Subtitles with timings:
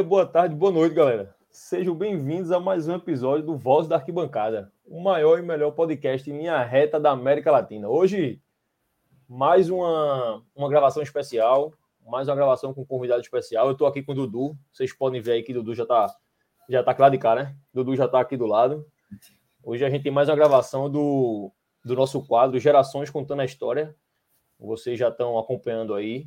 [0.00, 1.34] dia, boa tarde, boa noite, galera.
[1.50, 6.30] Sejam bem-vindos a mais um episódio do Voz da Arquibancada, o maior e melhor podcast
[6.30, 7.86] em linha reta da América Latina.
[7.86, 8.40] Hoje,
[9.28, 11.74] mais uma, uma gravação especial,
[12.06, 13.66] mais uma gravação com um convidado especial.
[13.66, 16.16] Eu estou aqui com o Dudu, vocês podem ver aí que o Dudu já está
[16.70, 17.56] já tá claro de cara, né?
[17.74, 18.86] Dudu já está aqui do lado.
[19.62, 21.52] Hoje a gente tem mais uma gravação do,
[21.84, 23.94] do nosso quadro Gerações Contando a História.
[24.58, 26.26] Vocês já estão acompanhando aí.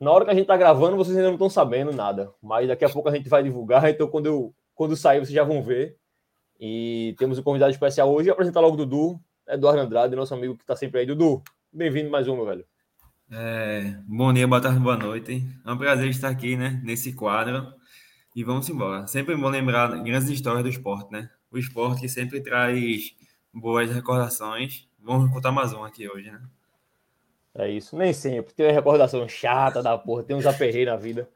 [0.00, 2.84] Na hora que a gente está gravando, vocês ainda não estão sabendo nada, mas daqui
[2.84, 5.96] a pouco a gente vai divulgar, então quando, eu, quando sair vocês já vão ver.
[6.58, 10.62] E temos um convidado especial hoje, apresentar logo o Dudu, Eduardo Andrade, nosso amigo que
[10.62, 11.06] está sempre aí.
[11.06, 12.64] Dudu, bem-vindo mais um, meu velho.
[13.30, 15.44] É, bom dia, boa tarde, boa noite.
[15.64, 17.72] É um prazer estar aqui, né, nesse quadro.
[18.34, 19.06] E vamos embora.
[19.06, 21.30] Sempre bom lembrar grandes histórias do esporte, né?
[21.50, 23.14] O esporte que sempre traz
[23.52, 24.88] boas recordações.
[24.98, 26.40] Vamos contar mais um aqui hoje, né?
[27.56, 28.52] É isso, nem sempre.
[28.52, 31.28] Tem uma recordação chata da porra, tem uns aperreios na vida.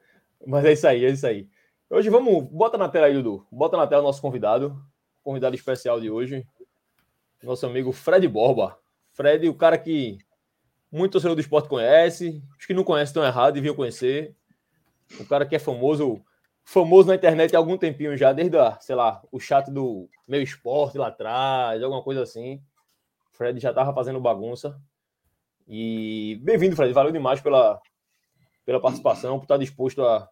[0.45, 1.47] Mas é isso aí, é isso aí.
[1.89, 2.43] Hoje vamos.
[2.45, 3.45] Bota na tela aí, Dudu.
[3.51, 4.79] Bota na tela o nosso convidado.
[5.23, 6.45] Convidado especial de hoje.
[7.41, 8.77] Nosso amigo Fred Borba.
[9.13, 10.17] Fred, o cara que
[10.91, 12.43] muito torcedor do esporte conhece.
[12.59, 14.35] Os que não conhecem estão errados, deviam conhecer.
[15.19, 16.21] O cara que é famoso,
[16.63, 20.41] famoso na internet há algum tempinho já, desde, a, sei lá, o chat do meu
[20.41, 22.61] esporte lá atrás, alguma coisa assim.
[23.31, 24.79] Fred já tava fazendo bagunça.
[25.71, 26.91] E bem-vindo, Fred.
[26.91, 27.79] Valeu demais pela,
[28.65, 30.27] pela participação, por estar disposto a,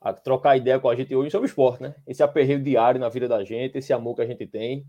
[0.00, 1.94] a trocar ideia com a gente hoje sobre esporte, né?
[2.04, 4.84] Esse aperreio diário na vida da gente, esse amor que a gente tem.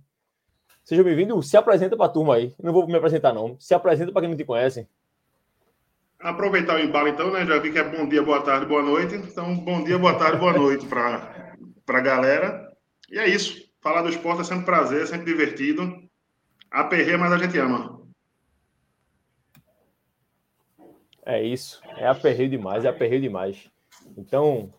[0.83, 1.39] Seja bem-vindo.
[1.43, 2.55] Se apresenta para a turma aí.
[2.59, 3.55] Não vou me apresentar, não.
[3.59, 4.87] Se apresenta para quem não te conhece.
[6.19, 7.45] Aproveitar o embalo, então, né?
[7.45, 9.13] Já vi que é bom dia, boa tarde, boa noite.
[9.13, 12.67] Então, bom dia, boa tarde, boa noite para a galera.
[13.11, 13.61] E é isso.
[13.79, 16.01] Falar do esporte é sempre prazer, é sempre divertido.
[16.71, 17.92] Aperreia, mas a gente ama.
[21.25, 21.81] É isso.
[21.97, 23.69] É aperreio demais, é aperreio demais.
[24.17, 24.73] Então,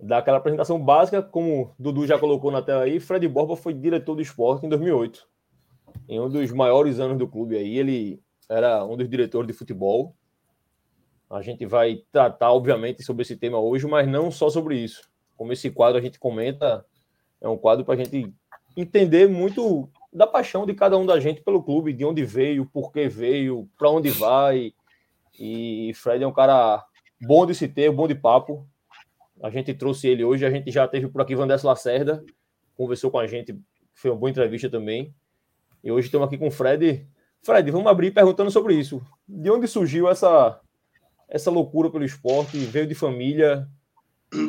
[0.00, 4.14] daquela apresentação básica, como o Dudu já colocou na tela aí, Fred Borba foi diretor
[4.14, 5.26] do esporte em 2008.
[6.08, 10.14] Em um dos maiores anos do clube aí, ele era um dos diretores de futebol.
[11.30, 15.08] A gente vai tratar, obviamente, sobre esse tema hoje, mas não só sobre isso.
[15.36, 16.84] Como esse quadro a gente comenta,
[17.40, 18.32] é um quadro para a gente
[18.76, 22.92] entender muito da paixão de cada um da gente pelo clube, de onde veio, por
[22.92, 24.72] que veio, para onde vai,
[25.38, 26.84] e Fred é um cara
[27.20, 28.66] bom de se ter, bom de papo.
[29.42, 32.24] A gente trouxe ele hoje, a gente já teve por aqui Vanessa Lacerda,
[32.76, 33.58] conversou com a gente,
[33.92, 35.14] foi uma boa entrevista também.
[35.82, 37.06] E hoje estamos aqui com o Fred.
[37.42, 39.02] Fred, vamos abrir perguntando sobre isso.
[39.28, 40.60] De onde surgiu essa
[41.28, 42.56] essa loucura pelo esporte?
[42.58, 43.68] Veio de família?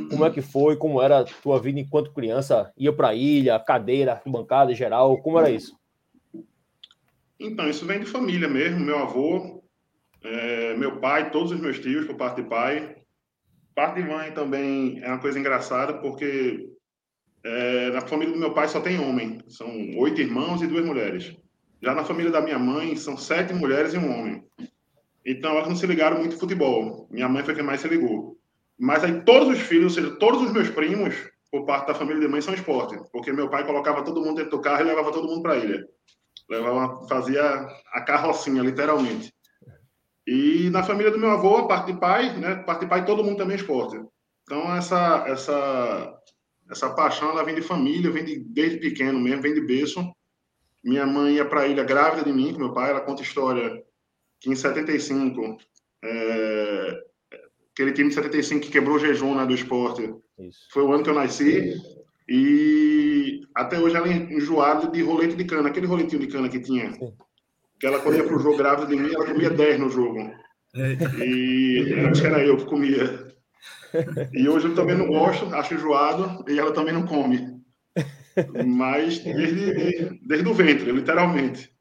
[0.09, 0.75] Como é que foi?
[0.75, 2.72] Como era a tua vida enquanto criança?
[2.78, 5.17] Ia para ilha, cadeira, bancada geral?
[5.22, 5.78] Como era isso?
[7.40, 8.79] Então, isso vem de família mesmo.
[8.79, 9.63] Meu avô
[10.25, 12.95] é, meu pai, todos os meus tios, por parte de pai.
[13.75, 16.67] Parte de mãe também é uma coisa engraçada, porque
[17.43, 19.39] é, na família do meu pai só tem homem.
[19.47, 21.35] São oito irmãos e duas mulheres.
[21.81, 24.43] Já na família da minha mãe, são sete mulheres e um homem.
[25.23, 27.07] Então, elas não se ligaram muito em futebol.
[27.11, 28.35] Minha mãe foi quem mais se ligou.
[28.79, 31.13] Mas aí, todos os filhos, ou seja, todos os meus primos,
[31.51, 32.97] por parte da família de mãe, são esporte.
[33.11, 35.57] Porque meu pai colocava todo mundo dentro do carro e levava todo mundo para a
[35.57, 35.85] ilha.
[36.49, 37.43] Levava, fazia
[37.93, 39.34] a carrocinha, literalmente.
[40.27, 42.55] E na família do meu avô, a parte de pai, né?
[42.55, 44.03] Parte de pai, todo mundo também é esporte.
[44.43, 46.19] Então, essa, essa,
[46.69, 50.03] essa paixão, ela vem de família, vem de, desde pequeno mesmo, vem de berço.
[50.83, 52.89] Minha mãe ia para a ilha grávida de mim, com meu pai.
[52.89, 53.83] Ela conta história
[54.39, 55.57] que em 75,
[56.03, 57.03] é,
[57.71, 60.67] aquele time de 75 que quebrou o jejum né, do esporte, Isso.
[60.71, 61.75] foi o ano que eu nasci.
[62.27, 66.59] E até hoje ela é enjoada de rolete de cana, aquele roletinho de cana que
[66.59, 66.91] tinha.
[66.93, 67.13] Sim
[67.79, 70.31] que ela, quando ia pro jogo grávida de mim, ela comia 10 no jogo.
[71.23, 73.33] E antes era eu que comia.
[74.33, 77.63] E hoje eu também não gosto, acho enjoado, e ela também não come.
[78.65, 81.73] Mas desde, desde o ventre, literalmente.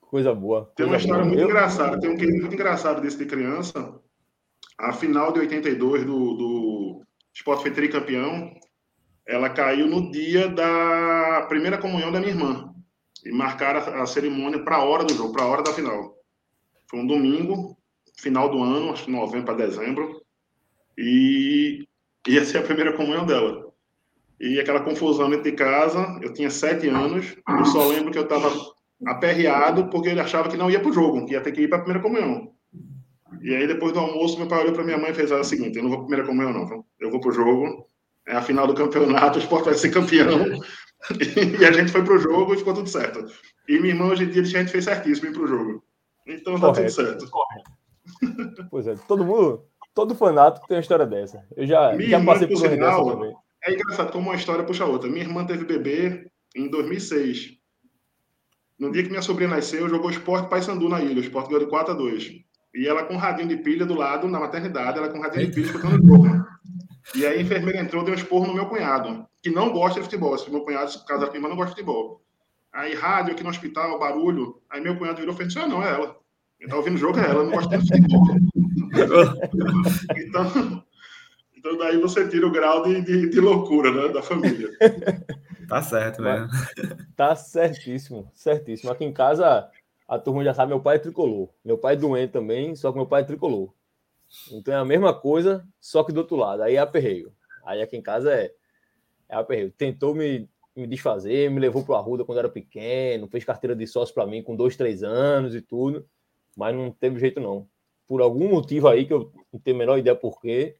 [0.00, 0.70] Coisa boa.
[0.76, 1.28] Tem uma história boa.
[1.28, 1.48] muito eu...
[1.48, 3.98] engraçada, tem um que muito engraçado desse de criança.
[4.78, 7.02] A final de 82 do, do
[7.34, 8.52] Sport foi tricampeão,
[9.26, 12.75] ela caiu no dia da primeira comunhão da minha irmã
[13.26, 16.14] e marcaram a, a cerimônia para a hora do jogo, para a hora da final.
[16.88, 17.76] Foi um domingo,
[18.16, 20.22] final do ano, acho que novembro para dezembro,
[20.96, 21.86] e
[22.26, 23.66] ia ser a primeira comunhão dela.
[24.38, 28.24] E aquela confusão dentro de casa, eu tinha sete anos, eu só lembro que eu
[28.24, 28.52] estava
[29.06, 31.68] aperreado porque ele achava que não ia para o jogo, que ia ter que ir
[31.68, 32.52] para a primeira comunhão.
[33.42, 35.76] E aí, depois do almoço, meu pai olhou para minha mãe e fez o seguinte:
[35.76, 36.84] eu não vou para a primeira comunhão, não.
[36.98, 37.86] Eu vou para o jogo,
[38.26, 40.60] é a final do campeonato, o esporte vai ser campeão.
[41.60, 43.26] E a gente foi pro jogo e ficou tudo certo.
[43.68, 45.82] E minha irmã, hoje em dia, a gente fez certíssimo ir pro jogo.
[46.26, 47.30] Então tá tudo certo.
[47.30, 48.66] Correto.
[48.70, 49.64] Pois é, todo mundo,
[49.94, 51.44] todo fanático tem uma história dessa.
[51.56, 53.34] Eu já, Minha já irmã, passei por por sinal, também.
[53.64, 55.10] É engraçado como uma história puxa a outra.
[55.10, 57.56] Minha irmã teve bebê em 2006.
[58.78, 61.16] No dia que minha sobrinha nasceu, jogou esporte Paysandu na ilha.
[61.16, 62.32] O esporte ganhou de 4 a 2.
[62.74, 65.46] E ela com um radinho de pilha do lado, na maternidade, ela com um radinho
[65.46, 66.44] de pilha escutando o jogo.
[67.14, 70.04] E aí a enfermeira entrou, deu um esporro no meu cunhado, que não gosta de
[70.04, 70.34] futebol.
[70.34, 72.22] Esse meu cunhado, com minha irmã, não gosta de futebol.
[72.72, 74.60] Aí rádio aqui no hospital, barulho.
[74.68, 76.16] Aí meu cunhado virou e fez: Ah, não, é ela.
[76.58, 78.26] Quem tá ouvindo o jogo é ela, não gosta de futebol.
[80.16, 80.84] então,
[81.56, 84.70] então daí você tira o grau de, de, de loucura né, da família.
[85.68, 86.48] Tá certo, velho.
[87.16, 88.90] Tá certíssimo, certíssimo.
[88.90, 89.68] Aqui em casa,
[90.06, 91.48] a turma já sabe, meu pai é tricolor.
[91.64, 93.72] Meu pai é doente também, só que meu pai é tricolor.
[94.52, 96.62] Então é a mesma coisa, só que do outro lado.
[96.62, 97.32] Aí é aperreio.
[97.64, 98.52] Aí aqui em casa é,
[99.28, 99.72] é aperreio.
[99.72, 104.14] Tentou me, me desfazer, me levou pro Arruda quando era pequeno, fez carteira de sócio
[104.14, 106.06] para mim com dois, três anos e tudo,
[106.56, 107.66] mas não teve jeito não.
[108.06, 110.76] Por algum motivo aí que eu não tenho a menor ideia por quê.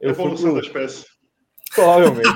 [0.00, 1.06] Eu fui Evolução pro, da espécie.
[1.74, 2.28] provavelmente.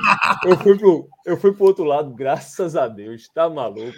[0.44, 3.28] eu fui pro eu fui pro outro lado, graças a Deus.
[3.34, 3.96] Tá maluco?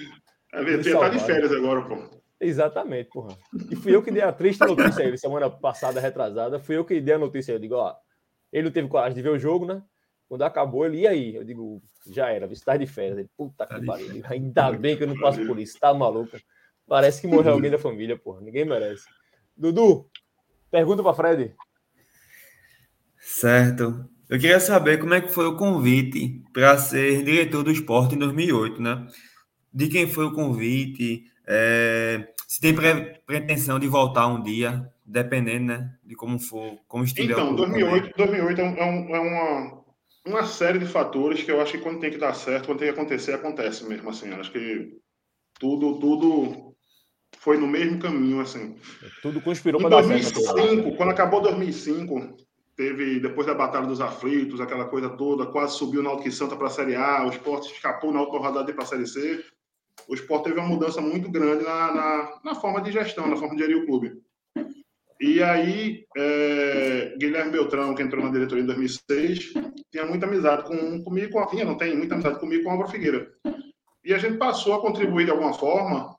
[0.55, 2.22] VT tá de férias agora, pô.
[2.45, 3.39] Exatamente, porra.
[3.71, 6.59] E fui eu que dei a triste notícia a ele semana passada, retrasada.
[6.59, 7.53] Fui eu que dei a notícia.
[7.53, 7.95] Eu digo, ó,
[8.53, 9.81] ele não teve coragem de ver o jogo, né?
[10.29, 11.37] Quando acabou, ele, e aí?
[11.37, 11.81] Eu digo,
[12.11, 13.17] já era, você tá de férias.
[13.17, 14.23] Ele, puta Tá que de pariu.
[14.25, 16.37] Ainda bem que eu não passo por isso, tá maluco?
[16.85, 18.41] Parece que morreu alguém da família, porra.
[18.41, 19.05] Ninguém merece.
[19.57, 20.11] Dudu,
[20.69, 21.55] pergunta pra Fred.
[23.19, 24.11] Certo.
[24.29, 28.19] Eu queria saber como é que foi o convite para ser diretor do esporte em
[28.19, 29.07] 2008, né?
[29.73, 31.31] De quem foi o convite?
[31.47, 35.95] É, se tem pre- pretensão de voltar um dia, dependendo, né?
[36.05, 39.21] De como for, como estiver Então, o clube 2008, 2008 é, um- é um- é
[39.21, 39.83] uma,
[40.27, 42.93] uma série de fatores que eu acho que quando tem que dar certo, quando tem
[42.93, 44.29] que acontecer, acontece mesmo, assim.
[44.29, 44.99] Eu Acho que
[45.59, 46.73] tudo, tudo
[47.39, 48.77] foi no mesmo caminho, assim.
[49.23, 50.25] Tudo conspirou para dar certo.
[50.25, 50.55] naquele ano.
[50.55, 52.37] 2005, quando acabou 2005,
[52.77, 56.69] teve, depois da Batalha dos Aflitos, aquela coisa toda, quase subiu o Náutico Santa para
[56.69, 59.45] a Série A, o Sport escapou na última rodada para a Série C.
[60.09, 63.55] O Sport teve uma mudança muito grande na, na, na forma de gestão, na forma
[63.55, 64.21] de gerir o clube.
[65.21, 69.53] E aí, é, Guilherme Beltrão, que entrou na diretoria em 2006,
[69.91, 72.73] tinha muita amizade com, comigo, com a tinha, não tem muita amizade comigo com a
[72.73, 73.33] Álvaro Figueira.
[74.05, 76.17] E a gente passou a contribuir de alguma forma,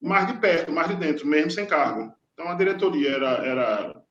[0.00, 2.10] mais de perto, mais de dentro, mesmo sem cargo.
[2.32, 4.02] Então, a diretoria era, era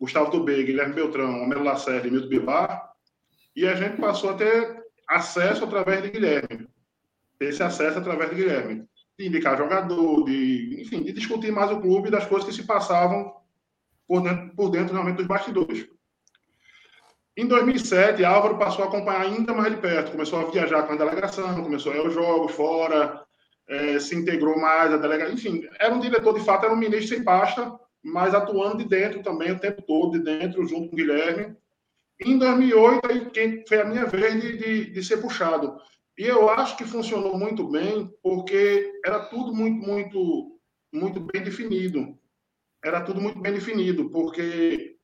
[0.00, 2.92] Gustavo Dubê, Guilherme Beltrão, Homero Lacerda e Milton Bivar,
[3.54, 6.66] e a gente passou a ter acesso através de Guilherme.
[7.48, 8.84] Esse acesso através de Guilherme.
[9.18, 13.32] De indicar jogador, de, enfim, de discutir mais o clube das coisas que se passavam
[14.08, 15.86] por dentro, por dentro realmente dos bastidores.
[17.36, 20.96] Em 2007, Álvaro passou a acompanhar ainda mais de perto, começou a viajar com a
[20.96, 23.24] delegação, começou a ir aos jogos fora,
[23.66, 25.34] eh, se integrou mais à delegação.
[25.34, 29.20] Enfim, era um diretor, de fato, era um ministro sem pasta, mas atuando de dentro
[29.22, 31.56] também, o tempo todo, de dentro, junto com o Guilherme.
[32.20, 35.76] Em 2008, aí quem foi a minha vez de, de, de ser puxado.
[36.16, 40.60] E eu acho que funcionou muito bem, porque era tudo muito, muito,
[40.92, 42.16] muito bem definido.
[42.84, 44.96] Era tudo muito bem definido, porque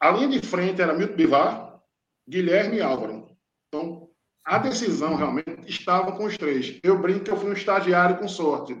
[0.00, 1.82] a linha de frente era Milton Bivar,
[2.28, 3.36] Guilherme e Álvaro.
[3.68, 4.10] Então,
[4.44, 6.78] a decisão realmente estava com os três.
[6.82, 8.76] Eu brinco que eu fui um estagiário com sorte,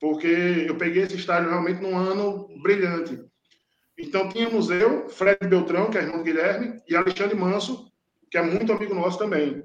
[0.00, 3.22] porque eu peguei esse estágio realmente num ano brilhante.
[3.98, 7.90] Então, tínhamos eu, Fred Beltrão, que é irmão do Guilherme, e Alexandre Manso,
[8.30, 9.64] que é muito amigo nosso também.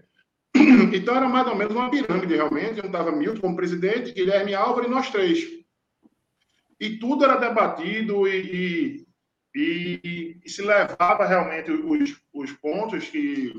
[0.94, 2.80] Então, era mais ou menos uma pirâmide, realmente.
[2.80, 5.62] Eu estava Milton como presidente, Guilherme Álvaro e nós três.
[6.80, 9.06] E tudo era debatido e,
[9.56, 13.54] e, e, e se levava realmente os, os pontos que,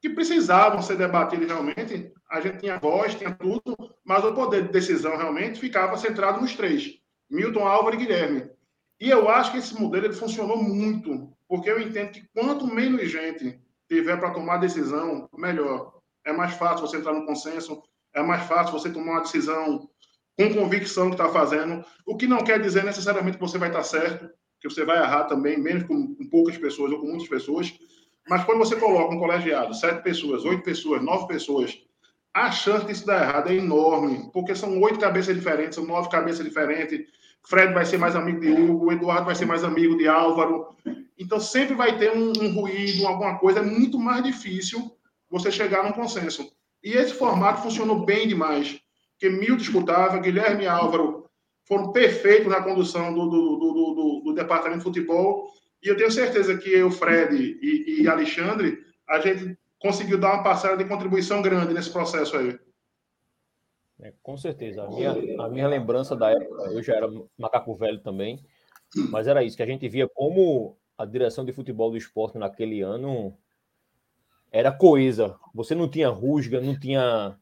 [0.00, 2.10] que precisavam ser debatidos realmente.
[2.30, 6.54] A gente tinha voz, tinha tudo, mas o poder de decisão realmente ficava centrado nos
[6.54, 6.98] três:
[7.30, 8.50] Milton, Álvaro e Guilherme.
[8.98, 13.10] E eu acho que esse modelo ele funcionou muito, porque eu entendo que quanto menos
[13.10, 13.60] gente
[13.94, 15.92] tiver para tomar decisão, melhor.
[16.24, 17.82] É mais fácil você entrar no consenso,
[18.14, 19.88] é mais fácil você tomar uma decisão
[20.38, 23.82] com convicção que está fazendo, o que não quer dizer necessariamente que você vai estar
[23.82, 24.30] certo,
[24.60, 27.78] que você vai errar também, menos com, com poucas pessoas ou com muitas pessoas,
[28.28, 31.78] mas quando você coloca um colegiado, sete pessoas, oito pessoas, nove pessoas,
[32.32, 36.44] a chance disso dar errado é enorme, porque são oito cabeças diferentes, são nove cabeças
[36.44, 37.06] diferentes,
[37.44, 40.74] Fred vai ser mais amigo de Hugo, Eduardo vai ser mais amigo de Álvaro,
[41.18, 44.96] então sempre vai ter um, um ruído, alguma coisa, é muito mais difícil
[45.30, 46.52] você chegar num consenso.
[46.82, 48.80] E esse formato funcionou bem demais
[49.18, 51.30] que Milton disputava, Guilherme e Álvaro
[51.64, 55.48] foram perfeitos na condução do, do, do, do, do departamento de futebol.
[55.82, 58.78] E eu tenho certeza que eu, Fred e, e Alexandre,
[59.08, 62.58] a gente conseguiu dar uma parcela de contribuição grande nesse processo aí.
[64.00, 64.82] É, com certeza.
[64.82, 65.10] A minha,
[65.44, 68.44] a minha lembrança da época, eu já era macaco velho também.
[69.10, 72.80] Mas era isso, que a gente via como a direção de futebol do esporte naquele
[72.80, 73.36] ano
[74.50, 75.36] era coesa.
[75.54, 77.36] Você não tinha rusga, não tinha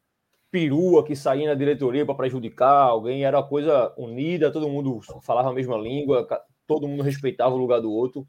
[0.49, 5.49] perua que saía na diretoria para prejudicar alguém, era uma coisa unida, todo mundo falava
[5.49, 6.27] a mesma língua,
[6.67, 8.27] todo mundo respeitava o lugar do outro.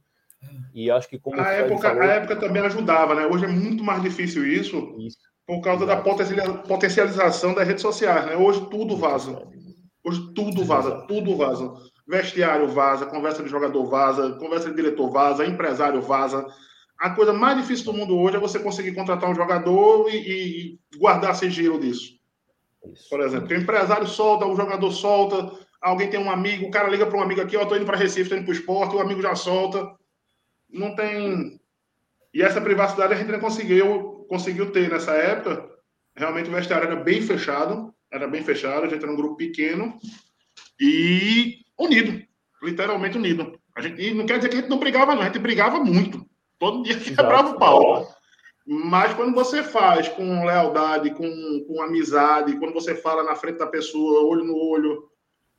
[0.75, 2.02] E acho que como a época, falou...
[2.02, 3.26] a época também ajudava, né?
[3.26, 5.19] Hoje é muito mais difícil isso, isso.
[5.47, 8.37] por causa da potencialização das redes sociais, né?
[8.37, 9.43] Hoje tudo vaza.
[10.05, 11.73] Hoje tudo vaza, tudo vaza.
[12.12, 16.47] Vestiário vaza, conversa de jogador vaza, conversa de diretor vaza, empresário vaza.
[16.99, 20.99] A coisa mais difícil do mundo hoje é você conseguir contratar um jogador e, e
[20.99, 22.19] guardar sigilo disso.
[22.85, 23.09] Isso.
[23.09, 27.07] Por exemplo, o empresário solta, o jogador solta, alguém tem um amigo, o cara liga
[27.07, 29.00] para um amigo aqui, ó, tô indo para Recife, tô indo para o esporte, o
[29.00, 29.90] amigo já solta.
[30.69, 31.59] Não tem.
[32.35, 35.66] E essa privacidade a gente não conseguiu, conseguiu ter nessa época.
[36.14, 39.99] Realmente o vestiário era bem fechado, era bem fechado, a gente era um grupo pequeno
[40.78, 42.23] e unido,
[42.62, 43.59] literalmente unido.
[43.75, 45.79] A gente, e não quer dizer que a gente não brigava, não, a gente brigava
[45.79, 46.25] muito.
[46.59, 48.09] Todo dia quebrava o pau.
[48.67, 53.67] Mas quando você faz com lealdade, com, com amizade, quando você fala na frente da
[53.67, 55.09] pessoa, olho no olho,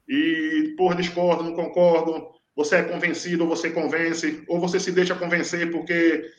[0.08, 5.16] e, por discordo, não concordo, você é convencido ou você convence, ou você se deixa
[5.16, 6.30] convencer porque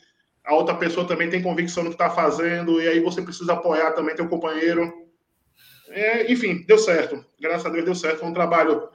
[0.43, 3.91] a outra pessoa também tem convicção no que está fazendo, e aí você precisa apoiar
[3.91, 4.93] também teu companheiro.
[5.89, 7.23] É, enfim, deu certo.
[7.39, 8.19] Graças a Deus deu certo.
[8.19, 8.87] Foi um trabalho.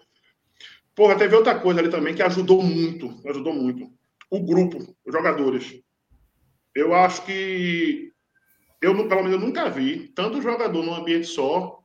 [1.00, 3.26] Porra, teve outra coisa ali também que ajudou muito.
[3.26, 3.90] Ajudou muito.
[4.30, 5.83] O grupo, os jogadores.
[6.75, 8.12] Eu acho que
[8.83, 11.78] eu, pelo menos, eu nunca vi tanto jogador num ambiente só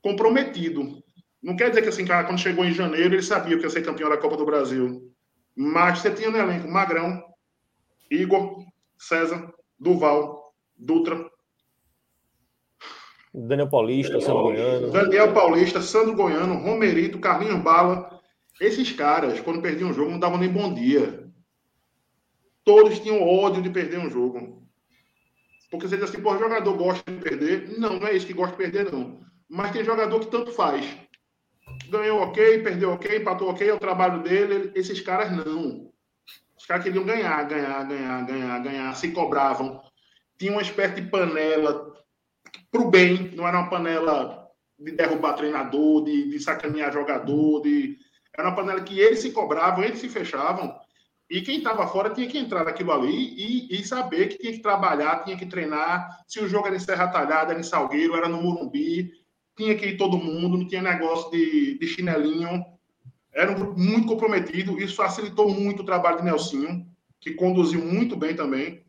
[0.00, 1.02] comprometido.
[1.42, 3.84] Não quer dizer que assim, cara, quando chegou em janeiro, ele sabia que ia ser
[3.84, 5.12] campeão da Copa do Brasil.
[5.56, 7.20] Mas você tinha no elenco Magrão,
[8.08, 8.64] Igor,
[8.96, 11.28] César, Duval, Dutra.
[13.34, 14.90] Daniel Paulista, Sandro Goiano.
[14.92, 18.15] Daniel Paulista, Sandro Goiano, Romerito, Carlinhos Bala.
[18.60, 21.28] Esses caras, quando perdiam um jogo, não davam nem bom dia.
[22.64, 24.66] Todos tinham ódio de perder um jogo.
[25.70, 27.78] Porque você diz assim, pô, jogador gosta de perder.
[27.78, 29.20] Não, não é isso que gosta de perder, não.
[29.48, 30.96] Mas tem jogador que tanto faz.
[31.88, 34.72] Ganhou ok, perdeu ok, empatou ok, é o trabalho dele.
[34.74, 35.90] Esses caras não.
[36.56, 39.80] Os caras queriam ganhar, ganhar, ganhar, ganhar, ganhar, se cobravam.
[40.38, 41.94] Tinha uma espécie de panela
[42.70, 44.48] para o bem, não era uma panela
[44.78, 47.96] de derrubar treinador, de, de sacanear jogador, de...
[48.36, 50.78] era uma panela que eles se cobravam, eles se fechavam,
[51.28, 54.60] e quem estava fora tinha que entrar naquilo ali e, e, saber que tinha que
[54.60, 56.24] trabalhar, tinha que treinar.
[56.28, 59.10] Se o jogo era em Serra Talhada, era em Salgueiro, era no Murumbi,
[59.56, 62.64] tinha que ir todo mundo, não tinha negócio de, de chinelinho.
[63.32, 66.86] Era um grupo muito comprometido, isso facilitou muito o trabalho de Nelsinho,
[67.20, 68.84] que conduziu muito bem também.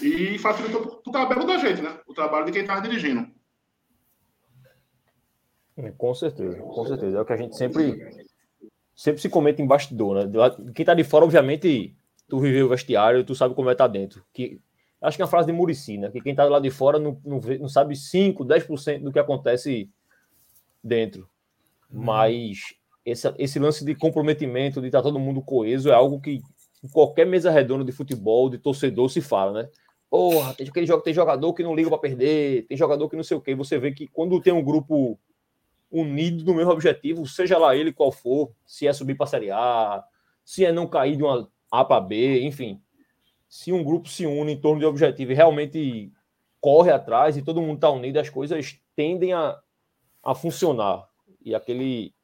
[0.00, 1.98] E facilitou o trabalho da gente, né?
[2.06, 3.30] O trabalho de quem estava dirigindo.
[5.76, 7.16] É, com certeza, com certeza.
[7.16, 7.98] É o que a gente sempre,
[8.94, 10.32] sempre se comenta em bastidor, né?
[10.74, 11.94] Quem está de fora, obviamente,
[12.28, 14.24] tu viveu o vestiário, tu sabe como é tá dentro.
[14.32, 14.60] Que,
[15.00, 16.10] acho que é uma frase de Murici, né?
[16.10, 19.18] Que quem está lá de fora não, não, vê, não sabe 5, 10% do que
[19.18, 19.90] acontece
[20.82, 21.28] dentro.
[21.90, 22.02] Uhum.
[22.04, 26.40] Mas esse, esse lance de comprometimento, de estar tá todo mundo coeso, é algo que
[26.82, 29.68] em qualquer mesa redonda de futebol, de torcedor, se fala, né?
[30.10, 33.36] Porra, tem, aquele, tem jogador que não liga para perder, tem jogador que não sei
[33.36, 33.54] o quê.
[33.54, 35.18] Você vê que quando tem um grupo
[35.92, 39.50] unido no mesmo objetivo, seja lá ele qual for, se é subir para a Série
[39.50, 40.02] A,
[40.42, 42.80] se é não cair de uma A para B, enfim.
[43.48, 46.10] Se um grupo se une em torno de objetivo e realmente
[46.58, 49.60] corre atrás e todo mundo está unido, as coisas tendem a,
[50.24, 51.06] a funcionar.
[51.44, 52.14] E aquele,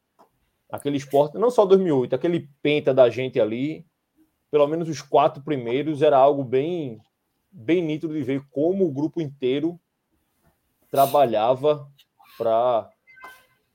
[0.70, 3.84] aquele esporte, não só 2008, aquele penta da gente ali,
[4.50, 6.98] pelo menos os quatro primeiros, era algo bem,
[7.50, 9.78] bem nítido de ver como o grupo inteiro
[10.90, 11.86] trabalhava
[12.38, 12.90] para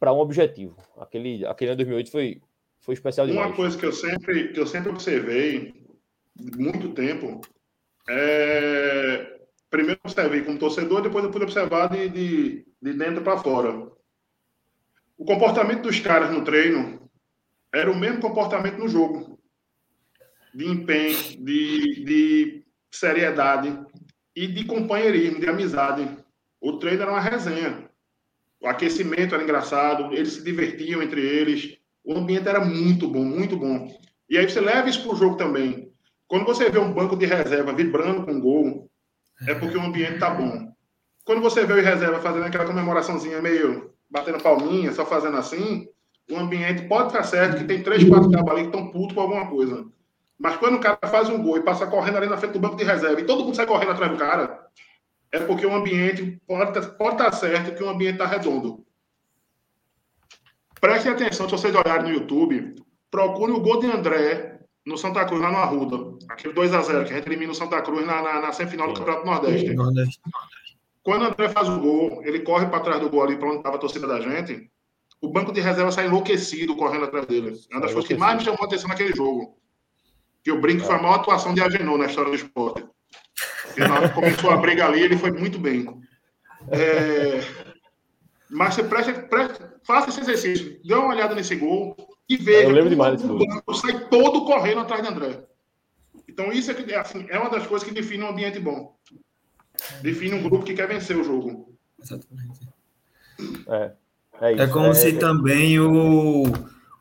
[0.04, 0.76] para um objetivo.
[0.98, 2.42] Aquele, aquele ano 2008 foi,
[2.82, 3.48] foi especial demais.
[3.48, 5.74] Uma coisa que eu sempre, que eu sempre observei,
[6.58, 7.40] muito tempo,
[8.10, 9.40] é...
[9.70, 13.90] primeiro observei como torcedor, depois eu pude observar de, de, de dentro para fora.
[15.18, 17.10] O comportamento dos caras no treino
[17.74, 19.40] era o mesmo comportamento no jogo.
[20.54, 23.80] De empenho, de, de seriedade
[24.36, 26.18] e de companheirismo, de amizade.
[26.60, 27.90] O treino era uma resenha.
[28.64, 31.78] O aquecimento era engraçado, eles se divertiam entre eles.
[32.02, 33.94] O ambiente era muito bom, muito bom.
[34.30, 35.92] E aí você leva isso para o jogo também.
[36.30, 38.90] Quando você vê um banco de reserva vibrando com gol,
[39.46, 40.72] é porque o ambiente tá bom.
[41.26, 45.86] Quando você vê o reserva fazendo aquela comemoraçãozinha meio batendo palminha, só fazendo assim,
[46.32, 49.22] o ambiente pode estar certo que tem três, quatro cabos ali que estão putos com
[49.22, 49.86] alguma coisa.
[50.40, 52.78] Mas quando o cara faz um gol e passa correndo ali na frente do banco
[52.78, 54.68] de reserva e todo mundo sai correndo atrás do cara,
[55.34, 58.86] é porque o ambiente pode, pode estar certo que o ambiente está redondo.
[60.80, 62.76] Prestem atenção, se vocês olharem no YouTube,
[63.10, 66.18] procure o gol de André no Santa Cruz, lá no Arruda.
[66.30, 69.26] Aquele 2x0 que a gente elimina o Santa Cruz na, na, na semifinal do Campeonato
[69.26, 69.74] Nordeste.
[69.74, 70.20] Nordeste.
[71.02, 73.58] Quando o André faz o gol, ele corre para trás do gol ali, para onde
[73.58, 74.70] estava a torcida da gente.
[75.20, 77.58] O banco de reserva sai enlouquecido correndo atrás dele.
[77.72, 79.58] É uma das coisas que mais me chamou a atenção naquele jogo.
[80.44, 80.86] Que eu brinco é.
[80.86, 82.86] foi a maior atuação de Agenor na história do esporte.
[83.74, 85.88] Que começou a briga ali, ele foi muito bem.
[86.70, 87.40] É...
[88.50, 90.80] Mas você preste, preste, faça esse exercício.
[90.84, 91.96] Dê uma olhada nesse gol
[92.30, 92.68] e veja.
[92.68, 93.38] Eu lembro demais desse gol.
[93.38, 95.44] O banco sai todo correndo atrás de André.
[96.28, 98.96] Então, isso é, que, assim, é uma das coisas que define um ambiente bom.
[100.02, 101.76] Define um grupo que quer vencer o jogo.
[102.02, 102.60] Exatamente.
[103.68, 103.92] É,
[104.42, 105.20] é, é como é, se é...
[105.20, 106.44] também o,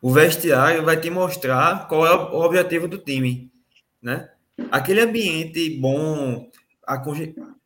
[0.01, 3.51] o vestiário vai te mostrar qual é o objetivo do time,
[4.01, 4.29] né?
[4.71, 6.49] Aquele ambiente bom,
[6.87, 7.01] a,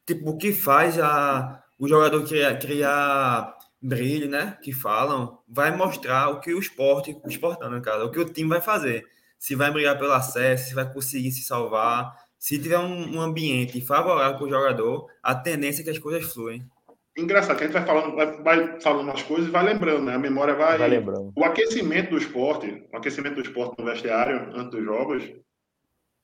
[0.06, 4.58] tipo, o que faz a, o jogador criar, criar brilho, né?
[4.62, 8.26] Que falam, vai mostrar o que o esporte, o esportando, no caso, o que o
[8.26, 9.06] time vai fazer.
[9.38, 12.16] Se vai brigar pelo acesso, se vai conseguir se salvar.
[12.40, 16.32] Se tiver um, um ambiente favorável para o jogador, a tendência é que as coisas
[16.32, 16.66] fluem.
[17.18, 20.14] Engraçado, que a gente vai falando, vai, vai falando as coisas e vai lembrando, né?
[20.14, 20.78] A memória vai.
[20.78, 21.34] Vai lembrando.
[21.36, 25.24] O aquecimento do esporte, o aquecimento do esporte no vestiário, antes dos jogos,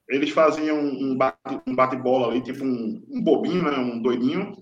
[0.08, 1.33] eles faziam um bate-bola
[1.68, 3.78] um bate ali, tipo um, um bobinho, né?
[3.78, 4.54] Um doidinho,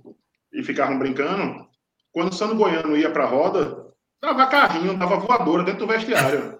[0.51, 1.67] e ficavam brincando.
[2.11, 3.87] Quando o Sano Goiano ia para a roda,
[4.21, 6.59] dava carrinho, dava voadora dentro do vestiário.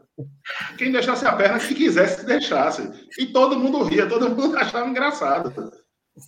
[0.78, 2.90] Quem deixasse a perna, se quisesse, deixasse.
[3.18, 5.72] E todo mundo ria, todo mundo achava engraçado.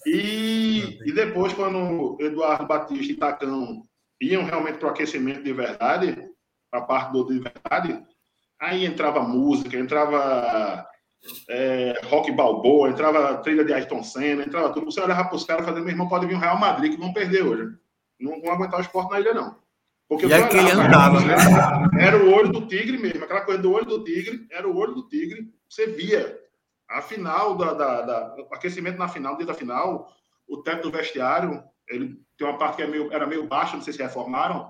[0.05, 3.83] E, e depois, quando Eduardo Batista e Tacão
[4.19, 6.17] iam realmente para o aquecimento de verdade,
[6.71, 8.03] a parte do de verdade,
[8.59, 10.85] aí entrava música, entrava
[11.49, 14.85] é, rock balboa, entrava trilha de Ayrton Senna, entrava tudo.
[14.85, 17.13] Você olhava para os caras fazendo, meu irmão, pode vir um Real Madrid que vão
[17.13, 17.75] perder hoje.
[18.19, 19.55] Não vão aguentar o esporte na ilha, não.
[20.07, 21.35] Porque e aquele andava, né?
[21.99, 24.93] Era o olho do tigre mesmo, aquela coisa do olho do tigre, era o olho
[24.93, 26.39] do tigre, você via.
[26.89, 30.13] A final da, da, da aquecimento na final, dia da final,
[30.47, 33.81] o teto do vestiário, ele tem uma parte que é meio, era meio baixa, não
[33.81, 34.69] sei se reformaram,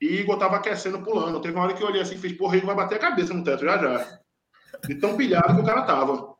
[0.00, 1.40] e Igor tava aquecendo, pulando.
[1.40, 3.34] Teve uma hora que eu olhei assim e fiz, porra, Igor vai bater a cabeça
[3.34, 4.20] no teto já já.
[4.86, 6.36] De tão pilhado que o cara tava.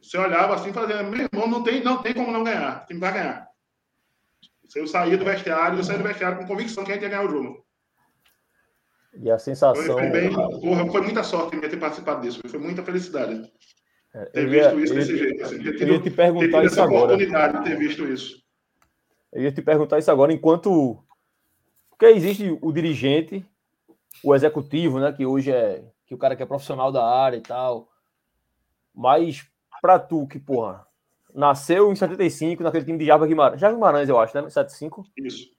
[0.00, 2.82] Você olhava assim, fazendo, meu irmão, não tem, não tem como não ganhar.
[2.82, 3.48] O time vai ganhar.
[4.74, 7.26] Eu saía do vestiário, eu saía do vestiário com convicção que a gente ia ganhar
[7.26, 7.64] o jogo.
[9.14, 9.98] E a sensação.
[9.98, 13.50] Foi, bem, porra, foi muita sorte em ter participado disso, foi muita felicidade.
[14.14, 15.42] É, ter visto ia, isso desse jeito.
[15.42, 17.14] Assim, eu ia te perguntar isso agora.
[17.14, 18.40] oportunidade de ter visto isso.
[19.32, 21.02] Eu ia te perguntar isso agora, enquanto.
[21.90, 23.44] Porque existe o dirigente,
[24.24, 25.12] o executivo, né?
[25.12, 25.84] Que hoje é.
[26.10, 27.88] Que o cara que é profissional da área e tal.
[28.92, 29.48] Mas,
[29.80, 30.84] pra tu, que, porra,
[31.32, 33.60] nasceu em 75 naquele time de Java Guimarães.
[33.60, 34.50] Java Guimarães, eu acho, né?
[34.50, 35.06] 75?
[35.16, 35.52] Isso.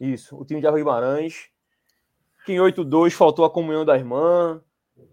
[0.00, 1.48] Isso, o time de Java Guimarães.
[2.44, 4.62] Que em 82 faltou a comunhão da irmã.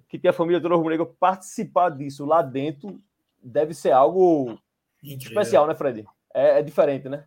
[0.07, 1.07] Que tem a família toda rubro-negra.
[1.19, 3.01] Participar disso lá dentro
[3.41, 4.59] deve ser algo
[5.03, 5.27] Incrível.
[5.29, 6.05] especial, né, Fred?
[6.31, 7.25] É, é, diferente, né?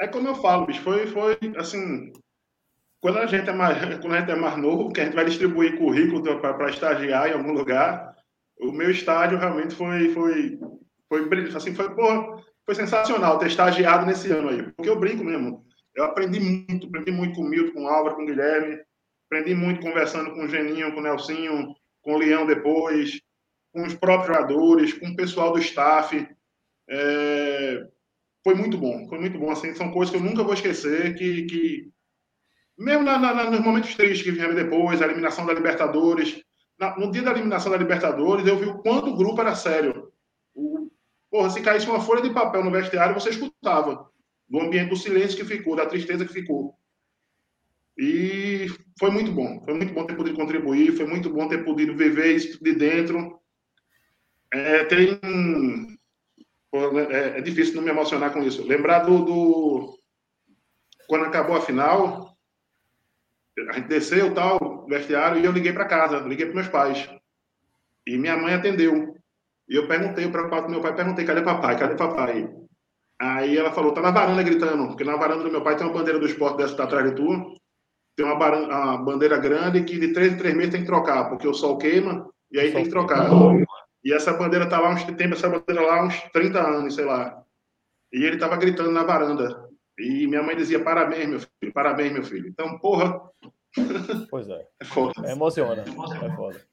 [0.00, 0.82] É como eu falo, bicho.
[0.82, 2.12] Foi, foi assim.
[3.00, 5.24] Quando a gente é mais, quando a gente é mais novo, que a gente vai
[5.24, 8.14] distribuir currículo para estagiar em algum lugar,
[8.60, 10.58] o meu estádio realmente foi, foi
[11.08, 15.24] foi brilhante, assim, foi, porra, foi sensacional ter estagiado nesse ano aí, porque eu brinco
[15.24, 15.64] mesmo.
[15.94, 18.78] Eu aprendi muito, aprendi muito com o Milton, com o Álvaro, com o Guilherme,
[19.26, 23.20] aprendi muito conversando com o Geninho, com o Nelsinho, com o Leão depois,
[23.72, 26.28] com os próprios jogadores, com o pessoal do staff.
[26.88, 27.86] É...
[28.44, 29.50] Foi muito bom, foi muito bom.
[29.50, 31.90] Assim, são coisas que eu nunca vou esquecer, que, que...
[32.78, 36.42] mesmo na, na, nos momentos tristes que vieram depois, a eliminação da Libertadores,
[36.78, 40.12] na, no dia da eliminação da Libertadores, eu vi o quanto o grupo era sério.
[40.54, 40.88] O,
[41.30, 44.08] Porra, se caísse uma folha de papel no vestiário, você escutava.
[44.48, 46.74] Do ambiente do silêncio que ficou, da tristeza que ficou.
[47.98, 48.66] E
[48.98, 49.62] foi muito bom.
[49.62, 53.38] Foi muito bom ter podido contribuir, foi muito bom ter podido viver isso de dentro.
[54.52, 55.20] É, tem.
[56.72, 58.66] É, é, difícil não me emocionar com isso.
[58.66, 59.98] Lembrar do, do.
[61.06, 62.27] Quando acabou a final,
[63.68, 67.08] a gente desceu tal, vestiário, e eu liguei para casa, liguei para meus pais.
[68.06, 69.14] E minha mãe atendeu.
[69.68, 71.78] E eu perguntei para o meu pai, perguntei, cadê papai?
[71.78, 72.48] Cadê papai?
[73.20, 75.92] Aí ela falou, tá na varanda gritando, porque na varanda do meu pai tem uma
[75.92, 77.58] bandeira do esporte dessa que tá atrás de tu.
[78.16, 81.28] Tem uma, baranda, uma bandeira grande que de três em três meses tem que trocar,
[81.28, 83.28] porque o sol queima e aí tem que trocar.
[84.04, 87.42] E essa bandeira tá lá, uns, tem essa bandeira lá uns 30 anos, sei lá.
[88.12, 89.67] E ele tava gritando na varanda.
[89.98, 92.48] E minha mãe dizia, parabéns, meu filho, parabéns, meu filho.
[92.48, 93.20] Então, porra.
[94.30, 94.66] Pois é.
[94.80, 95.12] É foda.
[95.24, 95.82] É emociona.
[95.82, 96.66] É foda.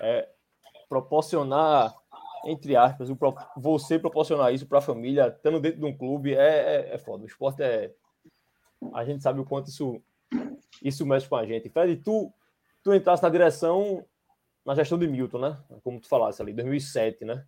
[0.00, 0.28] É,
[0.88, 1.94] proporcionar,
[2.46, 3.08] entre aspas,
[3.56, 7.24] você proporcionar isso para a família, estando dentro de um clube, é, é, é foda.
[7.24, 7.92] O esporte é.
[8.92, 10.00] A gente sabe o quanto isso,
[10.82, 11.70] isso mexe com a gente.
[11.70, 12.32] Fred, tu,
[12.82, 14.04] tu entraste na direção
[14.64, 15.58] na gestão de Milton, né?
[15.82, 17.44] Como tu falasse ali, 2007, né?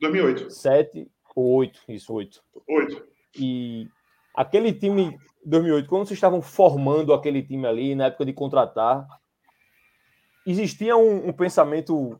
[0.00, 0.50] 2008.
[0.50, 2.44] 7 ou 8, isso, 8.
[2.68, 3.13] 8.
[3.38, 3.88] E
[4.34, 9.06] aquele time 2008, quando vocês estavam formando aquele time ali, na época de contratar,
[10.46, 12.18] existia um, um pensamento,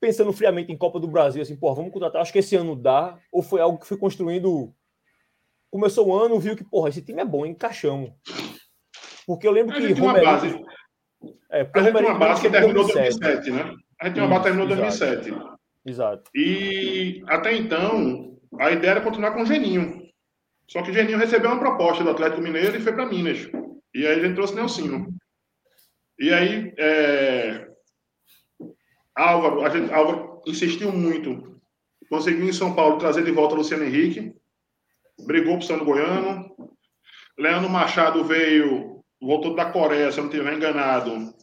[0.00, 3.18] pensando friamente em Copa do Brasil, assim, pô, vamos contratar, acho que esse ano dá,
[3.32, 4.72] ou foi algo que foi construindo.
[5.70, 8.10] Começou o ano, viu que, porra, esse time é bom, encaixamos.
[9.26, 10.64] Porque eu lembro A que Romerinho- base.
[11.50, 13.20] É, A gente tem Romerinho uma base que terminou em 2007.
[13.20, 13.76] 2007, né?
[14.00, 15.60] A gente tem uma base que terminou em Isso, 2007.
[15.86, 16.30] Exato.
[16.34, 19.99] E até então, a ideia era continuar com o Geninho.
[20.70, 23.50] Só que o Geninho recebeu uma proposta do Atlético Mineiro e foi para Minas.
[23.92, 25.08] E aí gente trouxe Nelsinho.
[26.16, 27.68] E aí, é...
[29.16, 31.60] Álvaro, a gente, Álvaro insistiu muito.
[32.08, 34.32] Conseguiu em São Paulo trazer de volta o Luciano Henrique.
[35.26, 36.54] Brigou pro Sano Goiano.
[37.36, 41.34] Leandro Machado veio, voltou da Coreia, se eu não estiver enganado,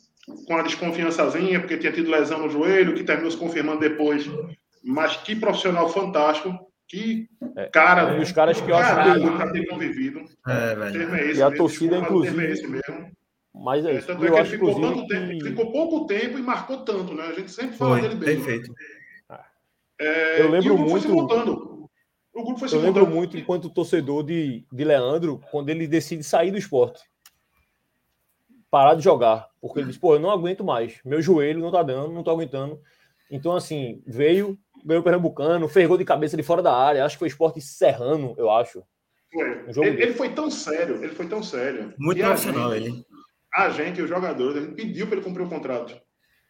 [0.46, 4.26] com a desconfiançazinha, porque tinha tido lesão no joelho, que terminou se confirmando depois.
[4.84, 6.67] Mas que profissional fantástico.
[6.88, 8.14] Que É, cara.
[8.14, 10.22] um dos caras que eu acho que- pra ter convivido.
[10.48, 11.02] É, velho.
[11.16, 13.12] é E a mesmo, torcida, mas o termo inclusive, é esse mesmo.
[13.54, 14.12] Mas é É, isso.
[14.12, 15.44] é Eu acho, ficou, inclusive, tempo, que...
[15.50, 17.24] ficou pouco tempo e marcou tanto, né?
[17.24, 18.36] A gente sempre fala Foi, dele bem.
[18.36, 18.74] perfeito.
[20.00, 21.90] É, Eu lembro e o grupo foi se muito- montando.
[22.34, 23.16] O grupo foi se Eu lembro montando.
[23.18, 27.02] muito, enquanto torcedor de, de Leandro, quando ele decide sair do esporte.
[28.70, 29.48] Parar de jogar.
[29.60, 31.00] Porque ele diz, pô, eu não aguento mais.
[31.04, 32.80] Meu joelho não tá dando, não tô aguentando.
[33.32, 37.04] Então, assim, veio, ganhou o Pernambucano, fez gol de cabeça de fora da área.
[37.06, 38.84] Acho que foi esporte serrano, eu acho.
[39.32, 39.74] Foi.
[39.74, 41.94] Jogo Ele, ele foi tão sério, ele foi tão sério.
[41.98, 43.06] Muito profissional ele.
[43.54, 45.96] A gente, os jogadores, a gente pediu para ele cumprir o contrato.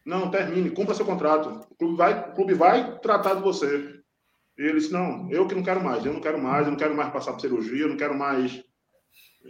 [0.06, 1.66] Não, termine, cumpra seu contrato.
[1.70, 3.94] O clube vai, o clube vai tratar de você.
[4.58, 6.78] E ele disse: Não, eu que não quero mais, eu não quero mais, eu não
[6.78, 8.62] quero mais passar por cirurgia, eu não quero mais.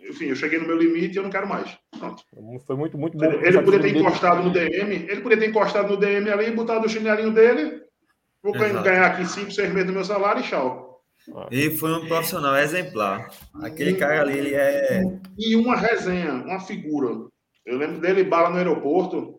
[0.08, 1.76] Enfim, eu cheguei no meu limite e eu não quero mais.
[1.98, 2.22] Pronto.
[2.66, 3.24] Foi muito, muito bom.
[3.24, 6.86] Ele podia ter Dele- encostado no DM, ele podia ter encostado no DM ali, botado
[6.86, 7.82] o chinelinho dele,
[8.42, 8.84] vou ganhar Exato.
[8.84, 10.86] ganhar aqui 5, 6 meses do meu salário e tchau.
[11.50, 13.28] Ele foi um profissional exemplar.
[13.62, 15.02] Aquele cara ali, ele é.
[15.38, 17.08] E uma resenha, uma figura.
[17.66, 19.38] Eu lembro dele bala no aeroporto,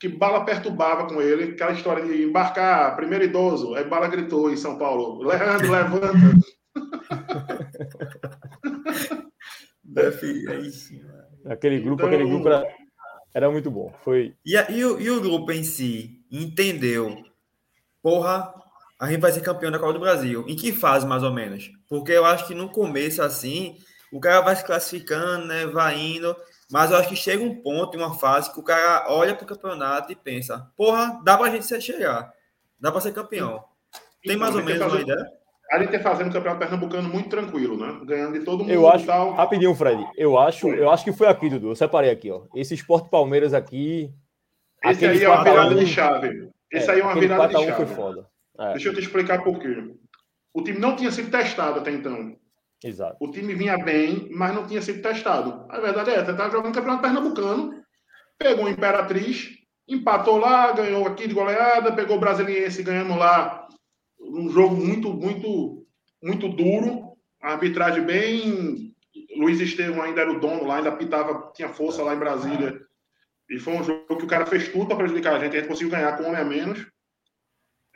[0.00, 4.56] que bala perturbava com ele, aquela história de embarcar, primeiro idoso, aí bala gritou em
[4.56, 6.38] São Paulo, Leandro, levanta.
[11.46, 12.64] Aquele grupo, Então- aquele grupo era,
[13.34, 13.92] era muito bom.
[14.04, 14.34] Foi.
[14.44, 17.16] E, a- e o, e o grupo em si entendeu?
[18.02, 18.52] Porra,
[19.00, 20.44] a gente vai ser campeão da Copa do Brasil.
[20.48, 21.70] Em que fase, mais ou menos?
[21.88, 23.76] Porque eu acho que no começo, assim,
[24.12, 25.66] o cara vai se classificando, né?
[25.66, 26.34] Vai indo.
[26.70, 29.46] Mas eu acho que chega um ponto, em uma fase, que o cara olha pro
[29.46, 32.30] campeonato e pensa: porra, dá pra gente se chegar.
[32.78, 33.64] Dá pra ser campeão.
[34.22, 35.38] Tem mais ou menos fazer- uma ideia?
[35.70, 38.00] A gente ia fazendo o campeonato pernambucano muito tranquilo, né?
[38.06, 39.32] Ganhando de todo mundo Eu acho, e tal.
[39.34, 40.02] rapidinho, Fred.
[40.16, 41.68] Eu acho, eu acho que foi aqui, Dudu.
[41.70, 42.44] Eu separei aqui, ó.
[42.54, 44.10] Esse Esporte Palmeiras aqui.
[44.82, 46.48] Esse aí é uma 4 a 1, virada de chave.
[46.70, 47.86] Esse aí é uma virada de 4 a 1 chave.
[47.86, 48.26] foi foda.
[48.58, 49.94] É, Deixa eu te explicar por quê.
[50.52, 52.36] O time não tinha sido testado até então.
[52.82, 53.16] exato.
[53.20, 55.66] O time vinha bem, mas não tinha sido testado.
[55.68, 57.82] A verdade é essa, estava jogando campeonato pernambucano,
[58.38, 59.50] pegou o Imperatriz,
[59.86, 63.66] empatou lá, ganhou aqui de goleada, pegou o Brasiliense ganhando lá
[64.20, 65.86] um jogo muito, muito,
[66.22, 68.94] muito duro, a arbitragem bem.
[69.36, 72.80] Luiz Estevam ainda era o dono lá, ainda pitava, tinha força lá em Brasília.
[73.50, 75.68] E foi um jogo que o cara fez tudo para prejudicar a gente, a gente
[75.68, 76.86] conseguiu ganhar com um homem a menos.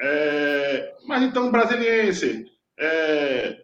[0.00, 2.46] É, mas então, Brasiliense.
[2.78, 3.62] é,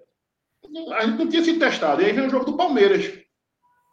[0.92, 2.02] a gente não tinha sido testado.
[2.02, 3.06] E aí vem o jogo do Palmeiras.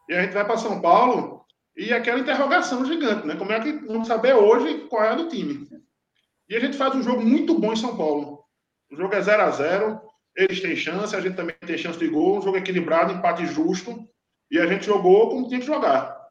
[0.10, 3.36] E a gente vai para São Paulo e aquela interrogação gigante, né?
[3.36, 5.68] Como é que vamos saber hoje qual é a do time?
[6.48, 8.44] E a gente faz um jogo muito bom em São Paulo.
[8.92, 10.02] O jogo é 0 a 0
[10.36, 14.06] eles têm chance, a gente também tem chance de gol, um jogo equilibrado, empate justo.
[14.52, 16.25] E a gente jogou como tinha que jogar.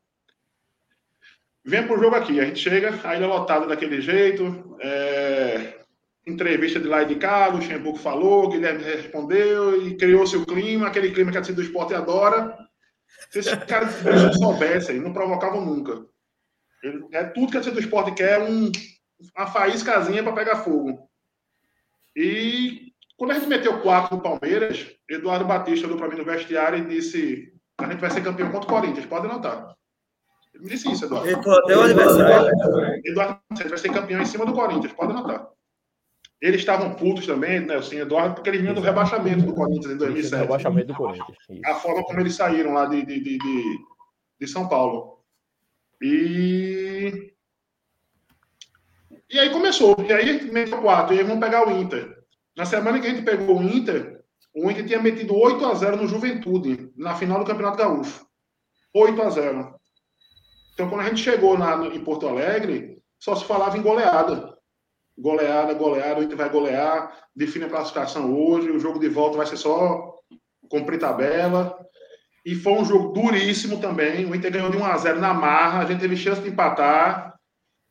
[1.66, 5.78] Vem pro jogo aqui, a gente chega, a ilha lotada daquele jeito, é,
[6.26, 11.10] entrevista de lá e de cá, Luxemburgo falou, Guilherme respondeu e criou-se o clima, aquele
[11.10, 12.54] clima que a torcida do esporte adora.
[13.30, 16.04] Se esses caras não soubessem, não provocavam nunca.
[17.12, 18.70] É tudo que a torcida do esporte quer, um,
[19.34, 21.08] uma faíscazinha para pegar fogo.
[22.14, 26.78] E quando a gente meteu quatro no Palmeiras, Eduardo Batista olhou para mim no vestiário
[26.78, 29.74] e disse: a gente vai ser campeão contra o Corinthians, pode anotar.
[30.54, 31.28] Ele me disse isso, Eduardo.
[31.28, 33.00] Ele falou até o adversário.
[33.04, 35.48] Eduardo vai ser campeão em cima do Corinthians, pode anotar.
[36.40, 39.96] Eles estavam putos também, né, assim, Eduardo, porque eles vinham do rebaixamento do Corinthians em
[39.96, 40.42] 2007.
[40.42, 41.38] Rebaixamento do Corinthians.
[41.48, 41.60] Isso.
[41.64, 43.78] A forma como eles saíram lá de, de, de, de,
[44.40, 45.20] de São Paulo.
[46.02, 47.32] E.
[49.30, 49.96] E aí começou.
[50.06, 51.14] E aí a gente meteu quatro.
[51.14, 52.14] E aí vamos pegar o Inter.
[52.56, 54.22] Na semana que a gente pegou o Inter,
[54.54, 58.26] o Inter tinha metido 8 a 0 no Juventude, na final do Campeonato Gaúcho.
[58.92, 59.80] 8 a 0
[60.74, 64.54] Então, quando a gente chegou na, em Porto Alegre, só se falava em goleada.
[65.16, 69.46] Goleada, goleada, o Inter vai golear, define a classificação hoje, o jogo de volta vai
[69.46, 70.14] ser só
[70.68, 71.78] cumprir tabela.
[72.44, 74.26] E foi um jogo duríssimo também.
[74.26, 77.34] O Inter ganhou de 1 a 0 na marra, a gente teve chance de empatar.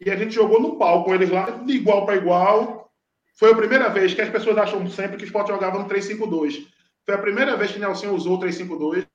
[0.05, 2.91] E a gente jogou no pau com eles lá, de igual para igual.
[3.39, 6.67] Foi a primeira vez que as pessoas acham sempre que o Sport jogava no 3-5-2.
[7.05, 9.07] Foi a primeira vez que Nelson usou o 3-5-2,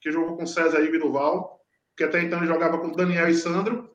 [0.00, 1.61] que jogou com César e Duval,
[2.02, 3.90] que até então ele jogava com Daniel e Sandro,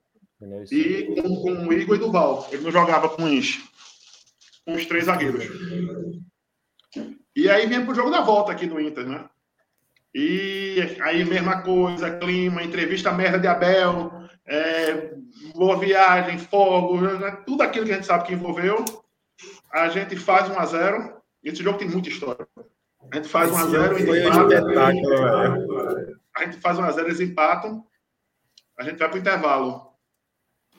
[0.71, 2.47] e com, com Igor e Duval.
[2.51, 3.59] Ele não jogava com os,
[4.65, 5.45] com os três zagueiros.
[7.35, 9.29] E aí vem pro jogo da volta aqui do Inter, né?
[10.13, 14.11] E aí, mesma coisa, clima, entrevista merda de Abel,
[14.47, 15.13] é,
[15.53, 17.43] boa viagem, fogo, né?
[17.45, 18.83] tudo aquilo que a gente sabe que envolveu.
[19.71, 22.47] A gente faz 1 a 0 Esse jogo tem muita história.
[23.11, 27.07] A gente faz 1 a 0 Foi um espetáculo, A gente faz 1 a 0
[27.07, 27.85] eles empatam.
[28.77, 29.87] A gente vai pro intervalo.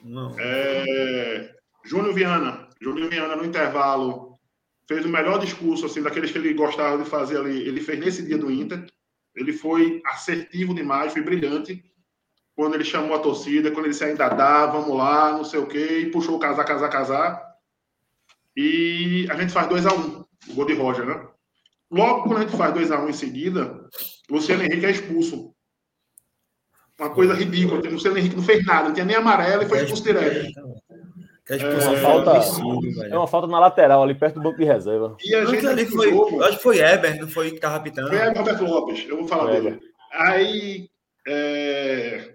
[0.03, 0.35] Não.
[0.39, 2.69] É, Júnior Viana.
[2.81, 4.39] Júnior Viana, no intervalo,
[4.87, 7.67] fez o melhor discurso, assim, daqueles que ele gostava de fazer ali.
[7.67, 8.87] Ele fez nesse dia do Inter.
[9.35, 11.85] Ele foi assertivo demais, foi brilhante.
[12.55, 15.67] Quando ele chamou a torcida, quando ele disse ainda dá, vamos lá, não sei o
[15.67, 17.49] quê, e puxou o casar, casar, casar.
[18.57, 21.29] E a gente faz 2x1, um, o gol de Roger, né?
[21.91, 23.89] Logo quando a gente faz 2x1 um em seguida,
[24.29, 25.55] Luciano Henrique é expulso.
[26.99, 27.81] Uma coisa ridícula.
[27.81, 30.53] O Luciano Henrique não fez nada, não tinha nem amarelo e foi expulso direto.
[31.51, 35.17] É, uma falta, absurdo, é uma falta na lateral, ali perto do banco de reserva.
[35.25, 38.09] E a gente ali foi, jogo, acho que foi Eber, não foi que tava apitando.
[38.09, 39.81] Foi Eber Roberto Lopes, eu vou falar dele.
[40.13, 40.91] Aí
[41.27, 42.35] é...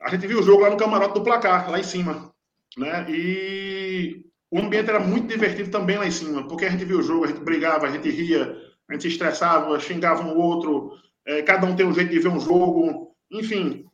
[0.00, 2.32] a gente viu o jogo lá no camarote do placar, lá em cima.
[2.78, 3.04] Né?
[3.10, 7.02] E o ambiente era muito divertido também lá em cima, porque a gente viu o
[7.02, 8.56] jogo, a gente brigava, a gente ria,
[8.88, 10.92] a gente se estressava, xingava um outro,
[11.26, 13.84] é, cada um tem um jeito de ver um jogo, enfim.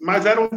[0.00, 0.48] Mas era um,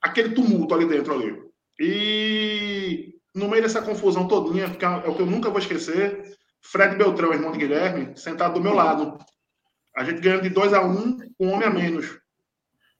[0.00, 1.40] aquele tumulto ali dentro ali.
[1.78, 6.96] E no meio dessa confusão todinha, que é o que eu nunca vou esquecer, Fred
[6.96, 9.18] Beltrão, irmão de Guilherme, sentado do meu lado.
[9.96, 12.18] A gente ganhando de 2 a 1 um, um homem a menos.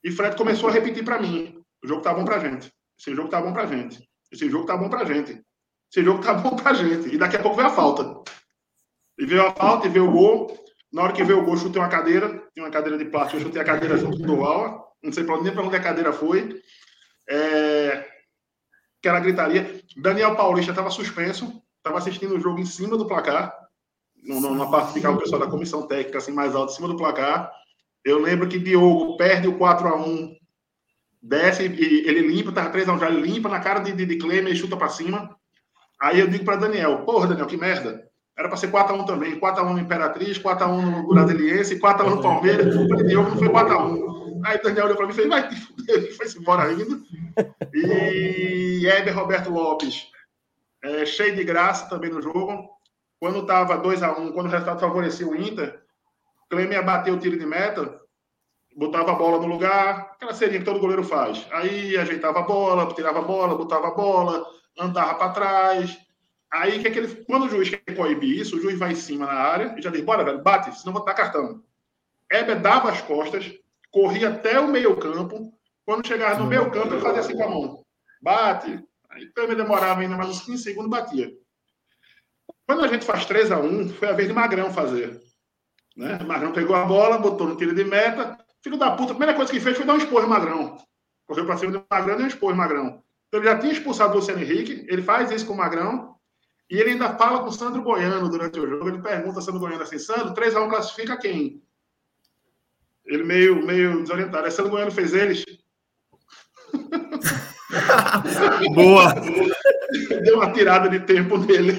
[0.02, 2.72] E Fred começou a repetir para mim: o jogo tá bom pra gente.
[2.98, 4.08] Esse jogo tá bom pra gente.
[4.32, 5.42] Esse jogo tá bom pra gente.
[5.90, 7.14] Esse jogo tá bom pra gente.
[7.14, 8.22] E daqui a pouco veio a falta.
[9.18, 10.64] E veio a falta e veio o gol.
[10.92, 12.29] Na hora que veio o gol, chutei uma cadeira.
[12.53, 14.96] Tinha uma cadeira de plástico, eu chutei a cadeira junto do Duval.
[15.03, 16.61] Não sei nem para onde a cadeira foi.
[17.29, 18.07] É...
[18.98, 19.81] Aquela gritaria.
[19.96, 21.62] Daniel Paulista estava suspenso.
[21.79, 23.57] Estava assistindo o jogo em cima do placar.
[24.22, 27.50] Numa parte ficava o pessoal da comissão técnica, assim, mais alto, em cima do placar.
[28.05, 30.37] Eu lembro que Diogo perde o 4 a 1
[31.22, 34.07] desce e ele limpa, tá 3 a 1 já, ele limpa na cara de, de,
[34.07, 35.37] de Clemer e chuta para cima.
[36.00, 38.09] Aí eu digo para Daniel, porra, Daniel, que merda.
[38.40, 39.38] Era para ser 4x1 também.
[39.38, 42.74] 4x1 no Imperatriz, 4x1 no Brasiliense, 4x1 no Palmeiras.
[42.74, 44.40] O Diogo não foi 4x1.
[44.46, 46.98] Aí o Daniel olhou para mim e fez, vai te fuder, foi-se embora ainda.
[47.74, 50.07] E Heber Roberto Lopes,
[50.83, 52.70] é, cheio de graça também no jogo.
[53.18, 55.79] Quando estava 2x1, quando o resultado favorecia o Inter,
[56.48, 58.00] Clemer bateu o tiro de meta,
[58.74, 61.46] botava a bola no lugar, aquela serinha que todo goleiro faz.
[61.53, 64.46] Aí ajeitava a bola, tirava a bola, botava a bola,
[64.79, 66.09] andava para trás.
[66.52, 68.96] Aí, que é que ele, quando o juiz quer coibir isso, o juiz vai em
[68.96, 71.62] cima na área e já diz: bora, velho, bate, senão vou dar cartão.
[72.30, 73.52] Heber dava as costas,
[73.90, 75.52] corria até o meio-campo.
[75.84, 77.84] Quando chegava no meio-campo, ele fazia assim com a mão:
[78.20, 78.84] bate.
[79.10, 81.32] Aí também demorava ainda mais uns 15 segundos, batia.
[82.66, 85.20] Quando a gente faz 3 a 1 foi a vez de Magrão fazer.
[85.96, 86.18] Né?
[86.24, 88.38] Magrão pegou a bola, botou no tiro de meta.
[88.62, 90.76] Filho da puta, a primeira coisa que fez foi dar um esporro Magrão.
[91.26, 93.02] Correu para cima do Magrão e um esporro Magrão.
[93.28, 96.16] Então, ele já tinha expulsado o Luciano Henrique, ele faz isso com o Magrão,
[96.70, 98.88] e ele ainda fala com o Sandro Goiano durante o jogo.
[98.88, 101.61] Ele pergunta ao Sandro Goiano assim: Sandro, 3x1 classifica quem?
[103.04, 104.44] Ele meio, meio desorientado.
[104.44, 105.44] Aí Sandro Goiano fez eles.
[108.72, 109.14] Boa!
[110.22, 111.72] Deu uma tirada de tempo nele.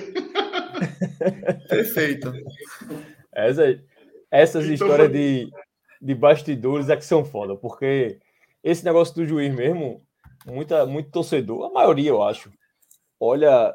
[1.69, 2.33] Perfeito.
[3.33, 3.81] Essa,
[4.29, 5.17] essas então, histórias foi...
[5.17, 5.49] de,
[6.01, 8.19] de bastidores é que são foda, porque
[8.61, 10.05] esse negócio do juiz mesmo,
[10.45, 12.51] muita, muito torcedor, a maioria eu acho,
[13.17, 13.73] olha,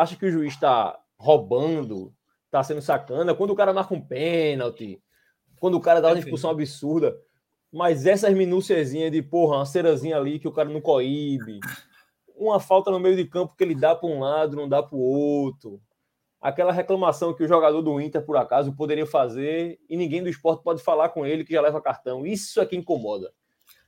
[0.00, 2.14] acha que o juiz está roubando,
[2.46, 5.02] está sendo sacana, quando o cara marca um pênalti,
[5.60, 7.16] quando o cara dá uma expulsão absurda,
[7.72, 11.60] mas essas minúciazinhas de, porra, uma cerazinha ali que o cara não coíbe,
[12.36, 14.96] uma falta no meio de campo que ele dá para um lado, não dá para
[14.96, 15.80] o outro,
[16.40, 20.62] aquela reclamação que o jogador do Inter, por acaso, poderia fazer e ninguém do esporte
[20.62, 22.24] pode falar com ele que já leva cartão.
[22.24, 23.32] Isso é que incomoda.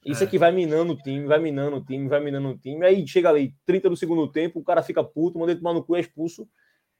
[0.05, 0.27] Isso é.
[0.27, 2.85] que vai minando o time, vai minando o time, vai minando o time.
[2.87, 5.85] Aí chega ali, 30 do segundo tempo, o cara fica puto, manda ele tomar no
[5.85, 6.49] cu, é expulso.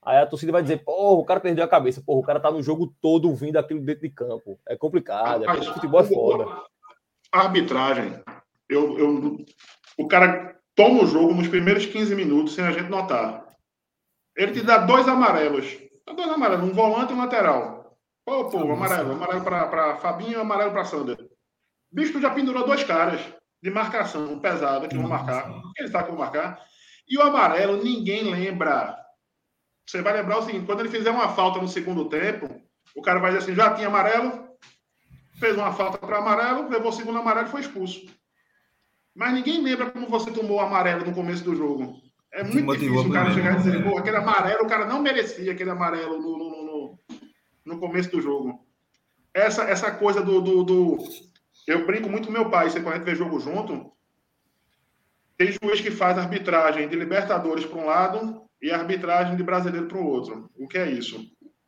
[0.03, 2.03] Aí a torcida vai dizer, pô, o cara perdeu a cabeça.
[2.05, 4.59] Pô, o cara tá no jogo todo vindo aquilo dentro de campo.
[4.69, 6.63] É complicado, é futebol é foda.
[7.33, 8.21] A arbitragem,
[8.69, 9.45] eu, eu,
[9.99, 13.47] o cara toma o jogo nos primeiros 15 minutos sem a gente notar.
[14.37, 15.79] Ele te dá dois amarelos.
[16.17, 17.97] Dois amarelos, um volante e um lateral.
[18.25, 19.13] Pô, pô, amarelo.
[19.13, 21.30] Amarelo para Fabinho amarelo para Sander.
[21.93, 23.21] Bicho, tu já pendurou dois caras
[23.63, 25.53] de marcação pesada que vão marcar.
[25.77, 26.61] Ele sabe que vão marcar.
[27.09, 28.97] E o amarelo, ninguém lembra.
[29.87, 32.49] Você vai lembrar o seguinte: quando ele fizer uma falta no segundo tempo,
[32.95, 34.49] o cara vai dizer assim: já tinha amarelo,
[35.39, 38.07] fez uma falta para amarelo, levou o segundo amarelo e foi expulso.
[39.15, 42.01] Mas ninguém lembra como você tomou o amarelo no começo do jogo.
[42.33, 45.51] É muito difícil o cara chegar e dizer, pô, aquele amarelo, o cara não merecia
[45.51, 46.99] aquele amarelo no, no, no,
[47.67, 48.65] no começo do jogo.
[49.35, 50.99] Essa, essa coisa do, do, do,
[51.67, 53.93] Eu brinco muito com meu pai, você quando a gente vê jogo junto,
[55.37, 59.99] tem juiz que faz arbitragem de Libertadores para um lado e arbitragem de brasileiro para
[59.99, 60.51] o outro.
[60.57, 61.25] O que é isso?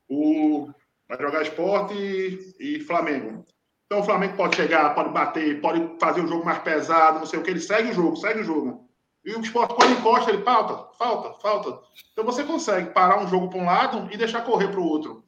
[0.09, 0.69] O
[1.09, 3.45] vai jogar esporte e, e, Flamengo.
[3.87, 7.39] Então o Flamengo pode chegar, pode bater, pode fazer o jogo mais pesado, não sei
[7.39, 7.51] o que.
[7.51, 8.89] Ele segue o jogo, segue o jogo.
[9.25, 11.79] E o esporte, quando encosta, ele falta, falta, falta.
[12.13, 15.25] Então você consegue parar um jogo para um lado e deixar correr para o outro.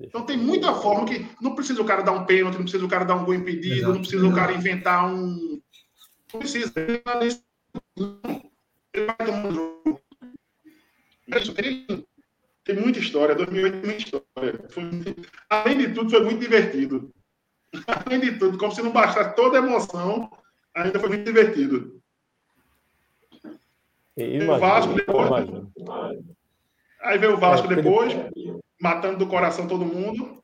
[0.00, 2.88] Então tem muita forma que não precisa o cara dar um pênalti, não precisa o
[2.88, 3.92] cara dar um gol impedido, Exato.
[3.92, 5.60] não precisa o cara inventar um.
[6.32, 6.72] Não precisa.
[6.76, 7.02] Ele
[9.06, 10.00] vai tomar um jogo.
[11.56, 12.06] Tem,
[12.64, 13.34] tem muita história.
[13.34, 14.64] 2008 tem muita história.
[14.70, 14.82] Foi,
[15.50, 17.12] além de tudo, foi muito divertido.
[17.86, 20.30] Além de tudo, como se não bastasse toda a emoção,
[20.74, 22.00] ainda foi muito divertido.
[24.16, 25.30] Imagina, o Vasco depois.
[27.02, 28.12] Aí veio o Vasco é, depois,
[28.80, 30.42] matando do coração todo mundo.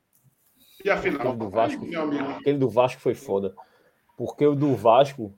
[0.83, 1.21] E a final.
[1.21, 3.55] Aquele do Vasco, Aí, aquele do Vasco foi foda.
[4.17, 5.33] Porque o do Vasco,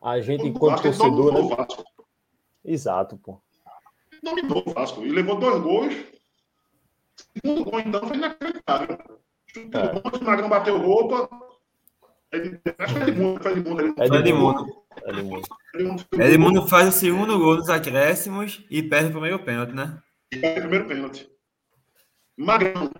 [0.00, 1.32] a gente, enquanto torcedor.
[1.32, 1.56] Né?
[1.56, 1.84] Vasco.
[2.64, 3.40] Exato, pô.
[4.22, 5.04] Dominou o Vasco.
[5.04, 5.94] E levou dois gols.
[7.34, 8.98] Segundo gol, então, foi inacreditável.
[9.56, 10.18] É.
[10.20, 11.28] O Magrão bateu roupa.
[12.78, 13.82] Acho que é Edmundo, foi Edmundo.
[13.82, 14.84] É Edmundo.
[15.06, 16.06] Edmundo.
[16.12, 20.02] Edmundo faz o segundo gol nos acréscimos e perde o primeiro pênalti, né?
[20.32, 21.37] E perde o primeiro pênalti.
[22.38, 22.90] Magrão.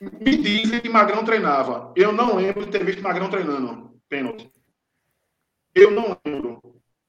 [0.00, 1.92] Me dizem que Magrão treinava.
[1.94, 4.50] Eu não lembro de ter visto Magrão treinando pênalti.
[5.74, 6.60] Eu não lembro.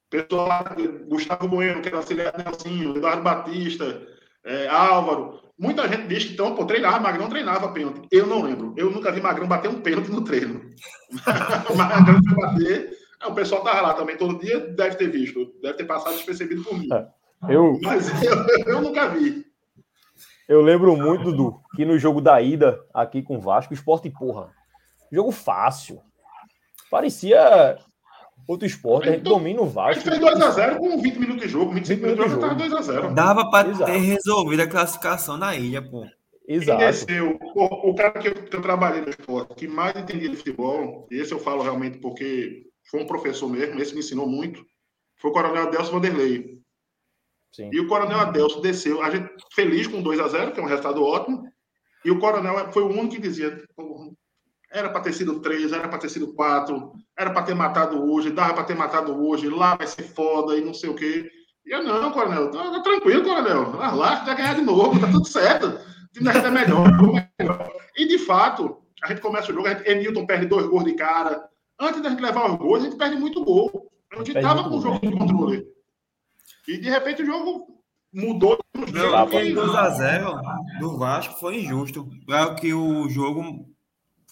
[0.09, 0.75] Pessoal lá,
[1.07, 4.07] Gustavo Bueno, que era auxiliar Nelsinho, Eduardo Batista,
[4.43, 5.41] é, Álvaro.
[5.57, 8.07] Muita gente diz que então, pô, treinava, Magrão treinava pênalti.
[8.11, 8.73] Eu não lembro.
[8.77, 10.69] Eu nunca vi Magrão bater um pênalti no treino.
[11.75, 15.77] Magrão foi bater é, o pessoal tava lá também todo dia, deve ter visto, deve
[15.77, 16.89] ter passado despercebido por mim.
[16.91, 17.79] É, eu...
[17.81, 19.45] Mas eu, eu nunca vi.
[20.53, 24.07] Eu lembro muito, Dudu, que no jogo da ida aqui com o Vasco, o esporte,
[24.11, 24.51] porra,
[25.11, 25.99] jogo fácil.
[26.91, 27.75] Parecia
[28.47, 30.07] outro esporte, a gente então, domina o Vasco.
[30.07, 33.13] A gente fez 2x0 com 20 minutos de jogo, 25 minutos de jogo, tava 2x0.
[33.15, 36.05] Dava para ter resolvido a classificação na ilha, pô.
[36.47, 36.77] Exato.
[36.77, 40.35] Desceu, o, o, cara que eu, que eu trabalhei no esporte, que mais entendia de
[40.35, 44.63] futebol, esse eu falo realmente porque foi um professor mesmo, esse me ensinou muito,
[45.19, 46.61] foi o Coronel Adelso Vanderlei.
[47.53, 47.69] Sim.
[47.71, 50.67] E o Coronel Adelso desceu, a gente feliz com 2 a 0 que é um
[50.67, 51.47] resultado ótimo,
[52.03, 53.63] e o Coronel foi o único que dizia,
[54.71, 58.31] era para ter sido 3, era para ter sido 4, era para ter matado hoje,
[58.31, 61.29] dava para ter matado hoje, lá vai ser foda e não sei o quê.
[61.65, 65.07] E eu, não, Coronel, tá, tá tranquilo, Coronel, ah, lá vai ganhar de novo, tá
[65.07, 66.87] tudo certo, o time da gente é melhor,
[67.39, 67.71] melhor.
[67.95, 70.93] E de fato, a gente começa o jogo, a gente, Emilton perde dois gols de
[70.95, 71.47] cara,
[71.79, 73.91] Antes da gente levar os gols, a gente perde muito gol.
[74.11, 75.65] A gente estava com o jogo de controle.
[76.67, 78.57] E de repente o jogo mudou.
[78.91, 80.41] Não, aquele 2x0
[80.79, 82.09] do Vasco foi injusto.
[82.25, 83.67] Para que o jogo.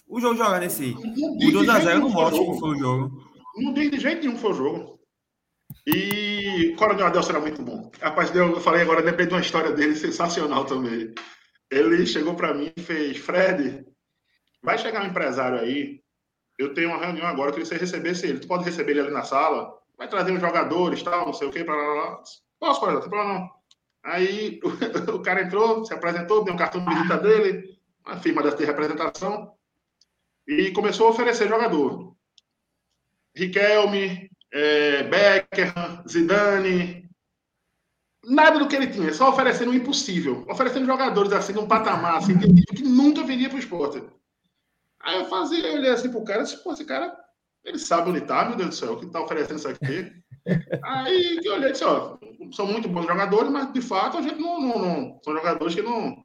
[0.06, 0.92] O jogo jogar nesse.
[0.92, 3.32] O 2x0 não mostra que foi o jogo.
[3.56, 5.00] Não diz de jeito nenhum que foi o jogo.
[5.86, 7.90] E o Coronel Adelson era muito bom.
[8.00, 11.14] Rapaz, eu falei agora, lembrei de uma história dele sensacional também.
[11.70, 13.84] Ele chegou para mim e fez: Fred,
[14.62, 16.02] vai chegar um empresário aí
[16.58, 18.40] eu tenho uma reunião agora, eu queria que você recebesse ele.
[18.40, 19.72] Tu pode receber ele ali na sala?
[20.02, 22.20] Vai trazer uns jogadores, tal, não sei o quê, para lá.
[22.58, 23.50] Posso, pode, não tem problema não.
[24.02, 28.42] Aí o, o, cara entrou, se apresentou, deu um cartão de visita dele, uma firma
[28.42, 29.54] de representação,
[30.44, 32.16] e começou a oferecer jogador.
[33.32, 35.72] Riquelme, é, Becker,
[36.08, 37.08] Zidane,
[38.24, 42.36] nada do que ele tinha, só oferecendo o impossível, oferecendo jogadores assim, num patamar assim,
[42.36, 44.02] que nunca viria para o esporte.
[44.98, 47.16] Aí eu fazia, eu olhei assim pro cara disse, pô, esse cara,
[47.64, 50.12] ele sabe onde tá, meu Deus do céu, que tá oferecendo isso aqui.
[50.82, 52.16] Aí eu olhei e disse, ó,
[52.52, 55.82] são muito bons jogadores, mas de fato a gente não, não, não são jogadores que
[55.82, 56.16] não.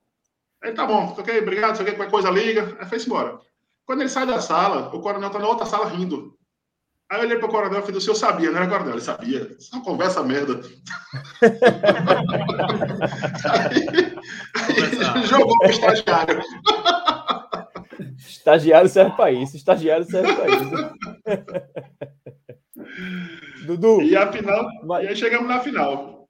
[0.64, 2.76] Aí tá bom, ok, obrigado, sei o que, qualquer coisa liga.
[2.80, 3.40] Aí foi embora.
[3.86, 6.36] Quando ele sai da sala, o coronel tá na outra sala rindo.
[7.10, 8.96] Aí eu olhei pro coronel e falei, o senhor sabia, não era coronel?
[8.96, 9.56] Ele sabia.
[9.58, 10.60] Isso é uma conversa merda.
[13.62, 13.88] aí,
[15.16, 16.42] aí jogou pro estagiário.
[18.18, 20.72] Estagiário serve para isso, estagiário serve para isso.
[23.66, 24.02] Dudu.
[24.02, 24.68] E a final.
[24.86, 25.06] Mas...
[25.06, 26.28] E aí chegamos na final.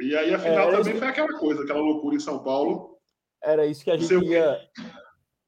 [0.00, 2.98] E aí a final é, também foi aquela coisa, aquela loucura em São Paulo.
[3.42, 4.22] Era isso que a gente Seu...
[4.22, 4.58] ia.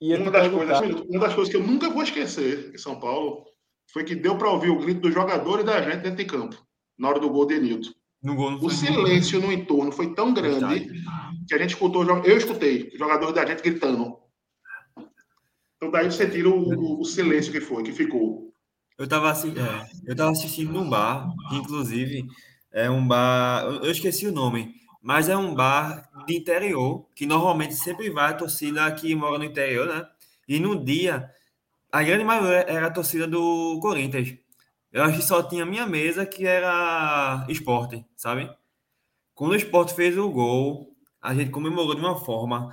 [0.00, 3.44] ia uma, das coisas, uma das coisas que eu nunca vou esquecer em São Paulo
[3.92, 6.56] foi que deu para ouvir o grito dos jogadores da gente dentro de campo,
[6.98, 7.90] na hora do gol de Nilton.
[8.60, 10.88] O silêncio no entorno foi tão grande
[11.48, 14.16] que a gente escutou, eu escutei, jogadores da gente gritando.
[15.82, 18.54] Então daí você tira o, o silêncio que foi, que ficou.
[18.96, 22.24] Eu estava é, eu tava assistindo num bar, que inclusive
[22.70, 27.74] é um bar, eu esqueci o nome, mas é um bar de interior, que normalmente
[27.74, 30.06] sempre vai a torcida que mora no interior, né?
[30.46, 31.28] E no dia,
[31.90, 34.36] a grande maioria era a torcida do Corinthians.
[34.92, 38.48] Eu acho que só tinha minha mesa que era esporte, sabe?
[39.34, 42.72] Quando o esporte fez o gol, a gente comemorou de uma forma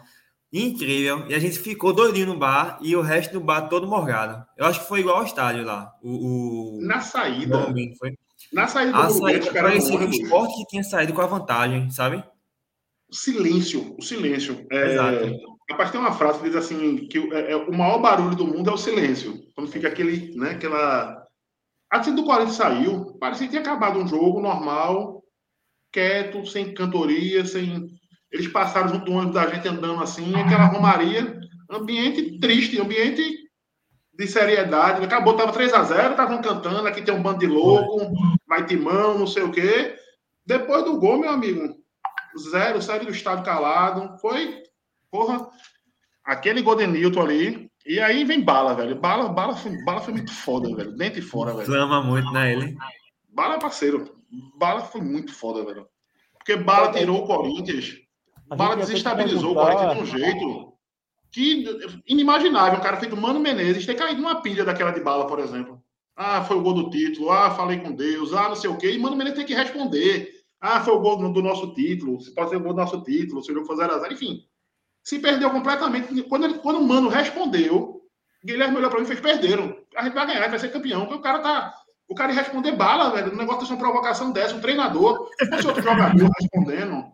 [0.52, 4.46] incrível e a gente ficou doidinho no bar e o resto do bar todo morgado.
[4.58, 5.94] Eu acho que foi igual ao estádio lá.
[6.02, 6.82] O, o...
[6.82, 7.74] Na saída.
[7.98, 8.18] foi.
[8.52, 11.92] Na saída do a saída, parecia que o esporte que tinha saído com a vantagem,
[11.92, 12.24] sabe?
[13.12, 14.66] O silêncio, o silêncio.
[14.72, 14.94] É...
[14.94, 15.60] Exato.
[15.70, 18.72] Rapaz, tem uma frase que diz assim, que é, é, o maior barulho do mundo
[18.72, 19.40] é o silêncio.
[19.54, 21.20] Quando fica aquele, né, aquela
[21.90, 25.24] Assim do Corinthians saiu, parecia que tinha acabado um jogo normal,
[25.92, 27.99] quieto, sem cantoria, sem.
[28.32, 33.24] Eles passaram junto do ônibus da gente andando assim, aquela romaria, ambiente triste, ambiente
[34.14, 35.04] de seriedade.
[35.04, 38.12] Acabou, tava 3 a 0 estavam cantando, aqui tem um bando de louco,
[38.48, 39.96] vai timão, não sei o quê.
[40.46, 41.76] Depois do gol, meu amigo,
[42.38, 44.18] zero, série do estado calado.
[44.20, 44.62] Foi,
[45.10, 45.48] porra,
[46.24, 48.96] aquele Goldenilton ali, e aí vem bala, velho.
[48.96, 50.96] Bala, bala, foi, bala foi muito foda, velho.
[50.96, 51.66] Dentro e fora, velho.
[51.66, 52.76] Clama muito, né, ele?
[53.30, 54.20] Bala, parceiro.
[54.58, 55.88] Bala foi muito foda, velho.
[56.38, 57.96] Porque Bala tirou o Corinthians.
[58.56, 60.74] Bala desestabilizou o Corinthians de um jeito
[61.32, 62.80] que inimaginável.
[62.80, 65.82] O cara feito Mano Menezes ter caído numa pilha daquela de bala, por exemplo.
[66.16, 67.32] Ah, foi o gol do título.
[67.32, 68.34] Ah, falei com Deus.
[68.34, 68.92] Ah, não sei o quê.
[68.92, 70.32] E Mano Menezes tem que responder.
[70.60, 72.20] Ah, foi o gol do, nosso título.
[72.20, 73.42] Se pode ser o gol do nosso título.
[73.42, 74.12] Se o jogo for 0x0.
[74.12, 74.50] Enfim
[75.04, 76.22] se perdeu completamente.
[76.24, 78.02] Quando, ele, quando o Mano respondeu,
[78.46, 79.76] Guilherme olhou para mim e fez: perderam.
[79.96, 81.02] A gente vai ganhar, vai ser campeão.
[81.02, 81.74] Porque o cara tá.
[82.08, 83.34] O cara ia responder bala, velho.
[83.34, 87.06] O negócio de uma provocação dessa, um treinador, fosse outro jogador respondendo.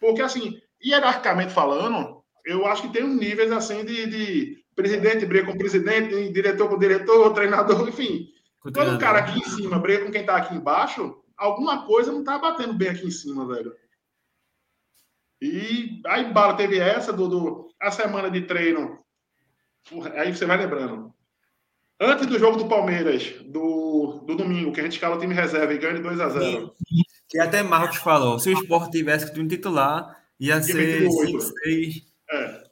[0.00, 5.46] Porque, assim, hierarquicamente falando, eu acho que tem uns níveis assim de, de presidente briga
[5.46, 8.28] com presidente, diretor com diretor, treinador, enfim.
[8.62, 12.24] Quando o cara aqui em cima briga com quem tá aqui embaixo, alguma coisa não
[12.24, 13.74] tá batendo bem aqui em cima, velho.
[15.40, 18.98] E aí Bala teve essa do, do, a semana de treino.
[20.16, 21.14] Aí você vai lembrando.
[22.00, 25.72] Antes do jogo do Palmeiras, do, do domingo, que a gente escala o time reserva
[25.74, 26.74] e ganha de 2 a 0
[27.28, 32.02] Que até Marcos falou, se o Sport tivesse que time titular, ia ser 5, 6.
[32.30, 32.62] É.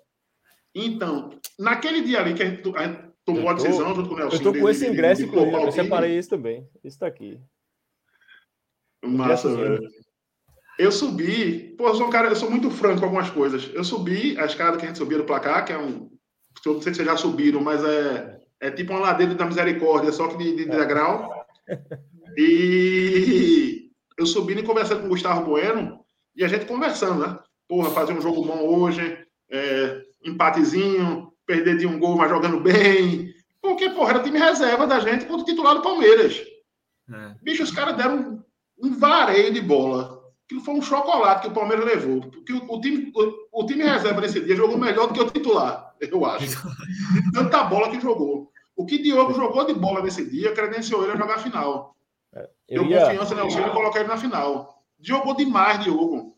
[0.75, 4.15] Então, naquele dia ali que a gente, a gente tomou tô, a decisão junto com
[4.15, 4.37] o Nelson.
[4.37, 6.67] Eu tô com de, esse ingresso, de, de, inclusive, eu separei isso também.
[6.83, 7.39] Isso tá aqui.
[9.05, 9.81] Massa, velho.
[10.79, 13.71] Eu subi, pô, eu sou um cara, eu sou muito franco com algumas coisas.
[13.75, 16.11] Eu subi a escada que a gente subia do placar, que é um.
[16.65, 20.13] Eu não sei se vocês já subiram, mas é, é tipo uma ladeira da misericórdia,
[20.13, 21.31] só que de, de degrau.
[22.39, 23.86] E
[24.17, 26.01] eu subi e conversando com o Gustavo Bueno,
[26.35, 27.39] e a gente conversando, né?
[27.69, 29.19] Porra, fazer um jogo bom hoje,
[29.51, 33.35] é, empatezinho, perder de um gol, mas jogando bem.
[33.61, 36.41] Porque, porra, era time reserva da gente contra o titular do Palmeiras.
[37.13, 37.35] É.
[37.43, 38.45] Bicho, os caras deram
[38.79, 40.17] um, um vareio de bola
[40.49, 42.21] que foi um chocolate que o Palmeiras levou.
[42.21, 45.31] Porque o, o time, o, o, time reserva nesse dia jogou melhor do que o
[45.31, 46.63] titular, eu acho.
[47.35, 48.51] Tanta bola que jogou.
[48.77, 51.96] O que Diogo jogou de bola nesse dia credenciou ele a jogar a final.
[52.69, 53.07] É, eu Deu ia...
[53.07, 54.83] confiança no Luciano e coloquei ele na final.
[55.01, 56.37] Jogou demais, Diogo.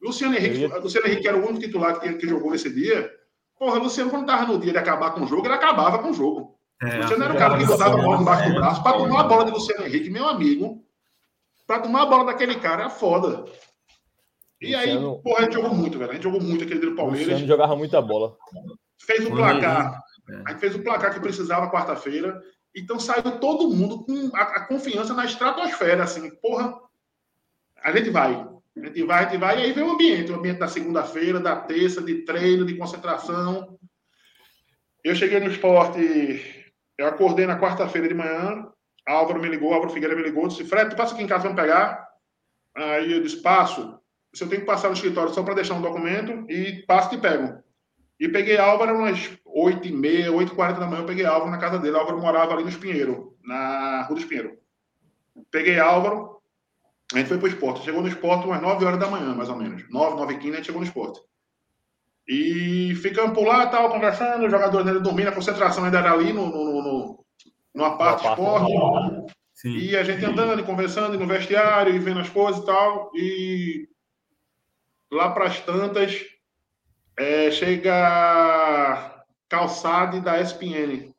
[0.00, 0.78] Luciano Henrique, ia...
[0.78, 3.10] Luciano Henrique era o único titular que, que jogou nesse dia.
[3.58, 6.14] Porra, Luciano, quando estava no dia de acabar com o jogo, ele acabava com o
[6.14, 6.58] jogo.
[6.82, 9.24] É, Luciano era o cara que botava a bola embaixo do braço para tomar a
[9.24, 10.84] bola de Luciano Henrique, meu amigo.
[11.66, 13.44] Pra tomar a bola daquele cara é foda.
[14.60, 15.14] E Luciano...
[15.16, 16.10] aí, porra, a gente jogou muito, velho.
[16.10, 17.28] A gente jogou muito aquele do Palmeiras.
[17.28, 18.36] Luciano jogava muita bola.
[19.00, 20.02] Fez o placar.
[20.28, 20.42] É.
[20.46, 22.42] A gente fez o placar que precisava quarta-feira.
[22.76, 26.78] Então saiu todo mundo com a, a, confiança na estratosfera, assim, porra,
[27.82, 28.34] a gente vai.
[28.76, 31.40] A gente vai, a gente vai, e aí vem o ambiente, o ambiente da segunda-feira,
[31.40, 33.78] da terça, de treino, de concentração.
[35.02, 38.70] Eu cheguei no esporte, eu acordei na quarta-feira de manhã,
[39.06, 41.58] Álvaro me ligou, Álvaro Figueiredo me ligou, disse, Fred, tu passa aqui em casa, vamos
[41.58, 42.06] pegar.
[42.74, 43.98] Aí eu disse, passo.
[44.34, 47.18] Se eu tenho que passar no escritório só para deixar um documento e passo e
[47.18, 47.62] pego.
[48.20, 51.50] E peguei Álvaro umas 8 e meia, 8 e 40 da manhã, eu peguei Álvaro
[51.50, 51.96] na casa dele.
[51.96, 54.58] Álvaro morava ali no Espinheiro, na Rua do Espinheiro.
[55.50, 56.42] Peguei Álvaro,
[57.14, 57.82] a gente foi pro esporte.
[57.82, 59.88] Chegou no esporte umas 9 horas da manhã, mais ou menos.
[59.90, 61.20] 9, 9 e 15, a gente chegou no esporte.
[62.28, 66.34] E ficamos por lá, tal, conversando, os jogadores ainda dormindo, a concentração ainda era ali
[66.34, 67.24] no, no, no
[67.74, 69.32] numa parte esporte.
[69.54, 69.74] Sim.
[69.74, 73.10] E a gente andando e conversando no vestiário e vendo as coisas e tal.
[73.14, 73.88] E
[75.10, 76.22] lá para as tantas,
[77.16, 79.15] é, chega
[79.48, 81.14] calçade da SPN.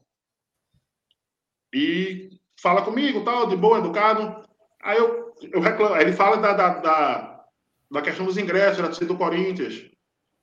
[1.74, 4.48] E fala comigo, tal, de boa, educado.
[4.82, 7.46] Aí eu, eu reclamo, aí ele fala da, da, da,
[7.92, 9.90] da questão dos ingressos da torcida do Corinthians.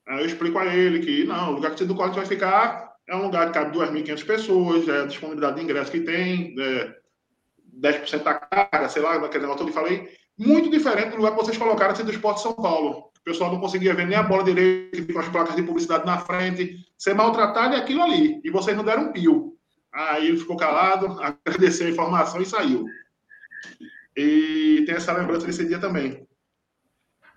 [0.06, 2.36] Aí eu explico a ele que não, o lugar que a torcida do Corinthians vai
[2.36, 6.54] ficar é um lugar que cabe 2.500 pessoas, é a disponibilidade de ingresso que tem,
[6.58, 6.94] é
[7.80, 10.08] 10% da carga, sei lá, aquele negócio que eu falei.
[10.38, 13.10] Muito diferente do lugar que vocês colocaram assim, do Esporte São Paulo.
[13.24, 16.18] O pessoal não conseguia ver nem a bola direita, com as placas de publicidade na
[16.18, 18.38] frente, ser maltratado e aquilo ali.
[18.44, 19.56] E vocês não deram um pio.
[19.90, 21.16] Aí ele ficou calado,
[21.46, 22.84] agradeceu a informação e saiu.
[24.14, 26.28] E tem essa lembrança desse dia também.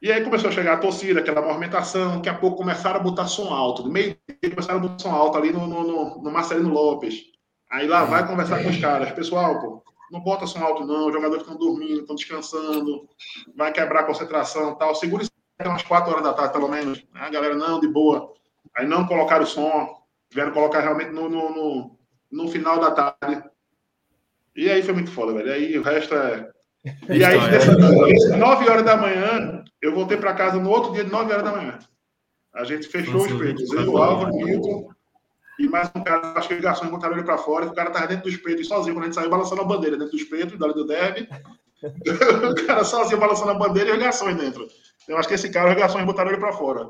[0.02, 3.26] E aí começou a chegar a torcida, aquela movimentação, daqui a pouco começaram a botar
[3.28, 3.82] som alto.
[3.82, 7.32] Do meio dia começaram a botar som alto ali no, no, no, no Marcelino Lopes.
[7.72, 9.10] Aí lá vai conversar com os caras.
[9.14, 9.82] Pessoal, pô,
[10.12, 13.08] não bota som alto não, os jogadores estão dormindo, estão descansando,
[13.56, 14.94] vai quebrar a concentração tal.
[14.94, 15.24] Segura
[15.58, 17.04] até umas 4 horas da tarde, pelo menos.
[17.14, 18.34] A galera, não, de boa.
[18.76, 20.02] Aí não colocaram o som,
[20.32, 22.00] vieram colocar realmente no, no, no,
[22.32, 23.44] no final da tarde.
[24.56, 25.52] E aí foi muito foda, velho.
[25.52, 26.50] Aí o resto é
[27.10, 27.76] e aí, dessa,
[28.38, 31.52] 9 horas da manhã, eu voltei para casa no outro dia, de 9 horas da
[31.52, 31.80] manhã.
[32.54, 33.72] A gente fechou os peitos.
[33.72, 34.90] Eu, o Álvaro, o Milton
[35.60, 37.66] e mais um cara, acho que ligações botaram ele para fora.
[37.66, 39.98] E o cara tava dentro dos peitos sozinho, quando a gente saiu balançando a bandeira
[39.98, 41.28] dentro dos peitos, da do Derby.
[41.82, 44.68] o cara sozinho balançando a bandeira e regações dentro.
[45.08, 46.90] Eu acho que esse cara, regações botaram ele para fora.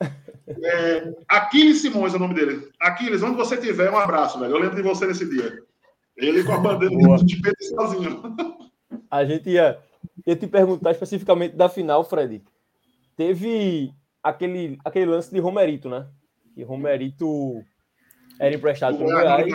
[0.64, 2.68] É, Aquiles Simões é o nome dele.
[2.80, 4.56] Aquiles, onde você estiver, um abraço, velho.
[4.56, 5.62] Eu lembro de você nesse dia.
[6.16, 8.20] Ele com a bandeira dos peitos sozinho.
[9.08, 9.78] A gente ia,
[10.26, 12.42] ia te perguntar especificamente da final, Fred.
[13.16, 16.08] Teve aquele, aquele lance de Romerito, né?
[16.52, 17.62] Que Romerito
[18.38, 19.46] era emprestado pelo Goiás.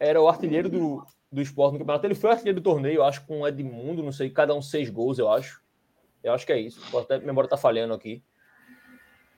[0.00, 2.06] Era o artilheiro do, do esporte no campeonato.
[2.06, 5.18] Ele foi artilheiro do torneio, acho, com o Edmundo, não sei, cada um seis gols,
[5.18, 5.63] eu acho.
[6.24, 6.80] Eu acho que é isso.
[6.96, 8.22] Até a memória tá falhando aqui.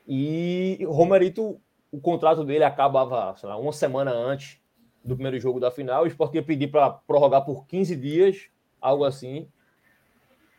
[0.07, 1.61] E o Romerito,
[1.91, 4.61] o contrato dele acabava, sei lá, uma semana antes
[5.05, 6.05] do primeiro jogo da final.
[6.05, 8.49] O esporte ia pedir para prorrogar por 15 dias
[8.81, 9.49] algo assim.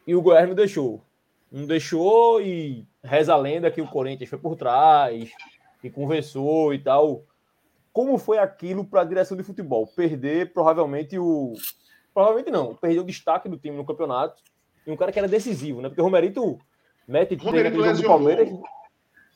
[0.06, 1.02] E o Goiás não deixou.
[1.50, 5.32] Não deixou e reza a lenda que o Corinthians foi por trás
[5.82, 7.24] e conversou e tal.
[7.94, 9.88] Como foi aquilo para a direção de futebol?
[9.88, 11.54] Perder provavelmente o.
[12.14, 14.44] Provavelmente não, perder o destaque do time no campeonato.
[14.88, 15.90] E um cara que era decisivo, né?
[15.90, 16.58] Porque o Romerito
[17.06, 18.50] mete Romerito do Palmeiras.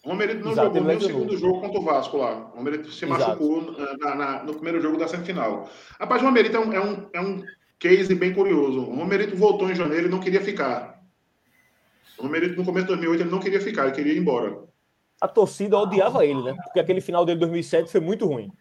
[0.03, 2.49] O Romerito não Exato, jogou nem o segundo jogo contra o Vasco lá.
[2.53, 3.61] O Romerito se machucou
[3.99, 5.69] na, na, no primeiro jogo da semifinal.
[5.99, 7.43] Rapaz, o Romerito é um, é um, é um
[7.77, 8.79] case bem curioso.
[8.79, 10.99] O Romerito voltou em janeiro e não queria ficar.
[12.17, 14.57] O Romerito, no começo de 2008, ele não queria ficar, ele queria ir embora.
[15.19, 16.55] A torcida odiava ele, né?
[16.63, 18.51] Porque aquele final dele 2007 foi muito ruim.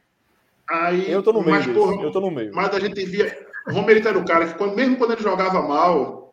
[0.69, 1.57] Aí, eu tô no meio.
[1.57, 2.53] Mas, porra, eu tô no meio.
[2.55, 3.49] Mas a gente via.
[3.67, 6.30] O Romerito era o cara que, quando, mesmo quando ele jogava mal,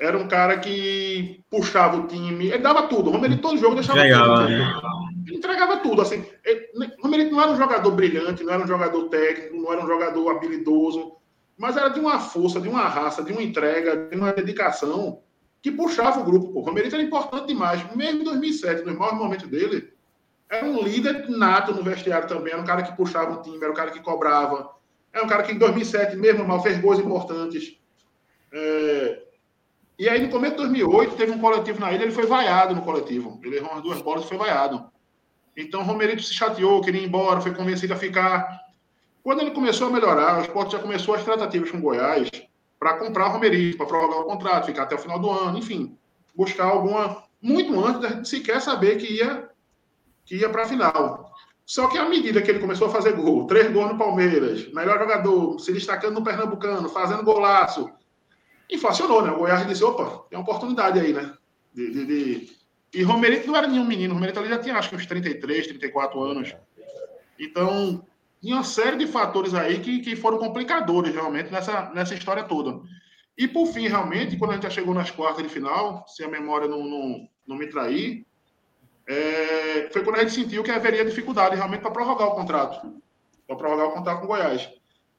[0.00, 2.46] era um cara que puxava o time.
[2.46, 3.10] Ele dava tudo.
[3.10, 4.48] O Romerito todo jogo deixava Entregava, tudo.
[4.48, 4.80] Né?
[5.26, 6.02] Ele entregava tudo.
[6.02, 9.72] Assim, ele, o Romerito não era um jogador brilhante, não era um jogador técnico, não
[9.72, 11.20] era um jogador habilidoso
[11.60, 15.20] mas era de uma força, de uma raça, de uma entrega, de uma dedicação
[15.60, 16.54] que puxava o grupo.
[16.54, 16.60] Pô.
[16.60, 17.84] O Romerito era importante demais.
[17.94, 19.92] Mesmo em 2007, nos maiores momentos dele,
[20.48, 22.54] era um líder nato no vestiário também.
[22.54, 24.70] Era um cara que puxava o time, era um cara que cobrava.
[25.12, 27.78] Era um cara que em 2007, mesmo mal, fez gols importantes.
[28.50, 29.22] É...
[30.00, 32.80] E aí, no começo de 2008, teve um coletivo na ilha, ele foi vaiado no
[32.80, 33.38] coletivo.
[33.44, 34.90] Ele errou umas duas bolas e foi vaiado.
[35.54, 38.62] Então, Romerito se chateou, queria ir embora, foi convencido a ficar.
[39.22, 42.30] Quando ele começou a melhorar, o esporte já começou as tratativas com Goiás
[42.78, 45.94] para comprar Romerito, para prorrogar o contrato, ficar até o final do ano, enfim,
[46.34, 47.22] buscar alguma.
[47.42, 49.50] Muito antes de sequer saber que ia,
[50.24, 51.30] que ia para a final.
[51.66, 54.98] Só que à medida que ele começou a fazer gol, três gols no Palmeiras, melhor
[54.98, 57.90] jogador, se destacando no Pernambucano, fazendo golaço,
[58.74, 59.30] inflacionou, né?
[59.30, 61.32] O Goiás disse: opa, tem uma oportunidade aí, né?
[61.74, 62.60] De, de, de...
[62.92, 65.68] E Romerito não era nenhum menino, o Romerito ali já tinha acho que uns 33,
[65.68, 66.54] 34 anos.
[67.38, 68.04] Então,
[68.42, 72.80] e uma série de fatores aí que, que foram complicadores realmente nessa, nessa história toda.
[73.36, 76.28] E por fim, realmente, quando a gente já chegou nas quartas de final, se a
[76.28, 78.26] memória não, não, não me trair,
[79.06, 83.00] é, foi quando a gente sentiu que haveria dificuldade realmente para prorrogar o contrato.
[83.46, 84.68] Para prorrogar o contrato com o Goiás.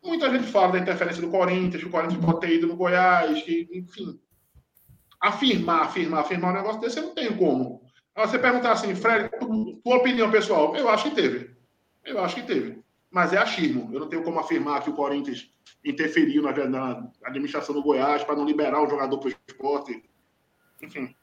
[0.04, 3.42] Muita gente fala da interferência do Corinthians, que o Corinthians pode ter ido no Goiás,
[3.44, 4.20] que, enfim.
[5.20, 7.82] Afirmar, afirmar, afirmar um negócio desse, não tenho como.
[8.16, 9.30] Você perguntar assim, Fred,
[9.84, 11.56] tua opinião pessoal, eu acho que teve.
[12.04, 12.82] Eu acho que teve
[13.12, 13.90] mas é achismo.
[13.94, 18.36] Eu não tenho como afirmar que o Corinthians interferiu na, na administração do Goiás para
[18.36, 20.04] não liberar o jogador para o esporte.
[20.82, 21.14] Enfim,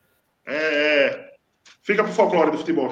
[0.46, 1.34] é, é,
[1.82, 2.90] fica para o folclore do futebol.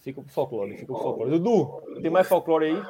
[0.00, 1.30] Fica para o folclore, fica para folclore.
[1.30, 2.82] Dudu, tem mais folclore aí?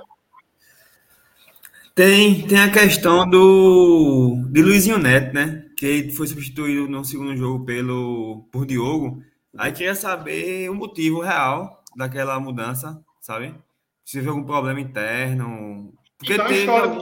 [1.99, 5.65] Tem, tem a questão do de Luizinho Neto, né?
[5.77, 9.21] Que foi substituído no segundo jogo pelo por Diogo.
[9.59, 13.53] Aí queria saber o motivo real daquela mudança, sabe?
[14.05, 15.93] Se houve algum problema interno.
[16.17, 16.97] Porque então, a, história,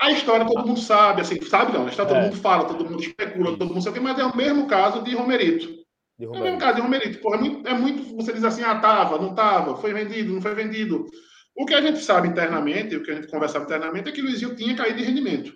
[0.00, 2.14] a história todo mundo sabe, assim, sabe não, a história, é.
[2.14, 5.14] todo mundo fala, todo mundo especula, todo mundo sabe, mas é o mesmo caso de
[5.14, 5.68] Romerito.
[6.18, 6.36] De Romerito.
[6.36, 7.20] É o mesmo caso de Romerito.
[7.20, 10.40] Porra, é, muito, é muito, você diz assim, ah, tava, não tava, foi vendido, não
[10.40, 11.04] foi vendido.
[11.58, 14.54] O que a gente sabe internamente, o que a gente conversava internamente, é que Luizinho
[14.54, 15.52] tinha caído de rendimento.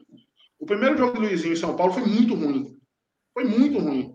[0.59, 2.77] O primeiro jogo de Luizinho em São Paulo foi muito ruim.
[3.33, 4.13] Foi muito ruim.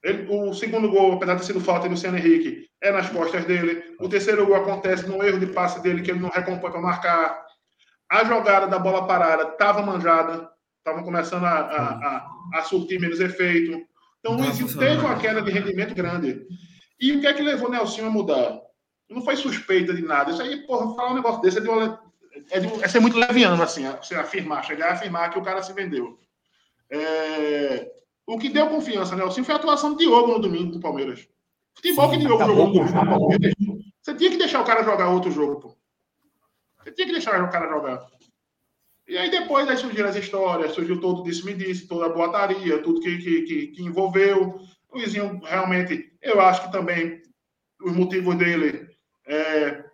[0.00, 3.44] Ele, o segundo gol, apesar de ter sido falta do Luciano Henrique, é nas costas
[3.46, 3.82] dele.
[3.98, 7.44] O terceiro gol acontece no erro de passe dele, que ele não recompõe para marcar.
[8.08, 13.18] A jogada da bola parada estava manjada, estava começando a, a, a, a, surtir menos
[13.18, 13.76] efeito.
[14.20, 16.46] Então, o Luizinho teve uma queda de rendimento grande.
[17.00, 18.60] E o que é que levou o Nelson a mudar?
[19.14, 20.32] Não foi suspeita de nada.
[20.32, 21.68] Isso aí, porra, falar um negócio desse é, de
[22.50, 25.62] é, de, é ser muito leviano, assim, você afirmar, chegar a afirmar que o cara
[25.62, 26.18] se vendeu.
[26.90, 27.90] É,
[28.26, 29.24] o que deu confiança, né?
[29.24, 31.26] Assim, foi a atuação do Diogo no domingo do Palmeiras.
[31.74, 33.54] Futebol que Diogo jogou com o Palmeiras.
[34.02, 35.76] Você tinha que deixar o cara jogar outro jogo, pô.
[36.82, 38.06] Você tinha que deixar o cara jogar.
[39.06, 42.82] E aí depois aí surgiram as histórias, surgiu todo disse me disse, toda a boataria,
[42.82, 44.60] tudo que, que, que, que envolveu.
[44.90, 47.22] O Luizinho realmente, eu acho que também
[47.82, 48.93] os motivos dele
[49.26, 49.84] é,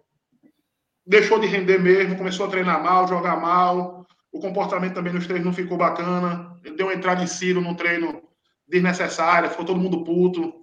[1.06, 4.06] deixou de render mesmo, começou a treinar mal, jogar mal.
[4.32, 6.56] O comportamento também nos treinos não ficou bacana.
[6.64, 8.22] Ele deu uma entrada em Ciro no treino
[8.68, 10.54] desnecessária, ficou todo mundo puto.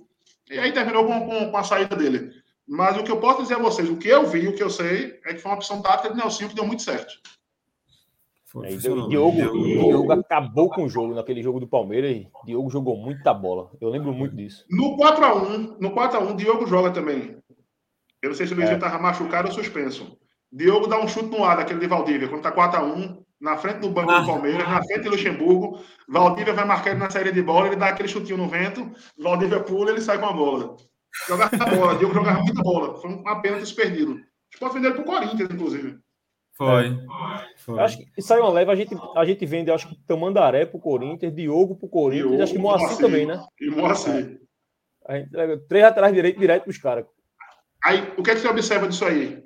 [0.49, 2.32] E aí terminou com, com, com, a saída dele.
[2.65, 4.70] Mas o que eu posso dizer a vocês, o que eu vi, o que eu
[4.70, 7.13] sei, é que foi uma opção tática de Nelson que deu muito certo.
[8.63, 12.26] É, e Diogo, Diogo acabou com o jogo naquele jogo do Palmeiras.
[12.45, 13.70] Diogo jogou muita bola.
[13.80, 14.65] Eu lembro muito disso.
[14.70, 17.38] No 4x1, no 4x1, Diogo joga também.
[18.22, 19.01] Eu não sei se o Luizinho estava é.
[19.01, 20.18] machucado ou suspenso.
[20.51, 23.89] Diogo dá um chute no ar daquele de Valdívia, quando está 4x1, na frente do
[23.89, 24.20] banco ah.
[24.22, 25.82] do Palmeiras, na frente de Luxemburgo.
[26.07, 29.59] Valdívia vai marcar ele na saída de bola, ele dá aquele chutinho no vento, Valdívia
[29.59, 30.76] pula ele sai com a bola.
[31.28, 32.95] Jogava a bola, Diogo jogava muita bola.
[32.99, 34.11] Foi uma pena ter perdido.
[34.13, 35.99] A gente pode vender ele para o Corinthians, inclusive.
[36.57, 36.88] Foi.
[36.88, 36.97] É.
[37.57, 37.80] Foi.
[37.80, 41.34] Acho que saiu uma leve, a gente, a gente vende, acho que Tamandaré pro Corinthians,
[41.34, 43.43] Diogo pro Corinthians, Diogo, acho que Moacir também, né?
[43.61, 44.39] E Moacir.
[45.07, 45.13] É.
[45.13, 47.05] A gente três atrás direito, direto pros caras.
[47.84, 49.44] Aí, o que, é que você observa disso aí?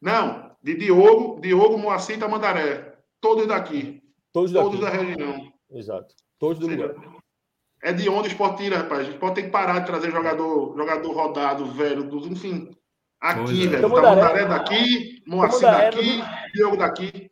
[0.00, 2.96] Não, de Diogo, Diogo, Moacir e Tamandaré.
[3.20, 4.02] Todos daqui.
[4.32, 4.64] Todos daqui.
[4.64, 5.52] Todos da região.
[5.70, 6.14] Exato.
[6.38, 6.94] Todos do lugar.
[7.82, 9.00] É de onde o esporte tira, rapaz.
[9.00, 12.70] A gente pode ter que parar de trazer jogador, jogador rodado, velho, do, enfim.
[13.20, 13.68] Aqui, é.
[13.68, 13.82] velho.
[13.82, 16.52] Tamandaré daqui, Moacir daqui, do...
[16.54, 17.30] Diogo daqui.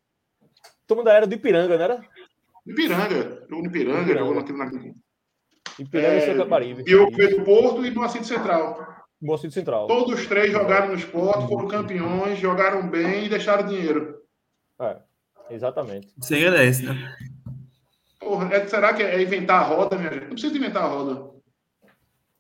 [0.86, 2.00] Tamandaré era do Ipiranga, não era?
[2.66, 3.46] Ipiranga.
[3.48, 4.26] Jogou no Ipiranga, Ipiranga.
[4.26, 4.70] jogou aqui na...
[5.78, 6.82] Ipiranga é, e Santa.
[6.82, 9.04] Diogo veio do Porto e do Moacir Central.
[9.20, 9.86] Moacir Central.
[9.86, 14.20] Todos os três jogaram no esporte, foram campeões, jogaram bem e deixaram dinheiro.
[14.80, 14.96] É,
[15.50, 16.12] exatamente.
[16.20, 17.16] Sem é esse, né?
[18.18, 20.24] Porra, é, será que é inventar a roda, minha gente?
[20.24, 21.30] Não precisa inventar a roda.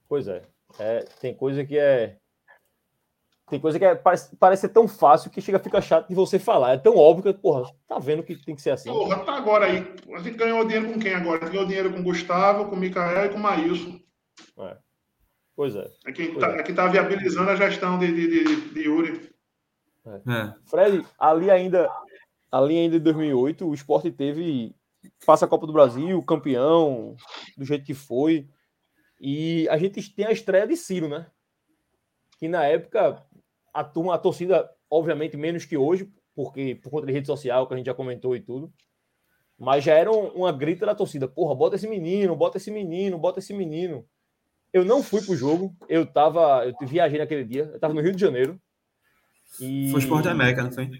[0.08, 0.42] Pois é.
[0.78, 2.16] é tem coisa que é
[3.52, 6.38] tem coisa que é, parece, parece ser tão fácil que chega fica chato de você
[6.38, 6.72] falar.
[6.72, 8.88] É tão óbvio que, porra, tá vendo que tem que ser assim.
[8.88, 9.86] Porra, tá agora aí.
[10.14, 11.36] A gente ganhou dinheiro com quem agora?
[11.36, 14.00] A gente ganhou dinheiro com o Gustavo, com o Mikael e com o Maílson.
[14.58, 14.78] É.
[15.54, 15.86] Pois é.
[16.06, 16.60] É quem, tá, é.
[16.60, 19.30] é quem tá viabilizando a gestão de, de, de, de Yuri.
[20.06, 20.32] É.
[20.32, 20.54] é.
[20.64, 21.90] Fred, ali ainda,
[22.50, 24.74] ali ainda em 2008, o esporte teve.
[25.26, 27.16] Passa a Copa do Brasil, campeão,
[27.58, 28.48] do jeito que foi.
[29.20, 31.26] E a gente tem a estreia de Ciro, né?
[32.38, 33.22] Que na época
[33.72, 37.74] a turma, a torcida, obviamente, menos que hoje, porque por conta de rede social, que
[37.74, 38.72] a gente já comentou e tudo.
[39.58, 43.38] Mas já era uma grita da torcida: porra, bota esse menino, bota esse menino, bota
[43.38, 44.04] esse menino.
[44.72, 46.64] Eu não fui pro jogo, eu tava.
[46.66, 48.60] Eu viajei naquele dia, eu tava no Rio de Janeiro.
[49.60, 49.90] E...
[49.90, 50.90] Foi Sport América, não foi?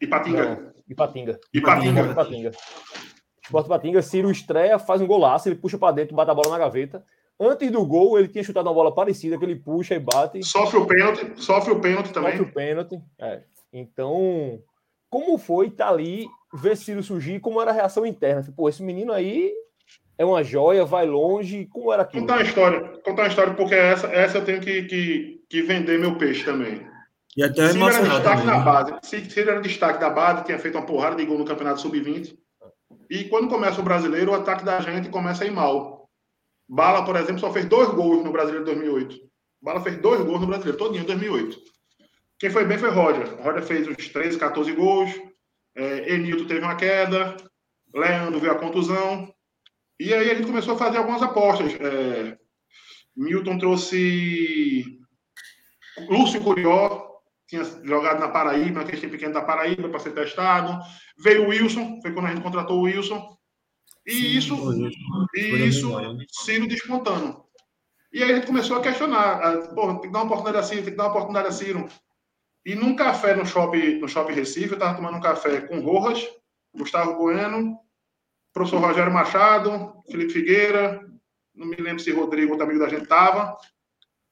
[0.00, 0.44] Ipatinga.
[0.44, 1.40] Não, Ipatinga.
[1.52, 2.00] Ipatinga.
[2.02, 2.12] Ipatinga.
[2.12, 2.50] Ipatinga.
[3.44, 6.58] Sport Ipatinga, Ciro estreia, faz um golaço, ele puxa para dentro, bate a bola na
[6.58, 7.04] gaveta.
[7.40, 10.42] Antes do gol, ele tinha chutado uma bola parecida, que ele puxa e bate.
[10.44, 12.32] Sofre o pênalti, sofre o pênalti também.
[12.32, 13.00] Sofre o pênalti.
[13.18, 13.40] É.
[13.72, 14.60] Então,
[15.08, 18.42] como foi estar tá ali, ver Ciro surgir, como era a reação interna?
[18.42, 19.52] Tipo, esse menino aí
[20.18, 22.22] é uma joia, vai longe, como era aquilo?
[22.22, 25.98] Contar uma história, contar uma história, porque essa, essa eu tenho que, que, que vender
[25.98, 26.86] meu peixe também.
[27.34, 28.92] E até Ciro era destaque na base.
[29.02, 32.36] Ciro era destaque da base, tinha feito uma porrada de gol no Campeonato Sub-20.
[33.08, 35.99] E quando começa o brasileiro, o ataque da gente começa a ir mal.
[36.72, 39.18] Bala, por exemplo, só fez dois gols no Brasileiro de 2008.
[39.60, 41.58] Bala fez dois gols no Brasileiro, todinho em 2008.
[42.38, 43.42] Quem foi bem foi Roger.
[43.42, 45.10] Roger fez uns 13, 14 gols.
[45.76, 47.36] É, Enilton teve uma queda.
[47.92, 49.34] Leandro veio a contusão.
[49.98, 51.74] E aí a gente começou a fazer algumas apostas.
[51.74, 52.38] É,
[53.16, 55.00] Milton trouxe
[56.08, 57.04] Lúcio Curió,
[57.48, 60.80] tinha jogado na Paraíba, naquele time pequeno da Paraíba, para ser testado.
[61.18, 63.39] Veio o Wilson, foi quando a gente contratou o Wilson.
[64.10, 64.56] E isso,
[65.34, 65.90] e isso,
[66.30, 67.44] Ciro despontando.
[68.12, 69.68] E aí a gente começou a questionar.
[69.74, 71.88] Pô, tem que dar uma oportunidade a Ciro, tem que dar uma oportunidade a Ciro.
[72.64, 76.28] E num café no shopping, no shopping Recife, eu estava tomando um café com Rojas,
[76.74, 77.78] Gustavo Bueno,
[78.52, 81.08] professor Rogério Machado, Felipe Figueira,
[81.54, 83.56] não me lembro se Rodrigo, outro amigo da gente, estava.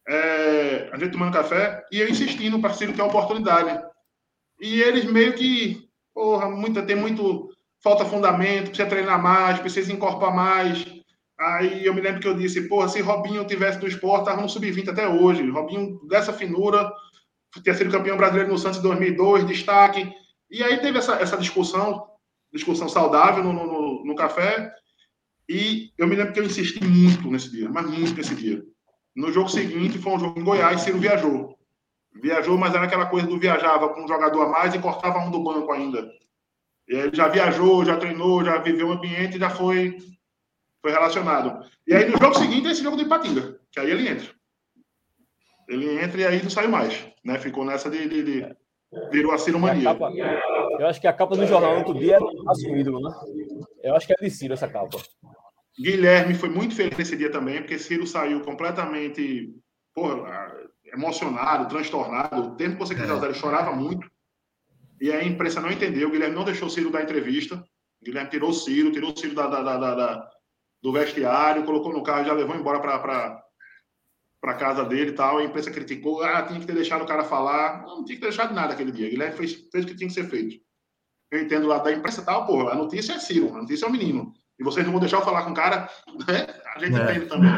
[0.06, 3.82] É, a gente tomando café e eu insistindo para Ciro ter uma oportunidade.
[4.60, 7.50] E eles meio que, porra, muita, tem muito.
[7.82, 10.84] Falta fundamento, precisa treinar mais, precisa incorporar mais.
[11.38, 14.48] Aí eu me lembro que eu disse, porra, se Robinho tivesse no esporte, estava no
[14.48, 15.48] sub-20 até hoje.
[15.48, 16.90] Robinho dessa finura,
[17.62, 20.12] tinha sido campeão brasileiro no Santos em 2002, destaque.
[20.50, 22.08] E aí teve essa, essa discussão,
[22.52, 24.72] discussão saudável no, no, no café.
[25.48, 28.62] E eu me lembro que eu insisti muito nesse dia, mas muito nesse dia.
[29.14, 31.56] No jogo seguinte, foi um jogo em Goiás, Ciro viajou.
[32.20, 35.30] Viajou, mas era aquela coisa do viajava com um jogador a mais e cortava um
[35.30, 36.08] do banco ainda.
[36.88, 39.98] E ele já viajou, já treinou, já viveu o ambiente, já foi,
[40.80, 41.64] foi relacionado.
[41.86, 44.28] E aí no jogo seguinte é esse jogo do Ipatinga, que aí ele entra.
[45.68, 47.06] Ele entra e aí não saiu mais.
[47.22, 47.38] Né?
[47.38, 48.56] Ficou nessa de, de, de
[49.10, 49.96] virou a Ciro Mania.
[50.78, 53.10] eu acho que a capa do jornal no outro dia é assumido, né?
[53.82, 54.98] Eu acho que é de Ciro essa capa.
[55.78, 59.54] Guilherme foi muito feliz nesse dia também, porque Ciro saiu completamente
[59.94, 60.50] porra,
[60.86, 62.42] emocionado, transtornado.
[62.42, 63.14] O tempo que você quiser é.
[63.14, 64.08] usar, ele chorava muito.
[65.00, 66.08] E a imprensa não entendeu.
[66.08, 67.56] O Guilherme não deixou o Ciro dar entrevista.
[68.00, 70.30] O Guilherme tirou o Ciro, tirou o Ciro da, da, da, da
[70.82, 73.42] do vestiário, colocou no carro já levou embora para
[74.40, 75.38] para casa dele e tal.
[75.38, 76.22] A imprensa criticou.
[76.22, 77.82] Ah, tinha que ter deixado o cara falar.
[77.82, 79.08] Não, não tinha que ter deixado nada aquele dia.
[79.08, 80.60] O Guilherme fez, fez o que tinha que ser feito.
[81.30, 82.72] Eu entendo lá da imprensa e tal, porra.
[82.72, 84.32] A notícia é Ciro, a notícia é o menino.
[84.58, 85.90] E vocês não vão deixar eu falar com o cara,
[86.26, 86.46] né?
[86.74, 87.02] A gente é.
[87.02, 87.50] entende também.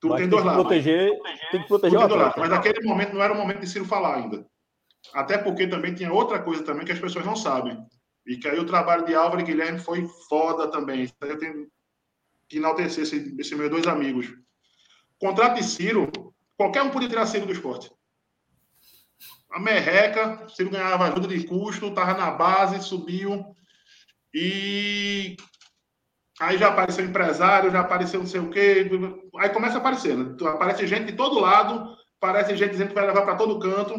[0.00, 0.62] Tudo tem dois lados.
[0.62, 1.10] Proteger,
[1.50, 2.34] tem que proteger o lado.
[2.38, 4.46] Mas naquele momento não era o momento de Ciro falar ainda.
[5.12, 7.78] Até porque também tinha outra coisa também que as pessoas não sabem.
[8.26, 11.10] E que aí o trabalho de Álvaro e Guilherme foi foda também.
[11.20, 11.68] Eu tenho
[12.48, 14.32] que enaltecer esses esse meus dois amigos.
[15.18, 16.10] Contrato de Ciro,
[16.56, 17.90] qualquer um podia tirar Ciro do esporte.
[19.50, 23.54] A merreca, Ciro ganhava ajuda de custo, estava na base, subiu.
[24.32, 25.36] E
[26.40, 28.90] Aí já apareceu empresário, já apareceu não sei o quê.
[29.38, 30.34] Aí começa a aparecer, né?
[30.48, 33.94] Aparece gente de todo lado, aparece gente dizendo que vai levar para todo canto.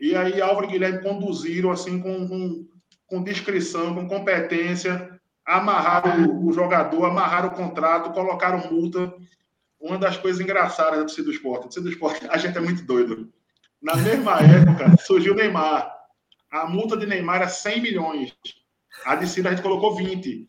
[0.00, 2.66] E aí Álvaro e Guilherme conduziram assim com, com,
[3.06, 9.12] com discrição, com competência, amarraram o, o, jogador, amarraram o contrato, colocaram multa.
[9.78, 11.78] Uma das coisas engraçadas da torcida do esporte.
[11.78, 13.30] A do esporte, a gente é muito doido.
[13.82, 15.90] Na mesma época, surgiu o Neymar.
[16.50, 18.34] A multa de Neymar era 100 milhões.
[19.04, 20.46] A de Ciro a gente colocou 20.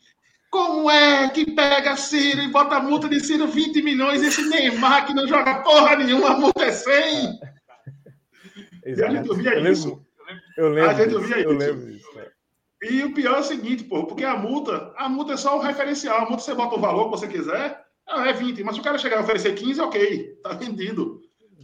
[0.50, 4.22] Como é que pega Ciro e bota a multa de Ciro 20 milhões?
[4.22, 7.40] Esse Neymar que não joga porra nenhuma, a multa é 100?
[8.86, 9.90] E a gente ouvia eu isso.
[9.90, 10.90] Lembro, eu lembro.
[10.90, 11.60] A gente ouvia eu isso.
[11.60, 12.32] Lembro disso, é.
[12.84, 15.62] E o pior é o seguinte, porra, porque a multa, a multa é só o
[15.62, 16.18] referencial.
[16.18, 18.64] A multa você bota o valor que você quiser, ah, é 20.
[18.64, 21.22] Mas se o cara chegar a oferecer 15, ok, tá vendido.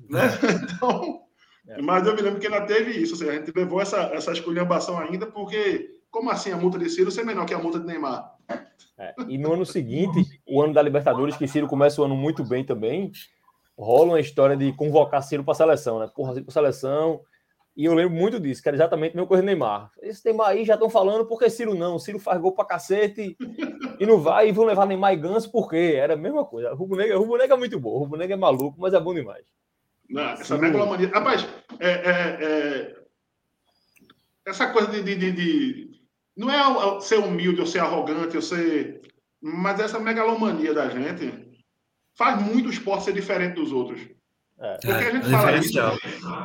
[0.09, 0.22] Né?
[0.78, 1.22] Então,
[1.68, 1.82] é.
[1.82, 3.13] mas eu me lembro que ainda teve isso.
[3.13, 6.89] Ou seja, a gente levou essa, essa esculhambação ainda, porque como assim a multa de
[6.89, 8.32] Ciro ser menor que a multa de Neymar?
[8.97, 12.43] É, e no ano seguinte, o ano da Libertadores, que Ciro começa o ano muito
[12.43, 13.11] bem também,
[13.78, 16.09] rola uma história de convocar Ciro para a seleção, né?
[16.13, 17.21] Porra, Ciro para seleção.
[17.75, 19.91] E eu lembro muito disso, que era exatamente meu coisa Neymar.
[20.01, 21.99] Esse Neymar aí já estão falando, porque Ciro não?
[21.99, 23.38] Ciro faz gol para cacete
[23.99, 25.93] e não vai, e vão levar Neymar e Ganso, por quê?
[25.95, 26.73] Era a mesma coisa.
[26.73, 29.45] Rubro Negro, Rubro Negro é muito bom, Rubro Negro é maluco, mas é bom demais.
[30.09, 31.11] Não, essa megalomania.
[31.13, 31.47] Rapaz,
[31.80, 32.95] é, é, é...
[34.47, 36.01] essa coisa de, de, de
[36.36, 39.01] não é ser humilde ou ser arrogante ou ser.
[39.39, 41.46] Mas essa megalomania da gente
[42.18, 44.01] faz muito o esporte ser diferente dos outros.
[44.59, 44.74] É.
[44.74, 45.80] Porque a gente é, fala isso.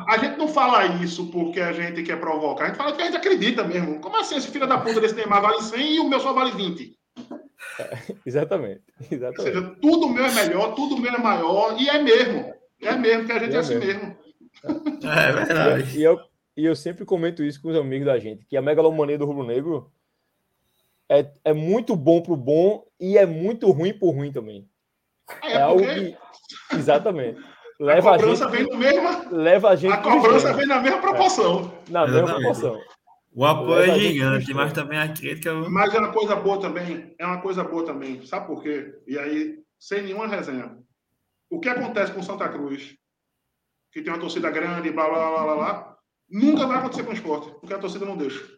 [0.07, 3.05] A gente não fala isso porque a gente quer provocar, a gente fala que a
[3.05, 3.99] gente acredita mesmo.
[3.99, 6.51] Como assim esse filho da puta desse Neymar vale 100 e o meu só vale
[6.51, 6.95] 20?
[7.79, 8.83] É, exatamente.
[9.09, 9.39] exatamente.
[9.39, 12.53] Ou seja, tudo meu é melhor, tudo meu é maior, e é mesmo.
[12.79, 14.15] É mesmo, que a gente é, é assim mesmo.
[14.63, 15.09] mesmo.
[15.09, 15.99] É verdade.
[15.99, 16.19] E eu,
[16.55, 19.43] e eu sempre comento isso com os amigos da gente, que a megalomania do Rubro
[19.43, 19.91] Negro
[21.09, 24.69] é, é muito bom pro bom e é muito ruim pro ruim também.
[25.43, 26.17] É, é algo que...
[26.75, 27.41] Exatamente.
[27.79, 29.25] Leva a cobrança a gente, vem no mesma.
[29.31, 29.93] Leva a gente.
[29.93, 31.73] A cobrança vem na mesma proporção.
[31.87, 32.79] É, na mesma proporção.
[33.35, 35.53] O apoio é gigante, mas também a crítica.
[35.53, 37.15] Mas é uma coisa boa também.
[37.19, 38.23] É uma coisa boa também.
[38.25, 38.93] Sabe por quê?
[39.07, 40.77] E aí, sem nenhuma resenha.
[41.49, 42.95] O que acontece com Santa Cruz?
[43.91, 45.97] Que tem uma torcida grande, blá blá blá blá blá
[46.29, 48.52] Nunca vai acontecer com o esporte, porque a torcida não deixa.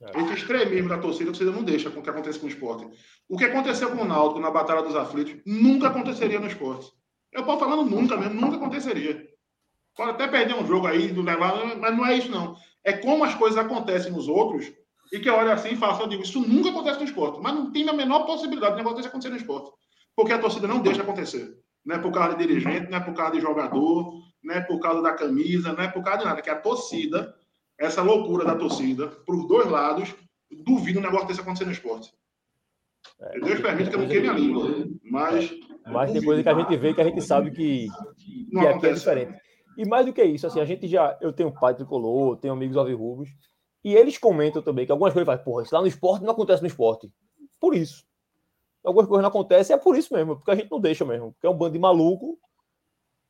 [0.00, 0.20] É.
[0.20, 2.86] Esse extremismo da torcida, a não deixa com o que acontece com o esporte.
[3.28, 6.90] O que aconteceu com o Náutico na Batalha dos Aflitos nunca aconteceria no esporte.
[7.32, 9.26] Eu posso falando nunca mesmo, nunca aconteceria.
[9.96, 12.54] Pode até perder um jogo aí, do levar, mas não é isso, não.
[12.84, 14.70] É como as coisas acontecem nos outros
[15.12, 17.54] e que eu olho assim e faço, eu digo, isso nunca acontece no esporte, mas
[17.54, 19.70] não tem a menor possibilidade de negócio acontecer no esporte.
[20.14, 21.56] Porque a torcida não deixa acontecer.
[21.84, 24.80] Não é por causa de dirigente, não é por causa de jogador, não é por
[24.80, 26.42] causa da camisa, não é por causa de nada.
[26.42, 27.34] Que a torcida,
[27.78, 30.14] essa loucura da torcida, para os dois lados,
[30.64, 32.12] duvido um negócio desse acontecer no esporte.
[33.20, 34.88] É, Deus permite que eu não queime a língua.
[35.04, 35.50] Mas.
[35.86, 37.88] Mas tem coisa que a gente vê que a gente sabe que,
[38.50, 39.38] que aqui é diferente.
[39.78, 41.16] E mais do que isso, assim, a gente já.
[41.20, 43.28] Eu tenho pai tricolor, tenho amigos alvirrubos,
[43.84, 46.62] e eles comentam também que algumas coisas fazem, porra, isso lá no esporte não acontece
[46.62, 47.08] no esporte.
[47.60, 48.04] Por isso.
[48.84, 51.32] Algumas coisas não acontecem, é por isso mesmo, porque a gente não deixa mesmo.
[51.32, 52.38] Porque é um bando de maluco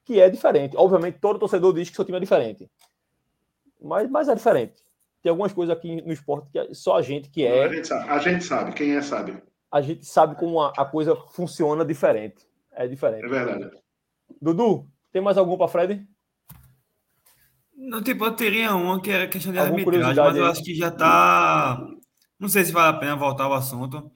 [0.04, 0.76] que é diferente.
[0.76, 2.70] Obviamente, todo torcedor diz que seu time é diferente.
[3.80, 4.74] Mas, mas é diferente.
[5.22, 7.64] Tem algumas coisas aqui no esporte que é só a gente que é.
[7.64, 8.72] A gente sabe, a gente sabe.
[8.72, 9.42] quem é sabe.
[9.72, 12.46] A gente sabe como a, a coisa funciona diferente.
[12.72, 13.24] É diferente.
[13.24, 13.70] É verdade.
[14.40, 16.06] Dudu, tem mais algum para Fred?
[17.76, 20.74] Não, tipo, eu teria uma que era questão de Alguma arbitragem, mas eu acho que
[20.74, 21.84] já tá.
[22.38, 24.10] Não sei se vale a pena voltar ao assunto.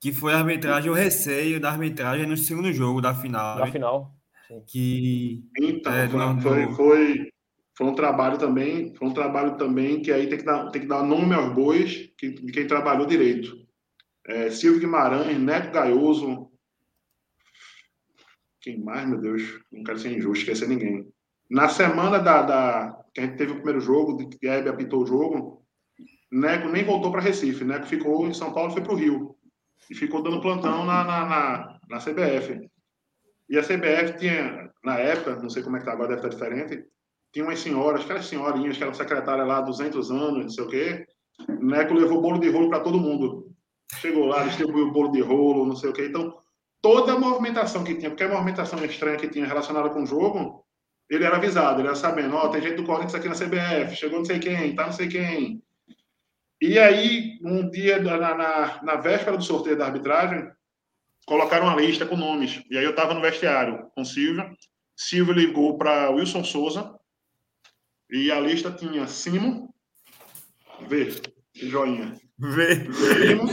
[0.00, 3.58] Que foi a arbitragem, o receio da arbitragem no segundo jogo da final.
[3.58, 4.14] Da final.
[4.46, 4.62] Sim.
[4.66, 5.44] Que.
[5.60, 7.32] Então, é, foi, foi, foi,
[7.78, 8.92] foi, um trabalho também.
[8.96, 12.12] Foi um trabalho também que aí tem que dar, tem que dar nome aos bois
[12.18, 13.56] que, de quem trabalhou direito.
[14.26, 16.50] É, Silvio Guimarães, Neto Gaioso.
[18.60, 19.60] Quem mais, meu Deus?
[19.70, 21.06] Não quero ser injusto, esquecer ninguém.
[21.48, 25.04] Na semana da, da, que a gente teve o primeiro jogo, que a Hebe apitou
[25.04, 25.64] o jogo,
[26.30, 27.64] Neco nem voltou para Recife.
[27.64, 29.36] Neco ficou em São Paulo foi para o Rio.
[29.88, 32.68] E ficou dando plantão na, na, na, na, CBF.
[33.48, 36.28] E a CBF tinha, na época, não sei como é que tá agora, deve estar
[36.28, 36.84] diferente,
[37.32, 40.68] tinha umas senhoras, aquelas senhorinhas que eram secretárias lá há 200 anos, não sei o
[40.68, 41.06] quê.
[41.60, 43.52] Neco levou bolo de rolo para todo mundo.
[44.00, 46.06] Chegou lá, distribuiu bolo de rolo, não sei o quê.
[46.06, 46.36] Então,
[46.82, 50.64] toda a movimentação que tinha, a movimentação estranha que tinha relacionada com o jogo,
[51.08, 54.18] ele era avisado, ele era sabendo, ó, tem gente do Corinthians aqui na CBF, chegou
[54.18, 55.62] não sei quem, tá não sei quem.
[56.60, 60.50] E aí, um dia, na, na, na véspera do sorteio da arbitragem,
[61.24, 62.62] colocaram uma lista com nomes.
[62.68, 64.50] E aí eu estava no vestiário com Silvio.
[64.96, 66.97] Silvio ligou para Wilson Souza.
[68.10, 69.74] E a lista tinha Simo,
[70.88, 71.20] V,
[71.54, 72.18] joinha.
[72.38, 72.92] V.
[72.92, 73.48] Simo,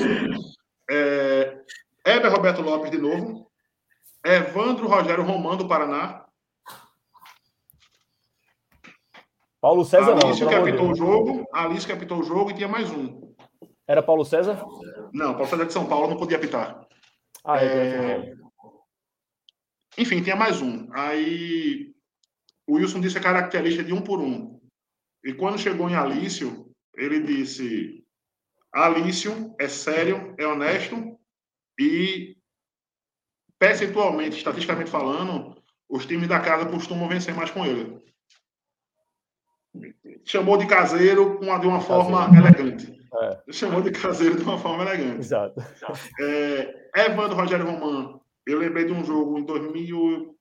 [0.90, 1.62] é,
[2.06, 3.52] Heber Roberto Lopes de novo.
[4.24, 6.26] Evandro Rogério Romano do Paraná.
[9.62, 10.28] Paulo César não.
[10.28, 13.34] Alice que apitou o jogo, Alice que apitou o jogo e tinha mais um.
[13.88, 14.64] Era Paulo César?
[15.12, 16.88] Não, Paulo César de São Paulo não podia apitar.
[17.44, 17.66] Ah, é...
[17.66, 18.34] é...
[19.98, 20.88] Enfim, tinha mais um.
[20.92, 21.95] Aí
[22.68, 24.60] o Wilson disse a característica de um por um.
[25.24, 28.04] E quando chegou em Alício, ele disse:
[28.74, 31.18] Alício é sério, é honesto
[31.80, 32.38] e,
[33.60, 38.06] percentualmente, estatisticamente falando, os times da casa costumam vencer mais com ele
[40.24, 42.48] chamou de caseiro de uma forma caseiro.
[42.48, 42.96] elegante.
[43.14, 43.52] É.
[43.52, 45.20] Chamou de caseiro de uma forma elegante.
[45.20, 45.62] Exato.
[46.20, 50.35] É, Evandro Rogério Romano, eu lembrei de um jogo em 2000,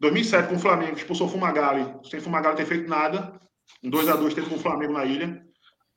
[0.00, 1.86] 2007 com o Flamengo, expulsou o Fumagalli.
[2.08, 3.32] Sem Fumagalli ter feito nada.
[3.82, 5.42] Um 2x2 teve com o Flamengo na ilha.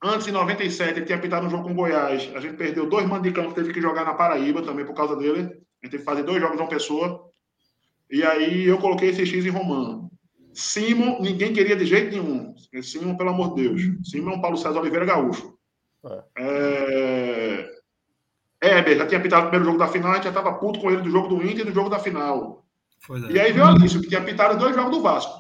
[0.04, 2.32] Antes, em 97, ele tinha pintado um jogo com o Goiás.
[2.36, 5.16] A gente perdeu dois mandos de campo, teve que jogar na Paraíba também por causa
[5.16, 5.40] dele.
[5.40, 7.30] A gente teve que fazer dois jogos de uma pessoa.
[8.10, 10.12] E aí eu coloquei esse X em Romano.
[10.54, 12.54] Simon, ninguém queria de jeito nenhum.
[12.82, 13.82] Simon, pelo amor de Deus.
[14.04, 15.56] Simon é um Paulo César Oliveira Gaúcho.
[16.36, 17.72] É.
[18.62, 18.80] É...
[18.80, 20.92] Heber já tinha pitado o primeiro jogo da final, a gente já estava puto com
[20.92, 22.64] ele do jogo do Inter e do jogo da final.
[23.10, 23.32] É.
[23.32, 25.34] E aí veio o Alício, que tinha pitado dois jogos do Vasco.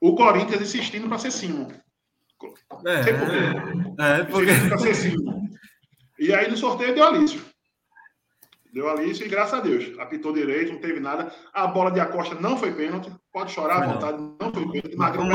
[0.00, 1.68] O Corinthians insistindo para ser Simon.
[2.84, 4.02] É, Sei por quê.
[4.02, 4.68] É, porque...
[4.68, 5.14] Para ser.
[6.18, 7.40] E aí no sorteio deu Alício.
[8.76, 9.98] Deu Alice e graças a Deus.
[9.98, 11.32] Apitou direito, não teve nada.
[11.54, 13.10] A bola de Acosta não foi pênalti.
[13.32, 14.94] Pode chorar à vontade, não foi pênalti.
[14.96, 15.26] Magrão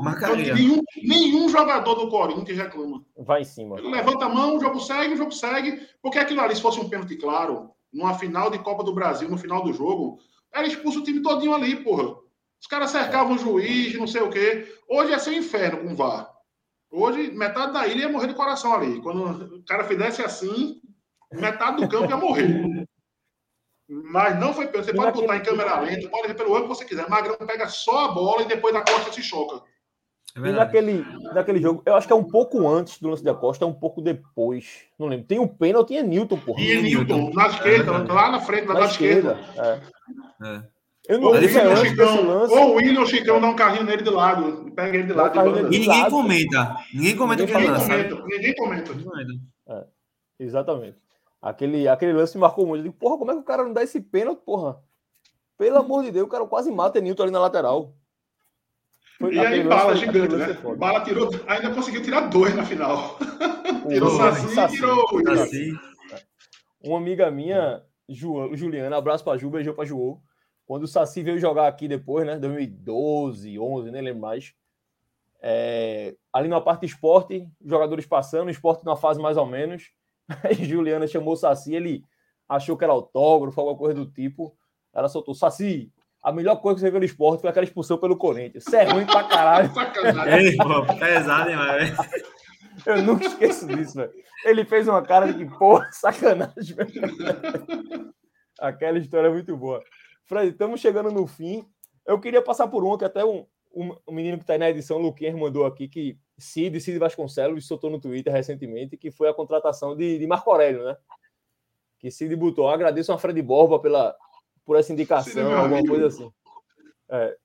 [0.00, 0.54] Marcaria.
[0.54, 3.04] Nenhum, nenhum jogador do Corinthians reclama.
[3.18, 3.76] Vai em cima.
[3.76, 5.80] Ele levanta a mão, o jogo segue, o jogo segue.
[6.00, 9.38] Porque aquilo ali, se fosse um pênalti claro, numa final de Copa do Brasil, no
[9.38, 10.18] final do jogo,
[10.52, 12.16] era expulso o time todinho ali, porra.
[12.60, 14.72] Os caras cercavam o juiz, não sei o quê.
[14.88, 16.30] Hoje é ser inferno com o VAR.
[16.90, 19.00] Hoje, metade da ilha ia morrer de coração ali.
[19.00, 20.80] Quando o cara fizesse assim,
[21.32, 22.86] metade do campo ia morrer.
[23.88, 24.86] Mas não foi pênalti.
[24.86, 27.08] Você pode botar em câmera lenta, pode ver pelo ângulo que você quiser.
[27.08, 29.64] Magrão pega só a bola e depois da costa se choca.
[30.36, 31.04] É e naquele,
[31.34, 33.74] naquele jogo, eu acho que é um pouco antes do lance da Costa, é um
[33.74, 34.84] pouco depois.
[34.98, 35.26] Não lembro.
[35.26, 36.60] Tem um pênalti e é Newton, porra.
[36.60, 39.38] E é Newton, na esquerda, é lá na frente, lá na, na esquerda.
[39.40, 39.80] esquerda.
[40.42, 40.56] É.
[40.56, 40.62] É.
[41.08, 44.02] Eu não ou, o William Chicão, lance, ou o William Chicão dá um carrinho nele
[44.02, 44.70] de lado.
[44.76, 45.68] Pega ele de lado.
[45.68, 46.76] De e ninguém comenta.
[46.94, 48.14] Ninguém comenta ninguém, ninguém comenta.
[48.14, 48.92] Ninguém comenta.
[49.66, 49.84] É,
[50.38, 50.96] exatamente.
[51.42, 52.80] Aquele, aquele lance me marcou muito.
[52.80, 54.78] Eu digo, porra, como é que o cara não dá esse pênalti, porra?
[55.58, 57.92] Pelo amor de Deus, o cara quase mata Newton ali na lateral.
[59.20, 60.54] Foi, e aí, bala gigante, né?
[60.78, 63.18] Bala tirou, ainda conseguiu tirar dois na final.
[63.86, 65.78] tirou o Saci e tirou o Saci.
[66.82, 70.18] Uma amiga minha, Ju, Juliana, abraço pra Ju, beijou pra Ju.
[70.64, 72.38] Quando o Saci veio jogar aqui depois, né?
[72.38, 74.54] 2012, 11, nem lembro mais.
[75.42, 79.90] É, ali na parte esporte, jogadores passando, esporte na fase mais ou menos.
[80.42, 82.06] Aí Juliana chamou o Saci, ele
[82.48, 84.56] achou que era autógrafo, alguma coisa do tipo.
[84.94, 85.92] Ela soltou, Saci,
[86.22, 88.64] a melhor coisa que você viu no esporte foi aquela expulsão pelo Corinthians.
[88.66, 89.70] Isso é ruim pra caralho.
[90.30, 92.10] Ei, pô, pesado demais, velho.
[92.86, 94.12] Eu nunca esqueço disso, velho.
[94.44, 98.12] Ele fez uma cara de que, porra, sacanagem, velho.
[98.58, 99.82] Aquela história é muito boa.
[100.26, 101.66] Fred, estamos chegando no fim.
[102.06, 104.70] Eu queria passar por uma que até um, um, um menino que está aí na
[104.70, 109.28] edição, o Luquinhas, mandou aqui, que Cid, Cid Vasconcelos, soltou no Twitter recentemente, que foi
[109.28, 110.96] a contratação de, de Marco Aurélio, né?
[111.98, 112.68] Que Cid botou.
[112.68, 114.14] Agradeço a Fred Borba pela,
[114.70, 116.30] por essa indicação, alguma coisa assim.
[117.10, 117.36] É,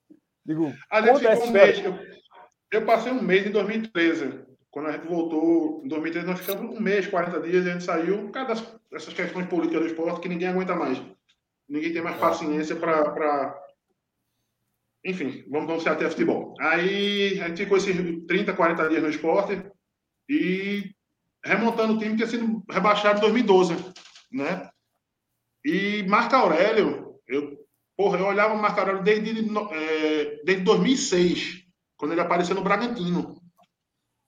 [0.44, 1.98] digo, a gente ficou um mês, eu,
[2.70, 4.44] eu, passei um mês em 2013.
[4.70, 7.84] Quando a gente voltou, em 2013, nós ficamos um mês, 40 dias, e a gente
[7.84, 11.02] saiu por causa dessas questões políticas do esporte que ninguém aguenta mais.
[11.68, 12.20] Ninguém tem mais é.
[12.20, 13.60] paciência para
[15.04, 16.54] enfim, vamos, vamos até futebol.
[16.60, 19.64] Aí a gente ficou esses 30, 40 dias no esporte
[20.28, 20.94] e
[21.44, 23.74] remontando o time que tinha sido rebaixado em 2012,
[24.30, 24.70] né?
[25.64, 27.56] E Marco Aurélio, eu,
[27.96, 31.64] porra, eu olhava o Marco Aurélio desde, é, desde 2006,
[31.96, 33.40] quando ele apareceu no Bragantino.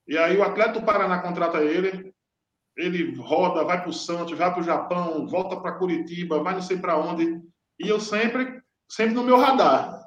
[0.07, 2.12] E aí o atleta do Paraná contrata ele,
[2.76, 6.62] ele roda, vai para o Santos, vai para o Japão, volta para Curitiba, vai não
[6.62, 7.40] sei para onde.
[7.78, 10.07] E eu sempre, sempre no meu radar.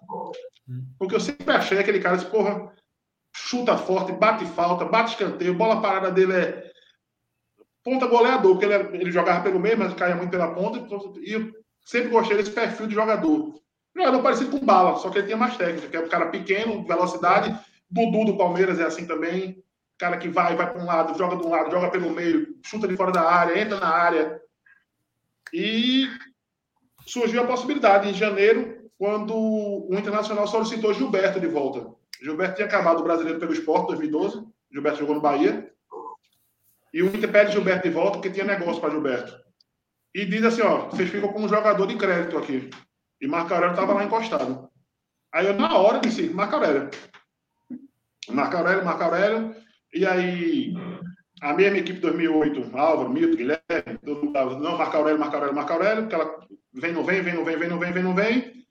[0.97, 2.73] Porque eu sempre achei aquele cara, assim, porra,
[3.35, 6.71] chuta forte, bate falta, bate escanteio, bola parada dele é
[7.83, 10.79] ponta goleador, porque ele, ele jogava pelo meio, mas caía muito pela ponta,
[11.19, 13.61] e sempre gostei desse perfil de jogador.
[13.95, 16.85] Jogador parecido com bala, só que ele tinha mais técnica, que é um cara pequeno,
[16.85, 17.57] velocidade.
[17.89, 19.61] Dudu do Palmeiras é assim também.
[19.97, 22.87] Cara que vai, vai para um lado, joga de um lado, joga pelo meio, chuta
[22.87, 24.41] de fora da área, entra na área.
[25.53, 26.07] E
[27.05, 31.93] surgiu a possibilidade em janeiro quando o Internacional solicitou Gilberto de volta.
[32.21, 34.45] Gilberto tinha acabado o brasileiro pelo esporte em 2012.
[34.71, 35.69] Gilberto jogou no Bahia.
[36.93, 39.33] E o Inter pede Gilberto de volta porque tinha negócio para Gilberto.
[40.13, 42.69] E diz assim: ó, vocês ficam com um jogador de crédito aqui.
[43.19, 44.69] E Marco Aurélio estava lá encostado.
[45.33, 46.89] Aí eu, na hora, disse: Marco Aurélio.
[48.29, 49.55] Marco Aurélio, Aurélio.
[49.93, 50.73] E aí,
[51.41, 56.03] a mesma equipe 2008, Álvaro, Milton, Guilherme, todo mundo não, Marco Aurélio, Marco Aurélio, Aurélio,
[56.03, 58.65] porque ela vem, não vem, vem, não vem, vem, não vem, vem, não vem.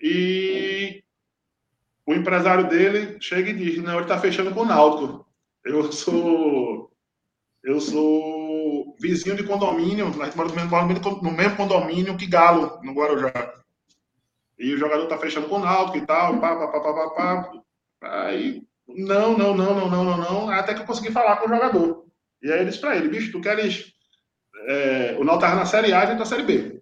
[0.00, 1.02] E
[2.06, 5.26] o empresário dele chega e diz: Não, ele está fechando com o Náutico.
[5.64, 6.90] Eu sou.
[7.62, 8.33] Eu sou
[9.00, 13.54] vizinho de condomínio, a gente mora no mesmo, no mesmo condomínio que Galo, no Guarujá.
[14.58, 17.10] E o jogador está fechando com o Náutico e tal, pá, pá, pá, pá, pá,
[17.10, 18.26] pá.
[18.26, 21.48] Aí, não, não, não, não, não, não, não, até que eu consegui falar com o
[21.54, 22.04] jogador.
[22.42, 23.92] E aí ele disse para ele, bicho, tu queres...
[24.66, 26.80] É, o Náutico estava na Série A, a gente na Série B.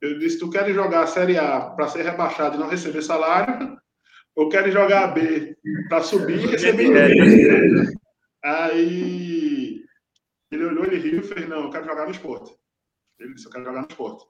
[0.00, 3.76] Eu disse: tu queres jogar a Série A para ser rebaixado e não receber salário?
[4.34, 5.56] Ou queres jogar a B
[5.88, 7.94] para subir e receber?
[8.44, 9.55] Aí
[10.50, 12.54] ele olhou, ele riu e fez: não, eu quero jogar no esporte.
[13.18, 14.24] Ele disse: eu quero jogar no esporte.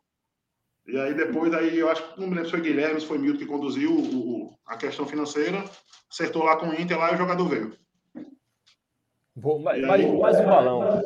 [0.86, 3.18] E aí depois, aí, eu acho que não me lembro se foi Guilherme, se foi
[3.18, 5.64] Milton que conduziu o, a questão financeira,
[6.10, 7.76] acertou lá com o Inter lá e o jogador veio.
[9.34, 11.02] Vou, mais, aí, mais um balão.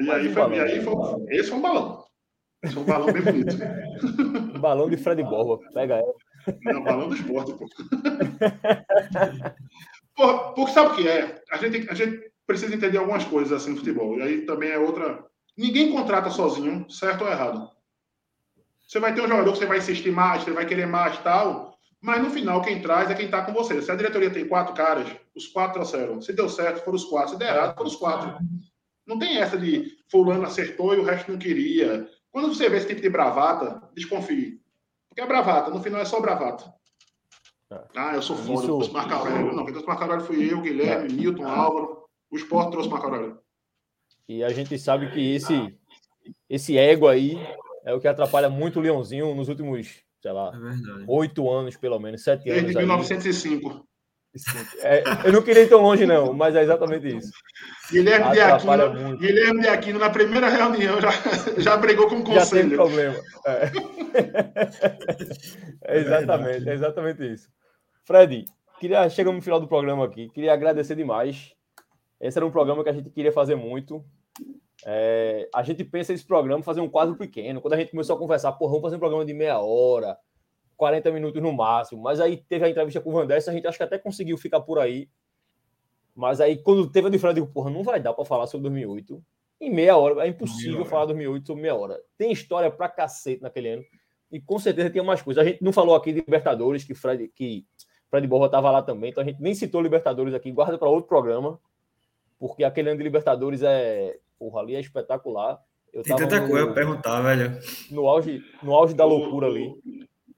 [0.00, 0.54] E aí, foi, balão.
[0.54, 0.94] e aí foi,
[1.30, 2.04] esse foi um balão.
[2.62, 3.56] Esse é um balão bem bonito.
[4.60, 5.58] balão de Fred Borba.
[5.72, 6.14] Pega ela.
[6.64, 7.66] Não, balão do esporte, pô.
[10.14, 11.42] Porra, porque sabe o que é?
[11.50, 14.18] A gente, a gente precisa entender algumas coisas assim no futebol.
[14.18, 15.24] E aí também é outra.
[15.56, 17.70] Ninguém contrata sozinho, certo ou errado.
[18.86, 21.76] Você vai ter um jogador que você vai insistir mais, você vai querer mais tal.
[22.00, 23.82] Mas no final, quem traz é quem está com você.
[23.82, 26.20] Se a diretoria tem quatro caras, os quatro trouxeram.
[26.20, 27.30] Se deu certo, foram os quatro.
[27.30, 28.38] Se der errado, foram os quatro.
[29.06, 32.08] Não tem essa de fulano acertou e o resto não queria.
[32.30, 34.60] Quando você vê esse tipo de bravata, desconfie.
[35.08, 36.72] Porque é bravata, no final é só bravata.
[37.70, 37.80] É.
[37.96, 38.66] Ah, eu sou foda, Isso...
[38.66, 39.52] trouxe Marco Aurélio.
[39.52, 41.12] Não, quem trouxe Marco Aurélio fui eu, Guilherme, é.
[41.12, 41.95] Milton, Álvaro.
[42.30, 43.38] O esporte trouxe Marco Aurélio.
[44.28, 45.76] E a gente sabe que esse,
[46.48, 47.38] esse ego aí
[47.84, 51.98] é o que atrapalha muito o Leãozinho nos últimos, sei lá, é oito anos, pelo
[52.00, 52.62] menos, sete anos.
[52.62, 53.86] Desde 1905.
[54.82, 57.32] É, eu não queria ir tão longe, não, mas é exatamente isso.
[57.90, 61.10] Guilherme de, Aquino, Guilherme de Aquino, na primeira reunião, já,
[61.56, 62.44] já brigou com o conselho.
[62.44, 63.16] Já tem problema.
[63.46, 63.70] É.
[65.96, 67.48] é exatamente, é exatamente isso.
[68.04, 68.44] Fred,
[68.78, 71.55] queria, chegamos no final do programa aqui, queria agradecer demais.
[72.20, 74.04] Esse era um programa que a gente queria fazer muito.
[74.84, 77.60] É, a gente pensa esse programa fazer um quadro pequeno.
[77.60, 80.16] Quando a gente começou a conversar, porra, vamos fazer um programa de meia hora
[80.76, 82.02] 40 minutos no máximo.
[82.02, 84.36] Mas aí teve a entrevista com o Van Dessa, a gente acho que até conseguiu
[84.36, 85.08] ficar por aí.
[86.14, 88.46] Mas aí, quando teve a de Fred, eu digo, porra, não vai dar para falar
[88.46, 89.22] sobre 2008
[89.60, 90.24] em meia hora.
[90.24, 92.00] É impossível falar 2008 sobre meia hora.
[92.16, 93.84] Tem história pra cacete naquele ano.
[94.30, 95.42] E com certeza tem mais coisas.
[95.42, 97.66] A gente não falou aqui de Libertadores, que Fred, que
[98.10, 101.08] Fred Borba estava lá também, então a gente nem citou Libertadores aqui, guarda para outro
[101.08, 101.60] programa,
[102.38, 104.16] porque aquele ano de Libertadores é.
[104.38, 105.58] Porra, ali é espetacular.
[105.92, 107.58] Eu Tem tanta no, coisa perguntar, velho.
[107.90, 109.74] No auge, no auge da loucura ali.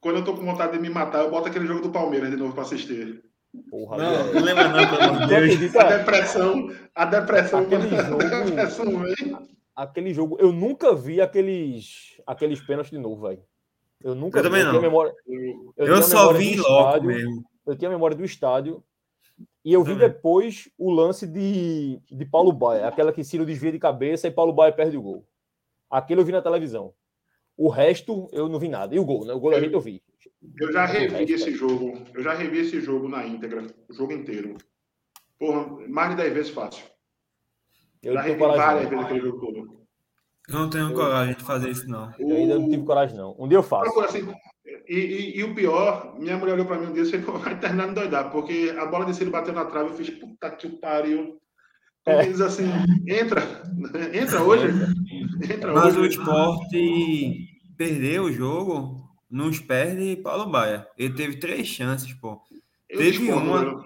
[0.01, 2.37] Quando eu tô com vontade de me matar, eu boto aquele jogo do Palmeiras de
[2.37, 3.25] novo para assistir.
[3.69, 4.33] Porra, não, é...
[4.35, 5.77] não lembra não, pelo amor de Deus.
[5.77, 9.49] A depressão, a depressão, aquele jogo, a depressão vem.
[9.75, 13.43] Aquele jogo, eu nunca vi aqueles, aqueles pênaltis de novo, velho.
[14.03, 14.49] Eu nunca eu vi.
[14.49, 14.81] também eu não.
[14.81, 15.13] Memória,
[15.77, 17.45] eu, eu só vi logo mesmo.
[17.67, 18.83] Eu tinha a memória do estádio
[19.69, 23.79] e eu vi depois o lance de, de Paulo Baia, aquela que Ciro desvia de
[23.79, 25.29] cabeça e Paulo Baia perde o gol.
[25.91, 26.95] Aquele eu vi na televisão.
[27.55, 28.95] O resto eu não vi nada.
[28.95, 29.35] E o gol, né?
[29.35, 30.03] O gol da gente eu vi.
[30.59, 32.03] Eu já revi esse jogo.
[32.15, 34.57] Eu já revi esse jogo na íntegra, o jogo inteiro.
[35.39, 36.87] Porra, mais de 10 vezes fácil.
[38.03, 39.79] Eu já revi várias vezes aquele jogo todo.
[40.49, 40.95] Eu não tenho eu...
[40.95, 42.11] coragem de fazer isso, não.
[42.19, 43.37] Eu ainda não tive coragem, não.
[43.39, 44.01] Um dia eu faço.
[44.01, 44.33] Assim,
[44.89, 47.59] e, e, e, o pior, minha mulher olhou para mim um dia e falou: vai
[47.59, 49.91] terminar de doidar, porque a bola de Ciro bateu na trave.
[49.91, 51.39] Eu fiz, puta que pariu.
[52.07, 52.25] É.
[52.25, 52.65] Eles assim,
[53.07, 53.43] entra,
[54.15, 54.67] entra hoje.
[55.53, 56.01] Entra Mas hoje.
[56.01, 60.87] o esporte perdeu o jogo nos perde Paulo Baia.
[60.97, 62.41] Ele teve três chances, pô.
[62.89, 63.85] Eu teve uma.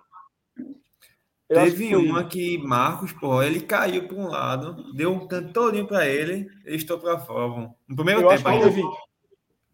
[1.48, 6.06] teve uma que Marcos, pô, ele caiu para um lado, deu um canto todinho para
[6.06, 7.70] ele, e estou para fora.
[7.88, 8.66] No primeiro eu tempo ainda.
[8.66, 8.82] Teve...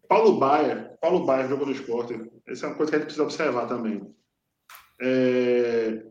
[0.09, 2.19] Paulo Baia, Paulo Baia jogou no esporte.
[2.47, 4.11] Essa é uma coisa que a gente precisa observar também.
[4.99, 6.03] É...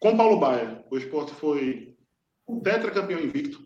[0.00, 1.96] Com Paulo Baia, o esporte foi
[2.62, 3.58] tetracampeão invicto.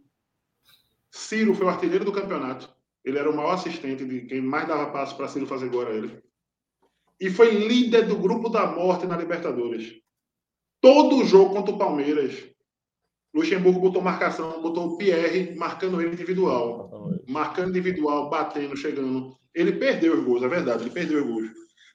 [1.11, 2.75] Ciro foi o artilheiro do campeonato.
[3.05, 5.91] Ele era o maior assistente de quem mais dava passo para Ciro fazer gol a
[5.91, 6.23] ele.
[7.21, 10.01] E foi líder do grupo da morte na Libertadores.
[10.81, 12.43] Todo o jogo contra o Palmeiras,
[13.35, 17.21] Luxemburgo botou marcação, botou o Pierre marcando ele individual.
[17.29, 19.42] Marcando individual, batendo, chegando.
[19.55, 21.51] Ele perdeu os gols, é verdade, ele perdeu os gols.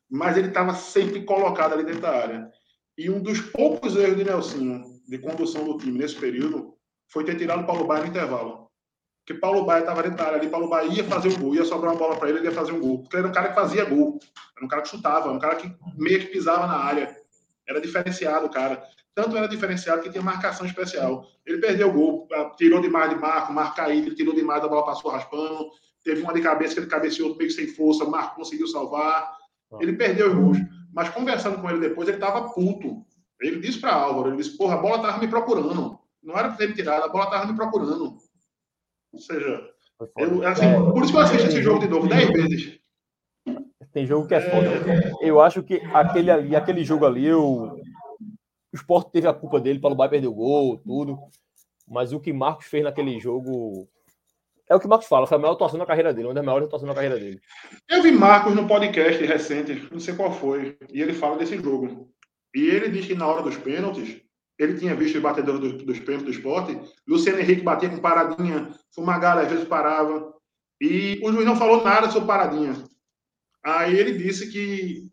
[0.10, 2.52] Mas ele estava sempre colocado ali dentro da área.
[2.98, 6.76] E um dos poucos erros de Nelson de condução do time nesse período
[7.08, 8.68] foi ter tirado o Paulo Baia no intervalo.
[9.26, 11.66] Porque Paulo Baia estava dentro da área ali, Paulo Baia ia fazer um gol, ia
[11.66, 13.00] sobrar uma bola para ele, ele ia fazer um gol.
[13.00, 14.20] Porque ele era um cara que fazia gol,
[14.56, 17.16] era um cara que chutava, um cara que meio que pisava na área.
[17.68, 18.82] Era diferenciado o cara.
[19.14, 21.28] Tanto era diferenciado que tinha marcação especial.
[21.46, 24.86] Ele perdeu o gol, ah, tirou demais de Marco, caiu, ele tirou demais, a bola
[24.86, 25.72] passou raspando.
[26.08, 29.30] Teve uma de cabeça que ele cabeceou meio sem força, Marco conseguiu salvar.
[29.70, 29.78] Ah.
[29.82, 30.58] Ele perdeu os gols.
[30.94, 33.06] Mas conversando com ele depois, ele estava puto.
[33.42, 36.00] Ele disse para Álvaro, ele disse, porra, a bola estava me procurando.
[36.24, 38.18] Não era para ter tirado, a bola estava me procurando.
[39.12, 39.70] Ou seja,
[40.18, 42.80] eu, assim, é, por isso que eu assisto esse jogo de novo 10 vezes.
[43.92, 44.68] Tem jogo que é foda.
[44.90, 45.30] É...
[45.30, 47.44] Eu acho que aquele ali, aquele jogo ali, eu...
[47.44, 51.20] o Sport teve a culpa dele, para o Bahia perder o gol, tudo.
[51.86, 53.90] Mas o que Marcos fez naquele jogo.
[54.70, 56.68] É o que Marcos fala, foi a maior atuação na carreira dele, uma das maiores
[56.68, 57.40] atuações na carreira dele.
[57.88, 62.10] Eu vi Marcos no podcast recente, não sei qual foi, e ele fala desse jogo.
[62.54, 64.22] E ele diz que na hora dos pênaltis,
[64.60, 66.80] ele tinha visto os batedores dos, pênaltis do esporte.
[67.08, 70.34] Luciano Henrique batia com paradinha, Fumagala às vezes parava.
[70.82, 72.74] E o juiz não falou nada sobre paradinha.
[73.64, 75.10] Aí ele disse que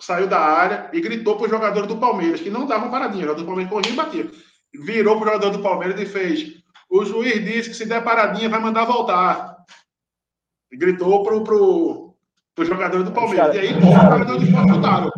[0.00, 3.24] saiu da área e gritou para os jogadores do Palmeiras, que não davam paradinha.
[3.24, 4.30] O jogador do Palmeiras corria e batia.
[4.74, 6.59] Virou para o jogador do Palmeiras e fez.
[6.90, 9.64] O juiz disse que se der paradinha vai mandar voltar.
[10.72, 12.16] E gritou para pro,
[12.54, 13.54] pro jogador do Palmeiras.
[13.54, 15.10] E aí os jogadores do esporte voltaram.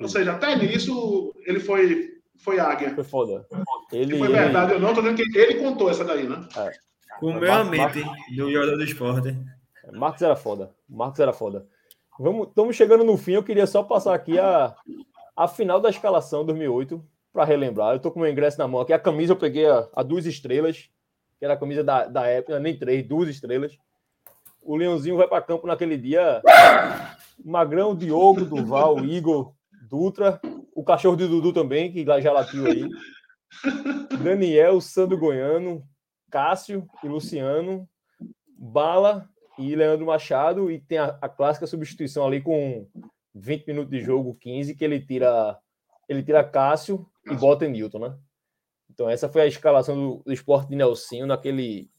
[0.00, 2.10] Ou seja, até nisso ele foi
[2.42, 2.92] foi Águia.
[2.94, 3.46] Foi foda.
[3.92, 6.44] Ele, foi verdade, eu não tô dizendo que ele contou essa daí, né?
[6.56, 6.72] É.
[7.20, 8.02] Comeu a mente
[8.34, 9.36] do jogador do esporte.
[9.92, 10.74] Marcos era foda.
[10.88, 11.66] Marcos era foda.
[12.18, 13.32] Vamos, estamos chegando no fim.
[13.32, 14.74] Eu queria só passar aqui a,
[15.36, 17.02] a final da escalação 2008
[17.32, 17.94] para relembrar.
[17.94, 18.92] Eu tô com o meu ingresso na mão aqui.
[18.92, 20.90] A camisa eu peguei a, a duas estrelas,
[21.38, 23.76] que era a camisa da, da época, nem três, duas estrelas.
[24.62, 26.42] O Leãozinho vai para campo naquele dia.
[27.44, 29.54] Magrão, Diogo, Duval, Igor,
[29.88, 30.40] Dutra,
[30.74, 32.88] o cachorro de Dudu também, que já latiu aí.
[34.22, 35.82] Daniel, Sandro Goiano,
[36.30, 37.88] Cássio e Luciano,
[38.56, 39.28] Bala
[39.58, 40.70] e Leandro Machado.
[40.70, 42.86] E tem a, a, clássica substituição ali com
[43.34, 45.58] 20 minutos de jogo, 15, que ele tira
[46.08, 48.16] ele tira Cássio e bota Newton, né?
[48.90, 51.90] Então essa foi a escalação do, do esporte de Nelsinho naquele,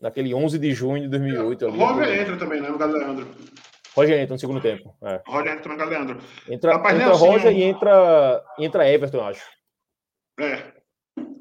[0.00, 1.66] naquele 11 de junho de 2008.
[1.66, 2.68] Ali, Roger entra também, né?
[2.68, 3.28] No caso Leandro.
[3.94, 4.96] Roger entra no segundo tempo.
[5.02, 5.22] É.
[5.26, 6.18] Roger entra no Leandro.
[6.48, 9.44] Entra, Rapaz, entra Roger e entra, entra Everton, acho.
[10.38, 10.72] É.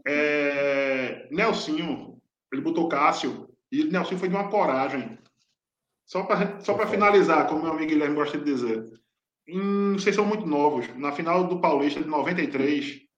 [0.07, 1.27] é.
[1.31, 2.19] Nelsinho,
[2.51, 5.17] ele botou Cássio, e Nelsinho foi de uma coragem.
[6.05, 8.83] Só para só finalizar, como meu amigo Guilherme gosta de dizer.
[9.47, 10.87] Em, vocês são muito novos.
[10.97, 13.08] Na final do Paulista de 93,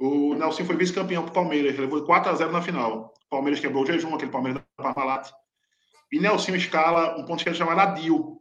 [0.00, 1.78] o Nelson foi vice-campeão para o Palmeiras.
[1.78, 3.12] Levou 4 a 0 na final.
[3.26, 5.30] O Palmeiras quebrou o jejum, aquele Palmeiras da Parmalat.
[6.10, 8.40] E Nelson escala um ponto esquerdo chamado Adil.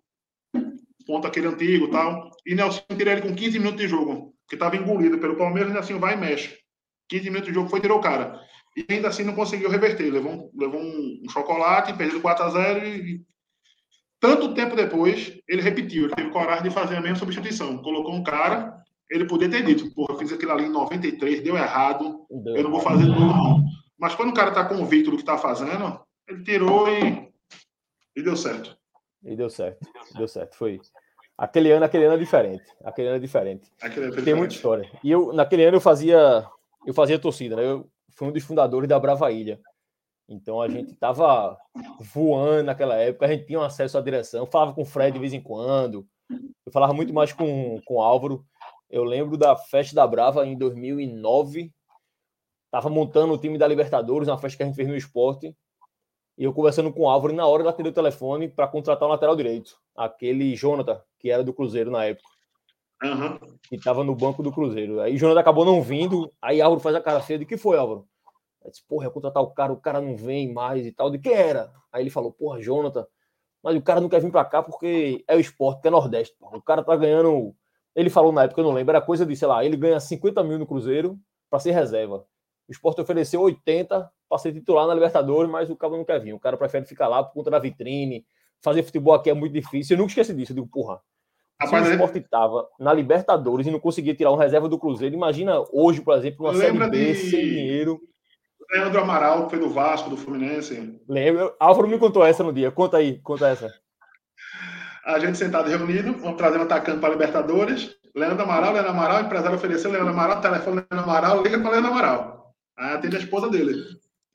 [1.06, 2.32] Ponto aquele antigo tal.
[2.46, 4.34] E Nelson tirou ele com 15 minutos de jogo.
[4.44, 5.70] Porque estava engolido pelo Palmeiras.
[5.70, 6.58] E Nelson vai e mexe.
[7.10, 8.40] 15 minutos de jogo foi tirou o cara.
[8.78, 10.10] E ainda assim não conseguiu reverter.
[10.10, 13.22] Levou levou um, um chocolate, perdeu 4 a 0 e
[14.20, 17.78] tanto tempo depois, ele repetiu, ele teve coragem de fazer a mesma substituição.
[17.78, 18.79] Colocou um cara,
[19.10, 22.72] ele podia ter dito, porra, fiz aquilo ali em 93, deu errado, deu eu não
[22.72, 23.64] vou fazer de novo, não.
[23.98, 27.32] Mas quando o cara está convicto do que está fazendo, ele tirou e,
[28.16, 28.78] e deu certo.
[29.24, 30.56] E deu certo, deu certo.
[30.56, 30.80] Foi.
[31.38, 32.64] Aquele ano, aquele ano é diferente.
[32.84, 33.72] Aquele ano é diferente.
[33.82, 34.26] Aquele ano é diferente.
[34.26, 34.90] Tem muita história.
[35.04, 36.46] E eu, naquele ano, eu fazia,
[36.86, 37.64] eu fazia torcida, né?
[37.64, 39.60] Eu fui um dos fundadores da Brava Ilha.
[40.30, 41.58] Então a gente tava
[42.14, 45.20] voando naquela época, a gente tinha um acesso à direção, falava com o Fred de
[45.20, 46.08] vez em quando,
[46.66, 48.46] eu falava muito mais com, com o Álvaro.
[48.90, 51.72] Eu lembro da festa da Brava em 2009,
[52.72, 55.56] tava montando o time da Libertadores, uma festa que a gente fez no esporte,
[56.38, 59.08] e eu conversando com o Álvaro, e na hora ele atendeu o telefone para contratar
[59.08, 62.30] o lateral direito, aquele Jonathan, que era do Cruzeiro na época.
[63.04, 63.40] Uhum.
[63.70, 65.00] Que estava no banco do Cruzeiro.
[65.00, 67.78] Aí o Jonathan acabou não vindo, aí Álvaro faz a cara feia de que foi,
[67.78, 68.08] Álvaro?
[68.64, 71.10] Aí disse, porra, ia contratar o cara, o cara não vem mais e tal.
[71.10, 71.72] De quem era?
[71.92, 73.06] Aí ele falou, porra, Jonathan,
[73.64, 76.36] mas o cara não quer vir pra cá porque é o esporte, que é Nordeste.
[76.38, 76.58] Porra.
[76.58, 77.56] O cara tá ganhando.
[78.00, 80.42] Ele falou na época, eu não lembro, era coisa de, sei lá, ele ganha 50
[80.42, 81.20] mil no Cruzeiro
[81.50, 82.26] para ser reserva.
[82.66, 86.32] O esporte ofereceu 80 para ser titular na Libertadores, mas o cara não quer vir.
[86.32, 88.26] O cara prefere ficar lá por conta da vitrine.
[88.64, 89.96] Fazer futebol aqui é muito difícil.
[89.96, 90.54] Eu nunca esqueci disso.
[90.54, 91.02] Eu digo, porra,
[91.68, 95.62] se o esporte estava na Libertadores e não conseguia tirar um reserva do Cruzeiro, imagina
[95.74, 97.16] hoje, por exemplo, uma Série B de...
[97.16, 98.00] sem dinheiro.
[98.72, 101.02] Leandro Amaral, que foi do Vasco, do Fluminense.
[101.06, 101.54] Lembro.
[101.60, 102.72] Álvaro me contou essa no dia.
[102.72, 103.74] Conta aí, conta essa.
[105.10, 107.98] A gente sentado reunido, vamos trazendo atacante para Libertadores.
[108.16, 112.54] Leandro Amaral, Leandro Amaral, empresário ofereceu Leandro Amaral, telefone Leandro Amaral, liga para Leandro Amaral.
[112.78, 113.74] Aí atende a esposa dele.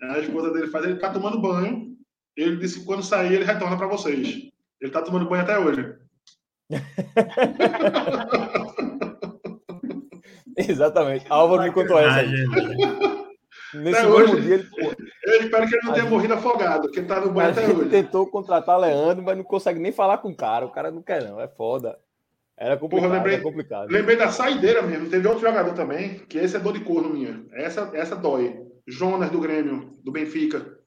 [0.02, 1.94] Aí a esposa dele faz, ele tá tomando banho.
[2.36, 4.50] Ele disse que quando sair, ele retorna para vocês.
[4.80, 5.94] Ele tá tomando banho até hoje.
[10.58, 11.24] Exatamente.
[11.28, 12.24] Álvaro me contou essa.
[13.74, 14.68] Nesse até mesmo hoje, dia, ele.
[15.24, 17.90] Eu espero que ele não tenha morrido afogado, porque tá no banho até hoje.
[17.90, 20.66] tentou contratar Leandro, mas não consegue nem falar com o cara.
[20.66, 21.40] O cara não quer, não.
[21.40, 21.98] É foda.
[22.56, 23.90] Era complicado, Porra, lembrei, complicado.
[23.90, 25.10] Lembrei da saideira mesmo.
[25.10, 27.44] Teve outro jogador também, que esse é dor de corno minha.
[27.52, 28.62] Essa, essa dói.
[28.86, 30.78] Jonas do Grêmio, do Benfica.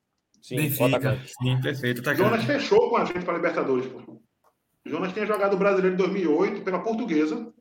[0.41, 1.19] Sim, Benfica.
[1.26, 2.01] Sim, perfeito.
[2.01, 3.88] Tá Jonas fechou com a gente para Libertadores.
[3.88, 4.22] Pô.
[4.85, 7.51] Jonas tinha jogado o brasileiro em 2008 pela Portuguesa.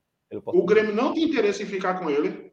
[0.46, 2.52] O Grêmio não tinha interesse em ficar com ele.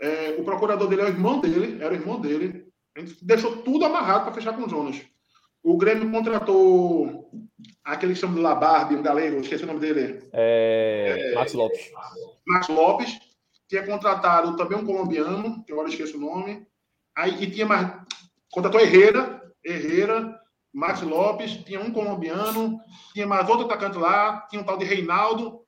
[0.00, 2.68] É, o procurador dele é o irmão dele, era o irmão dele.
[2.96, 5.00] A gente deixou tudo amarrado para fechar com o Jonas.
[5.62, 7.30] O Grêmio contratou
[7.84, 10.22] aquele que chama de Labarbe, um galego, esqueci o nome dele.
[10.32, 11.32] É...
[11.32, 11.34] É...
[11.34, 11.90] Max Lopes.
[12.46, 13.18] Max Lopes.
[13.68, 16.66] Tinha contratado também um colombiano, que agora esqueço o nome.
[17.14, 17.92] Aí e tinha mais.
[18.50, 20.40] Contratou Herrera, Herrera,
[20.72, 22.80] Max Lopes, tinha um colombiano,
[23.12, 25.60] tinha mais outro atacante lá, tinha um tal de Reinaldo.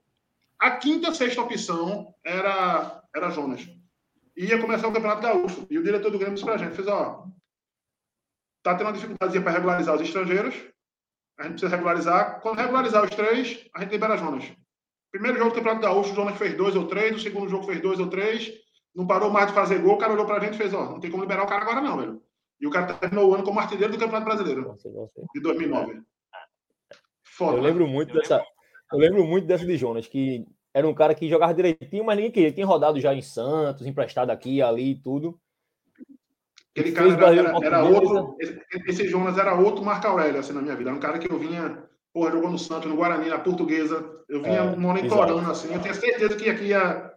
[0.58, 3.68] A quinta, sexta opção era, era Jonas
[4.46, 5.66] ia começar o Campeonato Gaúcho.
[5.70, 7.26] E o diretor do Grêmio disse para a gente, fez, ó,
[8.62, 10.54] tá tendo uma dificuldade para regularizar os estrangeiros,
[11.38, 12.40] a gente precisa regularizar.
[12.40, 14.52] Quando regularizar os três, a gente libera Jonas.
[15.10, 17.80] Primeiro jogo do Campeonato Gaúcho, o Jonas fez dois ou três, o segundo jogo fez
[17.80, 18.52] dois ou três,
[18.94, 20.84] não parou mais de fazer gol, o cara olhou para a gente e fez, ó,
[20.84, 22.22] não tem como liberar o cara agora não, velho.
[22.60, 24.76] E o cara terminou o ano como artilheiro do Campeonato Brasileiro,
[25.34, 26.02] de 2009.
[27.24, 28.44] Foda, eu lembro muito dessa...
[28.92, 32.30] Eu lembro muito dessa de Jonas, que era um cara que jogava direitinho, mas ninguém
[32.30, 32.48] queria.
[32.48, 35.38] Ele tinha rodado já em Santos, emprestado aqui, ali e tudo.
[36.76, 38.36] Aquele cara era, era, era outro.
[38.86, 40.90] Esse, Jonas era outro Marco Aurélio, assim, na minha vida.
[40.90, 41.82] Era um cara que eu vinha,
[42.12, 44.22] porra, jogou no Santos, no Guarani, na Portuguesa.
[44.28, 45.50] Eu vinha é, monitorando, exato.
[45.50, 45.74] assim.
[45.74, 47.12] Eu tinha certeza que aqui ia,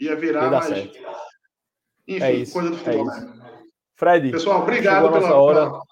[0.00, 0.66] ia virar, mas.
[0.66, 0.98] Certo.
[2.08, 3.12] Enfim, é isso, coisa do é futebol.
[3.12, 3.38] É
[3.94, 4.30] Fred.
[4.32, 5.34] Pessoal, obrigado pela.
[5.34, 5.66] Hora.
[5.66, 5.82] Pela...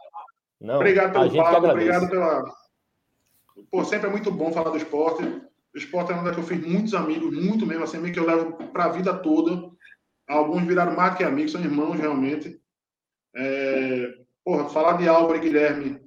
[0.60, 2.44] Não, obrigado pelo papo, obrigado pela.
[3.70, 5.22] Pô, sempre é muito bom falar do esporte.
[5.76, 8.24] O esporte é um lugar que eu fiz muitos amigos, muito mesmo, assim, que eu
[8.24, 9.70] levo para a vida toda.
[10.26, 12.58] Alguns viraram mais que amigos, são irmãos realmente.
[13.36, 16.00] É, porra, falar de Álvaro e Guilherme,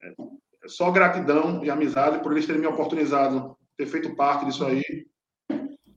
[0.00, 4.84] é só gratidão e amizade por eles terem me oportunizado, ter feito parte disso aí.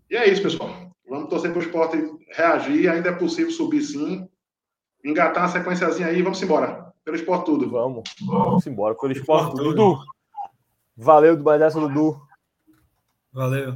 [0.10, 0.92] E é isso, pessoal.
[1.08, 1.98] Vamos torcer para o esporte
[2.32, 2.90] reagir.
[2.90, 4.28] Ainda é possível subir sim.
[5.06, 6.92] Engatar uma sequenciazinha aí vamos embora.
[7.06, 7.70] Pelo esporte tudo.
[7.70, 8.10] Vamos.
[8.26, 8.96] Vamos embora.
[8.96, 10.00] Pelo esporte tudo.
[10.98, 12.28] Valeu demais essa, Dudu.
[13.34, 13.76] Valeu.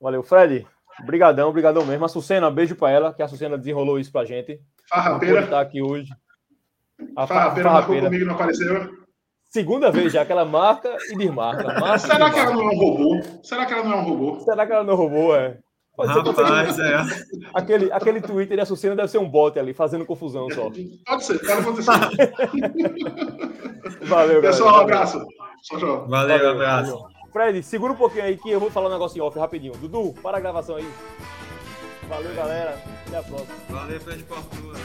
[0.00, 0.66] Valeu, Fred.
[1.02, 2.04] Obrigadão, obrigadão mesmo.
[2.04, 4.60] A Sucena, beijo para ela, que a Sucena desenrolou isso pra gente.
[4.88, 5.46] Farrapeira.
[5.46, 6.10] Tá aqui hoje.
[7.16, 9.00] A Farrapeira, Farrapeira marcou comigo não apareceu.
[9.50, 11.64] Segunda vez já que ela marca e desmarca.
[11.80, 12.54] Marca e Será que ela desmarca.
[12.54, 13.20] não é um robô?
[13.42, 14.40] Será que ela não é um robô?
[14.40, 15.34] Será que ela não roubou?
[15.36, 15.58] É.
[15.96, 17.02] Pode ser, pode ser Rapaz, é.
[17.02, 20.70] que aquele, aquele Twitter de Açucena deve ser um bot ali, fazendo confusão só.
[20.70, 21.90] Pode ser, pode acontecer.
[24.06, 24.42] Valeu, galera.
[24.42, 24.82] Pessoal, um Valeu.
[24.82, 25.26] abraço.
[25.62, 26.08] Tchau, tchau.
[26.08, 26.92] Valeu, abraço.
[26.92, 27.09] valeu.
[27.32, 29.72] Fred, segura um pouquinho aí que eu vou falar um negócio em off rapidinho.
[29.74, 30.90] Dudu, para a gravação aí.
[32.08, 32.82] Valeu, galera.
[33.06, 33.54] Até a próxima.
[33.68, 34.78] Valeu pela esportura.